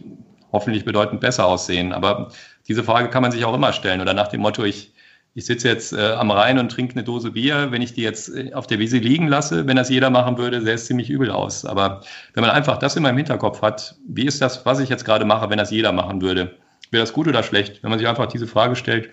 hoffentlich 0.51 0.85
bedeutend 0.85 1.19
besser 1.19 1.45
aussehen. 1.45 1.91
Aber 1.91 2.31
diese 2.67 2.83
Frage 2.83 3.09
kann 3.09 3.21
man 3.21 3.31
sich 3.31 3.43
auch 3.43 3.53
immer 3.53 3.73
stellen. 3.73 4.01
Oder 4.01 4.13
nach 4.13 4.29
dem 4.29 4.41
Motto, 4.41 4.63
ich, 4.63 4.92
ich 5.35 5.45
sitze 5.45 5.67
jetzt 5.67 5.93
äh, 5.93 6.11
am 6.11 6.29
Rhein 6.29 6.59
und 6.59 6.71
trinke 6.71 6.93
eine 6.93 7.03
Dose 7.03 7.31
Bier. 7.31 7.71
Wenn 7.71 7.81
ich 7.81 7.93
die 7.93 8.03
jetzt 8.03 8.29
äh, 8.29 8.53
auf 8.53 8.67
der 8.67 8.79
Wiese 8.79 8.97
liegen 8.97 9.27
lasse, 9.27 9.67
wenn 9.67 9.75
das 9.75 9.89
jeder 9.89 10.09
machen 10.09 10.37
würde, 10.37 10.61
sähe 10.61 10.75
es 10.75 10.85
ziemlich 10.85 11.09
übel 11.09 11.31
aus. 11.31 11.65
Aber 11.65 12.01
wenn 12.33 12.41
man 12.41 12.51
einfach 12.51 12.77
das 12.77 12.95
immer 12.95 13.09
im 13.09 13.17
Hinterkopf 13.17 13.61
hat, 13.61 13.95
wie 14.07 14.25
ist 14.25 14.41
das, 14.41 14.65
was 14.65 14.79
ich 14.79 14.89
jetzt 14.89 15.05
gerade 15.05 15.25
mache, 15.25 15.49
wenn 15.49 15.57
das 15.57 15.71
jeder 15.71 15.91
machen 15.91 16.21
würde? 16.21 16.55
Wäre 16.91 17.01
das 17.01 17.13
gut 17.13 17.27
oder 17.27 17.41
schlecht? 17.41 17.81
Wenn 17.81 17.89
man 17.89 17.97
sich 17.97 18.07
einfach 18.07 18.27
diese 18.27 18.45
Frage 18.45 18.75
stellt, 18.75 19.09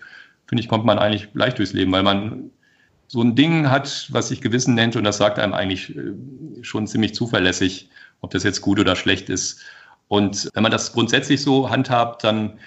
finde 0.46 0.62
ich, 0.62 0.68
kommt 0.68 0.84
man 0.84 0.98
eigentlich 0.98 1.28
leicht 1.32 1.58
durchs 1.58 1.72
Leben, 1.72 1.92
weil 1.92 2.02
man 2.02 2.50
so 3.06 3.22
ein 3.22 3.34
Ding 3.34 3.70
hat, 3.70 4.08
was 4.10 4.28
sich 4.28 4.42
Gewissen 4.42 4.74
nennt 4.74 4.96
und 4.96 5.04
das 5.04 5.16
sagt 5.16 5.38
einem 5.38 5.54
eigentlich 5.54 5.96
äh, 5.96 6.12
schon 6.60 6.86
ziemlich 6.86 7.14
zuverlässig, 7.14 7.88
ob 8.20 8.30
das 8.30 8.44
jetzt 8.44 8.60
gut 8.60 8.78
oder 8.78 8.94
schlecht 8.94 9.30
ist. 9.30 9.62
Und 10.08 10.50
wenn 10.52 10.62
man 10.62 10.72
das 10.72 10.92
grundsätzlich 10.92 11.40
so 11.40 11.70
handhabt, 11.70 12.24
dann 12.24 12.58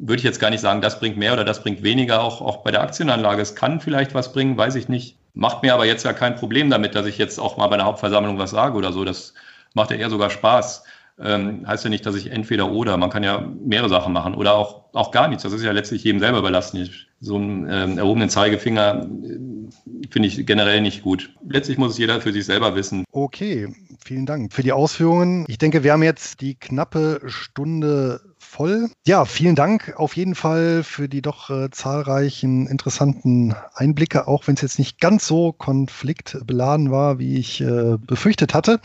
würde 0.00 0.18
ich 0.18 0.24
jetzt 0.24 0.40
gar 0.40 0.50
nicht 0.50 0.60
sagen, 0.60 0.80
das 0.80 0.98
bringt 0.98 1.16
mehr 1.16 1.32
oder 1.34 1.44
das 1.44 1.62
bringt 1.62 1.82
weniger, 1.82 2.22
auch, 2.22 2.40
auch 2.40 2.58
bei 2.58 2.70
der 2.70 2.82
Aktienanlage. 2.82 3.42
Es 3.42 3.54
kann 3.54 3.80
vielleicht 3.80 4.14
was 4.14 4.32
bringen, 4.32 4.56
weiß 4.56 4.74
ich 4.74 4.88
nicht. 4.88 5.16
Macht 5.34 5.62
mir 5.62 5.74
aber 5.74 5.86
jetzt 5.86 6.04
ja 6.04 6.12
kein 6.12 6.36
Problem 6.36 6.70
damit, 6.70 6.94
dass 6.94 7.06
ich 7.06 7.18
jetzt 7.18 7.38
auch 7.38 7.56
mal 7.56 7.68
bei 7.68 7.74
einer 7.74 7.84
Hauptversammlung 7.84 8.38
was 8.38 8.50
sage 8.50 8.76
oder 8.76 8.92
so. 8.92 9.04
Das 9.04 9.34
macht 9.74 9.90
ja 9.90 9.96
eher 9.96 10.10
sogar 10.10 10.30
Spaß. 10.30 10.84
Ähm, 11.22 11.66
heißt 11.66 11.84
ja 11.84 11.90
nicht, 11.90 12.06
dass 12.06 12.14
ich 12.14 12.30
entweder 12.30 12.70
oder, 12.72 12.96
man 12.96 13.10
kann 13.10 13.22
ja 13.22 13.46
mehrere 13.62 13.90
Sachen 13.90 14.14
machen 14.14 14.34
oder 14.34 14.54
auch, 14.54 14.84
auch 14.94 15.10
gar 15.10 15.28
nichts. 15.28 15.42
Das 15.42 15.52
ist 15.52 15.62
ja 15.62 15.72
letztlich 15.72 16.02
jedem 16.02 16.18
selber 16.18 16.38
überlassen. 16.38 16.88
So 17.20 17.36
einen 17.36 17.68
ähm, 17.70 17.98
erhobenen 17.98 18.30
Zeigefinger 18.30 19.06
äh, 19.06 20.08
finde 20.10 20.28
ich 20.28 20.46
generell 20.46 20.80
nicht 20.80 21.02
gut. 21.02 21.30
Letztlich 21.46 21.76
muss 21.76 21.92
es 21.92 21.98
jeder 21.98 22.22
für 22.22 22.32
sich 22.32 22.46
selber 22.46 22.74
wissen. 22.74 23.04
Okay, 23.12 23.68
vielen 24.02 24.24
Dank 24.24 24.54
für 24.54 24.62
die 24.62 24.72
Ausführungen. 24.72 25.44
Ich 25.46 25.58
denke, 25.58 25.84
wir 25.84 25.92
haben 25.92 26.02
jetzt 26.02 26.40
die 26.40 26.54
knappe 26.54 27.20
Stunde 27.26 28.29
voll. 28.50 28.90
Ja, 29.06 29.24
vielen 29.24 29.54
Dank 29.54 29.94
auf 29.96 30.16
jeden 30.16 30.34
Fall 30.34 30.82
für 30.82 31.08
die 31.08 31.22
doch 31.22 31.50
äh, 31.50 31.70
zahlreichen 31.70 32.66
interessanten 32.66 33.54
Einblicke, 33.74 34.26
auch 34.26 34.46
wenn 34.46 34.56
es 34.56 34.60
jetzt 34.60 34.78
nicht 34.78 35.00
ganz 35.00 35.26
so 35.26 35.52
konfliktbeladen 35.52 36.90
war, 36.90 37.18
wie 37.18 37.38
ich 37.38 37.60
äh, 37.60 37.96
befürchtet 37.98 38.52
hatte. 38.52 38.80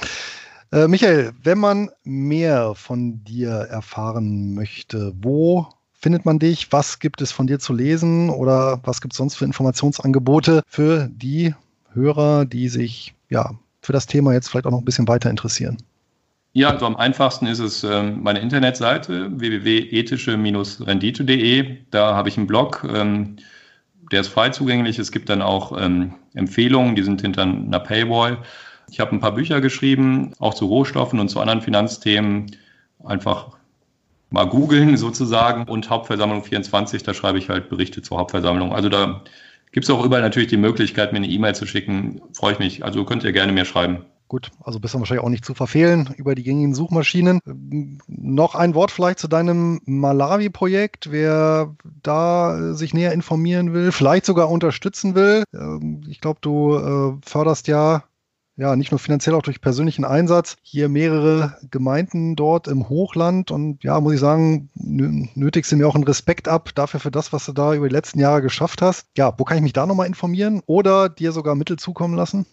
Äh, 0.72 0.88
Michael, 0.88 1.34
wenn 1.42 1.58
man 1.58 1.90
mehr 2.04 2.76
von 2.76 3.24
dir 3.24 3.50
erfahren 3.50 4.54
möchte, 4.54 5.14
wo 5.22 5.68
findet 5.94 6.26
man 6.26 6.38
dich? 6.38 6.72
Was 6.72 7.00
gibt 7.00 7.22
es 7.22 7.32
von 7.32 7.48
dir 7.48 7.60
zu 7.60 7.74
lesen 7.74 8.30
oder 8.30 8.80
was 8.84 9.02
gibt 9.02 9.14
es 9.14 9.18
sonst 9.18 9.36
für 9.36 9.46
Informationsangebote 9.46 10.62
für 10.68 11.10
die 11.12 11.56
Hörer, 11.94 12.46
die 12.46 12.70
sich 12.70 13.16
ja 13.30 13.56
für 13.82 13.94
das 13.94 14.06
Thema 14.06 14.34
jetzt 14.34 14.50
vielleicht 14.50 14.68
auch 14.68 14.72
noch 14.72 14.80
ein 14.80 14.86
bisschen 14.86 15.08
weiter 15.08 15.30
interessieren? 15.30 15.78
Ja, 16.58 16.70
also 16.70 16.86
am 16.86 16.96
einfachsten 16.96 17.48
ist 17.48 17.60
es 17.60 17.84
ähm, 17.84 18.24
meine 18.24 18.40
Internetseite 18.40 19.30
www.ethische-rendite.de. 19.38 21.80
Da 21.92 22.16
habe 22.16 22.30
ich 22.30 22.38
einen 22.38 22.48
Blog, 22.48 22.88
ähm, 22.90 23.36
der 24.10 24.22
ist 24.22 24.30
frei 24.30 24.52
zugänglich. 24.52 24.98
Es 24.98 25.12
gibt 25.12 25.28
dann 25.28 25.42
auch 25.42 25.78
ähm, 25.78 26.14
Empfehlungen, 26.34 26.96
die 26.96 27.04
sind 27.04 27.20
hinter 27.20 27.42
einer 27.42 27.82
Paywall. 27.82 28.38
Ich 28.90 29.02
habe 29.02 29.12
ein 29.12 29.20
paar 29.20 29.34
Bücher 29.34 29.60
geschrieben, 29.60 30.32
auch 30.40 30.54
zu 30.54 30.68
Rohstoffen 30.68 31.20
und 31.20 31.28
zu 31.28 31.42
anderen 31.42 31.62
Finanzthemen. 31.62 32.56
Einfach 33.04 33.58
mal 34.30 34.48
googeln 34.48 34.96
sozusagen. 34.98 35.66
Und 35.66 35.90
Hauptversammlung 35.90 36.42
24, 36.42 37.04
da 37.04 37.14
schreibe 37.14 37.38
ich 37.38 37.50
halt 37.50 37.68
Berichte 37.68 38.02
zur 38.02 38.18
Hauptversammlung. 38.18 38.74
Also 38.74 38.88
da 38.88 39.24
gibt 39.74 39.84
es 39.84 39.90
auch 39.90 40.06
überall 40.06 40.22
natürlich 40.22 40.48
die 40.48 40.56
Möglichkeit, 40.56 41.12
mir 41.12 41.18
eine 41.18 41.28
E-Mail 41.28 41.54
zu 41.54 41.68
schicken. 41.68 42.22
Freue 42.32 42.54
ich 42.54 42.60
mich. 42.60 42.86
Also 42.86 43.04
könnt 43.04 43.26
ihr 43.26 43.34
gerne 43.34 43.52
mir 43.52 43.66
schreiben. 43.66 44.06
Gut, 44.28 44.52
also 44.64 44.80
bist 44.80 44.96
du 44.96 45.00
wahrscheinlich 45.00 45.24
auch 45.24 45.30
nicht 45.30 45.46
zu 45.46 45.54
verfehlen 45.54 46.10
über 46.18 46.34
die 46.34 46.42
gängigen 46.42 46.74
Suchmaschinen. 46.74 47.40
Noch 48.08 48.56
ein 48.56 48.74
Wort 48.74 48.90
vielleicht 48.90 49.20
zu 49.20 49.28
deinem 49.28 49.82
Malawi-Projekt. 49.86 51.12
Wer 51.12 51.76
da 52.02 52.74
sich 52.74 52.96
näher 52.96 53.14
informieren 53.14 53.74
will, 53.74 53.92
vielleicht 53.92 54.26
sogar 54.26 54.50
unterstützen 54.50 55.14
will. 55.14 55.44
Ähm, 55.54 56.04
ich 56.10 56.22
glaube, 56.22 56.40
du 56.42 56.76
äh, 56.76 57.18
förderst 57.24 57.68
ja 57.68 58.04
ja, 58.58 58.76
nicht 58.76 58.92
nur 58.92 59.00
finanziell, 59.00 59.36
auch 59.36 59.42
durch 59.42 59.60
persönlichen 59.60 60.06
Einsatz. 60.06 60.56
Hier 60.62 60.88
mehrere 60.88 61.58
Gemeinden 61.72 62.36
dort 62.36 62.68
im 62.68 62.88
Hochland 62.88 63.52
und 63.52 63.84
ja, 63.84 64.00
muss 64.00 64.14
ich 64.14 64.20
sagen, 64.20 64.70
nötigst 64.76 65.72
du 65.72 65.76
mir 65.76 65.88
auch 65.88 65.96
einen 65.96 66.06
Respekt 66.06 66.48
ab 66.48 66.70
dafür 66.74 67.00
für 67.00 67.12
das, 67.12 67.34
was 67.34 67.46
du 67.46 67.52
da 67.52 67.74
über 67.74 67.90
die 67.90 67.94
letzten 67.94 68.20
Jahre 68.20 68.42
geschafft 68.42 68.82
hast. 68.82 69.08
Ja, 69.18 69.34
wo 69.38 69.44
kann 69.44 69.58
ich 69.58 69.64
mich 69.64 69.74
da 69.74 69.86
nochmal 69.86 70.08
informieren 70.08 70.62
oder 70.66 71.10
dir 71.10 71.34
sogar 71.34 71.56
Mittel 71.56 71.78
zukommen 71.78 72.16
lassen? 72.16 72.46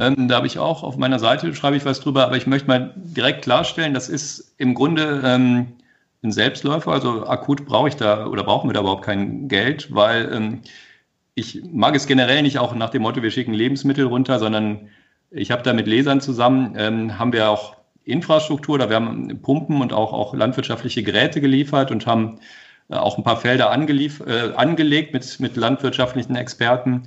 Ähm, 0.00 0.28
da 0.28 0.36
habe 0.36 0.46
ich 0.46 0.58
auch 0.58 0.82
auf 0.82 0.96
meiner 0.96 1.18
Seite, 1.18 1.54
schreibe 1.54 1.76
ich 1.76 1.84
was 1.84 2.00
drüber, 2.00 2.24
aber 2.24 2.36
ich 2.38 2.46
möchte 2.46 2.68
mal 2.68 2.94
direkt 2.96 3.42
klarstellen, 3.42 3.92
das 3.92 4.08
ist 4.08 4.54
im 4.56 4.74
Grunde 4.74 5.20
ähm, 5.24 5.74
ein 6.22 6.32
Selbstläufer, 6.32 6.90
also 6.90 7.26
akut 7.26 7.66
brauche 7.66 7.88
ich 7.88 7.96
da 7.96 8.26
oder 8.26 8.42
brauchen 8.42 8.68
wir 8.68 8.74
da 8.74 8.80
überhaupt 8.80 9.04
kein 9.04 9.48
Geld, 9.48 9.94
weil 9.94 10.32
ähm, 10.32 10.62
ich 11.34 11.62
mag 11.70 11.94
es 11.94 12.06
generell 12.06 12.42
nicht 12.42 12.58
auch 12.58 12.74
nach 12.74 12.88
dem 12.90 13.02
Motto, 13.02 13.22
wir 13.22 13.30
schicken 13.30 13.52
Lebensmittel 13.52 14.06
runter, 14.06 14.38
sondern 14.38 14.88
ich 15.30 15.50
habe 15.50 15.62
da 15.62 15.74
mit 15.74 15.86
Lesern 15.86 16.22
zusammen, 16.22 16.74
ähm, 16.78 17.18
haben 17.18 17.34
wir 17.34 17.50
auch 17.50 17.76
Infrastruktur, 18.04 18.78
da 18.78 18.88
wir 18.88 18.96
haben 18.96 19.40
Pumpen 19.42 19.82
und 19.82 19.92
auch, 19.92 20.14
auch 20.14 20.34
landwirtschaftliche 20.34 21.02
Geräte 21.02 21.42
geliefert 21.42 21.90
und 21.90 22.06
haben 22.06 22.40
äh, 22.88 22.96
auch 22.96 23.18
ein 23.18 23.24
paar 23.24 23.36
Felder 23.36 23.70
angelief, 23.70 24.20
äh, 24.20 24.52
angelegt 24.56 25.12
mit, 25.12 25.40
mit 25.40 25.56
landwirtschaftlichen 25.56 26.36
Experten 26.36 27.02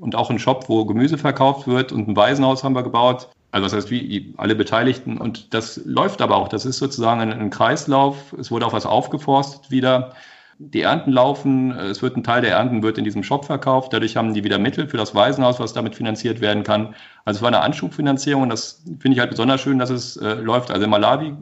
und 0.00 0.16
auch 0.16 0.30
einen 0.30 0.38
Shop, 0.38 0.68
wo 0.68 0.84
Gemüse 0.84 1.18
verkauft 1.18 1.68
wird 1.68 1.92
und 1.92 2.08
ein 2.08 2.16
Waisenhaus 2.16 2.64
haben 2.64 2.74
wir 2.74 2.82
gebaut. 2.82 3.28
Also 3.52 3.66
das 3.66 3.74
heißt, 3.74 3.90
wie 3.90 4.32
alle 4.36 4.54
Beteiligten. 4.54 5.18
Und 5.18 5.52
das 5.54 5.80
läuft 5.84 6.22
aber 6.22 6.36
auch. 6.36 6.48
Das 6.48 6.64
ist 6.64 6.78
sozusagen 6.78 7.20
ein, 7.20 7.32
ein 7.32 7.50
Kreislauf. 7.50 8.32
Es 8.38 8.50
wurde 8.50 8.66
auch 8.66 8.72
was 8.72 8.86
aufgeforstet 8.86 9.70
wieder. 9.70 10.14
Die 10.58 10.82
Ernten 10.82 11.10
laufen. 11.10 11.72
Es 11.72 12.00
wird 12.02 12.16
ein 12.16 12.22
Teil 12.22 12.42
der 12.42 12.52
Ernten 12.52 12.82
wird 12.82 12.98
in 12.98 13.04
diesem 13.04 13.22
Shop 13.22 13.44
verkauft. 13.44 13.92
Dadurch 13.92 14.16
haben 14.16 14.34
die 14.34 14.44
wieder 14.44 14.58
Mittel 14.58 14.88
für 14.88 14.96
das 14.96 15.14
Waisenhaus, 15.14 15.58
was 15.58 15.72
damit 15.72 15.96
finanziert 15.96 16.40
werden 16.40 16.62
kann. 16.62 16.94
Also 17.24 17.38
es 17.38 17.42
war 17.42 17.48
eine 17.48 17.60
Anschubfinanzierung. 17.60 18.44
Und 18.44 18.50
das 18.50 18.84
finde 19.00 19.14
ich 19.14 19.20
halt 19.20 19.30
besonders 19.30 19.60
schön, 19.60 19.78
dass 19.78 19.90
es 19.90 20.16
äh, 20.16 20.34
läuft. 20.34 20.70
Also 20.70 20.84
in 20.84 20.90
Malawi 20.90 21.34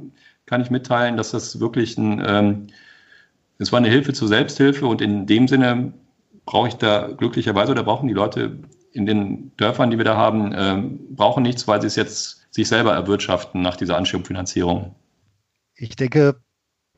kann 0.46 0.62
ich 0.62 0.70
mitteilen, 0.70 1.16
dass 1.16 1.32
das 1.32 1.60
wirklich 1.60 1.98
ein, 1.98 2.22
ähm, 2.26 2.66
es 3.58 3.70
war 3.70 3.78
eine 3.78 3.88
Hilfe 3.88 4.14
zur 4.14 4.28
Selbsthilfe 4.28 4.86
und 4.86 5.02
in 5.02 5.26
dem 5.26 5.46
Sinne 5.46 5.92
brauche 6.48 6.68
ich 6.68 6.76
da 6.76 7.08
glücklicherweise 7.08 7.72
oder 7.72 7.82
brauchen 7.82 8.08
die 8.08 8.14
Leute 8.14 8.58
in 8.92 9.04
den 9.04 9.52
Dörfern, 9.58 9.90
die 9.90 9.98
wir 9.98 10.04
da 10.06 10.16
haben, 10.16 10.52
äh, 10.52 10.82
brauchen 11.10 11.42
nichts, 11.42 11.68
weil 11.68 11.82
sie 11.82 11.88
es 11.88 11.96
jetzt 11.96 12.46
sich 12.50 12.66
selber 12.68 12.94
erwirtschaften 12.94 13.60
nach 13.60 13.76
dieser 13.76 13.98
Anschubfinanzierung. 13.98 14.94
Ich 15.74 15.94
denke, 15.94 16.36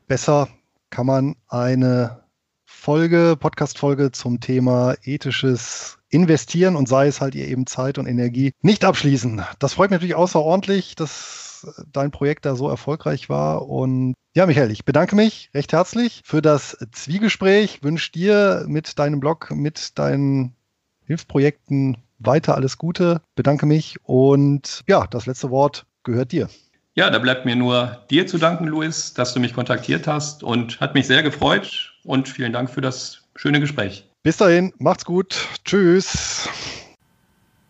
besser 0.07 0.49
kann 0.91 1.07
man 1.07 1.35
eine 1.49 2.23
Folge, 2.65 3.37
Podcast-Folge 3.39 4.13
zum 4.13 4.39
Thema 4.39 4.95
ethisches 5.03 5.99
Investieren 6.11 6.77
und 6.77 6.89
sei 6.89 7.09
es 7.09 7.21
halt 7.21 7.35
ihr 7.35 7.49
eben 7.49 7.67
Zeit 7.67 7.99
und 7.99 8.07
Energie 8.07 8.53
nicht 8.63 8.85
abschließen. 8.85 9.43
Das 9.59 9.75
freut 9.75 9.91
mich 9.91 9.97
natürlich 9.97 10.15
außerordentlich, 10.15 10.95
dass 10.95 11.50
dein 11.93 12.11
Projekt 12.11 12.45
da 12.45 12.55
so 12.57 12.69
erfolgreich 12.69 13.29
war. 13.29 13.69
Und 13.69 14.15
ja, 14.35 14.47
Michael, 14.47 14.71
ich 14.71 14.85
bedanke 14.85 15.17
mich 15.17 15.51
recht 15.55 15.73
herzlich 15.73 16.23
für 16.25 16.43
das 16.43 16.77
Zwiegespräch. 16.93 17.83
Wünsche 17.83 18.13
dir 18.13 18.65
mit 18.67 18.99
deinem 18.99 19.21
Blog, 19.21 19.51
mit 19.51 19.99
deinen 19.99 20.55
Hilfsprojekten 21.07 21.99
weiter 22.19 22.55
alles 22.55 22.79
Gute. 22.79 23.21
Bedanke 23.35 23.67
mich 23.67 23.99
und 24.05 24.83
ja, 24.87 25.07
das 25.07 25.27
letzte 25.27 25.51
Wort 25.51 25.87
gehört 26.05 26.33
dir. 26.33 26.49
Ja, 26.95 27.09
da 27.11 27.19
bleibt 27.19 27.45
mir 27.45 27.57
nur 27.57 28.05
dir 28.11 28.27
zu 28.27 28.37
danken, 28.37 28.67
Luis, 28.67 29.15
dass 29.15 29.33
du 29.33 29.41
mich 29.41 29.55
kontaktiert 29.55 30.07
hast 30.07 30.43
und 30.43 30.81
hat 30.81 30.95
mich 30.95 31.07
sehr 31.07 31.23
gefreut 31.23 31.95
und 32.05 32.29
vielen 32.29 32.53
Dank 32.53 32.69
für 32.69 32.81
das 32.81 33.23
schöne 33.37 33.61
Gespräch. 33.61 34.05
Bis 34.23 34.37
dahin, 34.37 34.73
macht's 34.79 35.05
gut. 35.05 35.49
Tschüss. 35.65 36.49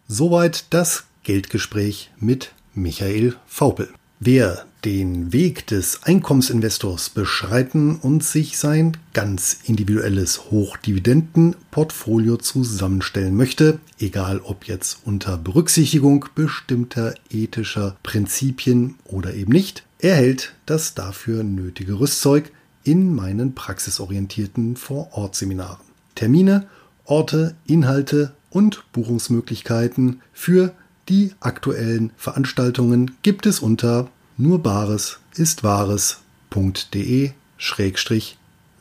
Soweit 0.08 0.72
das 0.74 1.06
Geldgespräch 1.22 2.10
mit 2.18 2.52
Michael 2.74 3.36
Faupel. 3.46 3.88
Wer 4.18 4.66
den 4.84 5.32
Weg 5.32 5.66
des 5.66 6.02
Einkommensinvestors 6.02 7.10
beschreiten 7.10 7.96
und 7.96 8.22
sich 8.22 8.58
sein 8.58 8.96
ganz 9.12 9.58
individuelles 9.64 10.50
Hochdividendenportfolio 10.50 12.36
zusammenstellen 12.36 13.34
möchte, 13.36 13.80
egal 13.98 14.40
ob 14.40 14.64
jetzt 14.64 14.98
unter 15.04 15.36
Berücksichtigung 15.38 16.26
bestimmter 16.34 17.14
ethischer 17.30 17.96
Prinzipien 18.02 18.96
oder 19.04 19.34
eben 19.34 19.52
nicht, 19.52 19.84
erhält 19.98 20.54
das 20.66 20.94
dafür 20.94 21.42
nötige 21.42 21.98
Rüstzeug 21.98 22.52
in 22.84 23.14
meinen 23.14 23.54
praxisorientierten 23.54 24.76
Vor-Ort-Seminaren. 24.76 25.84
Termine, 26.14 26.66
Orte, 27.04 27.54
Inhalte 27.66 28.34
und 28.50 28.84
Buchungsmöglichkeiten 28.92 30.20
für 30.32 30.74
die 31.10 31.32
aktuellen 31.40 32.12
Veranstaltungen 32.16 33.16
gibt 33.22 33.44
es 33.44 33.58
unter 33.58 34.08
nur 34.36 34.62
Bares 34.62 35.18
ist 35.34 35.64
Wahres.de 35.64 37.32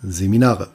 Seminare. 0.02 0.70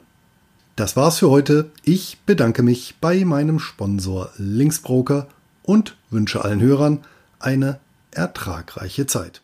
Das 0.75 0.97
war's 0.97 1.19
für 1.19 1.29
heute. 1.29 1.71
Ich 1.83 2.19
bedanke 2.25 2.61
mich 2.61 2.95
bei 2.99 3.23
meinem 3.23 3.59
Sponsor 3.59 4.31
Linksbroker 4.37 5.27
und 5.63 5.95
wünsche 6.09 6.43
allen 6.43 6.59
Hörern 6.59 6.99
eine 7.39 7.79
ertragreiche 8.11 9.07
Zeit. 9.07 9.41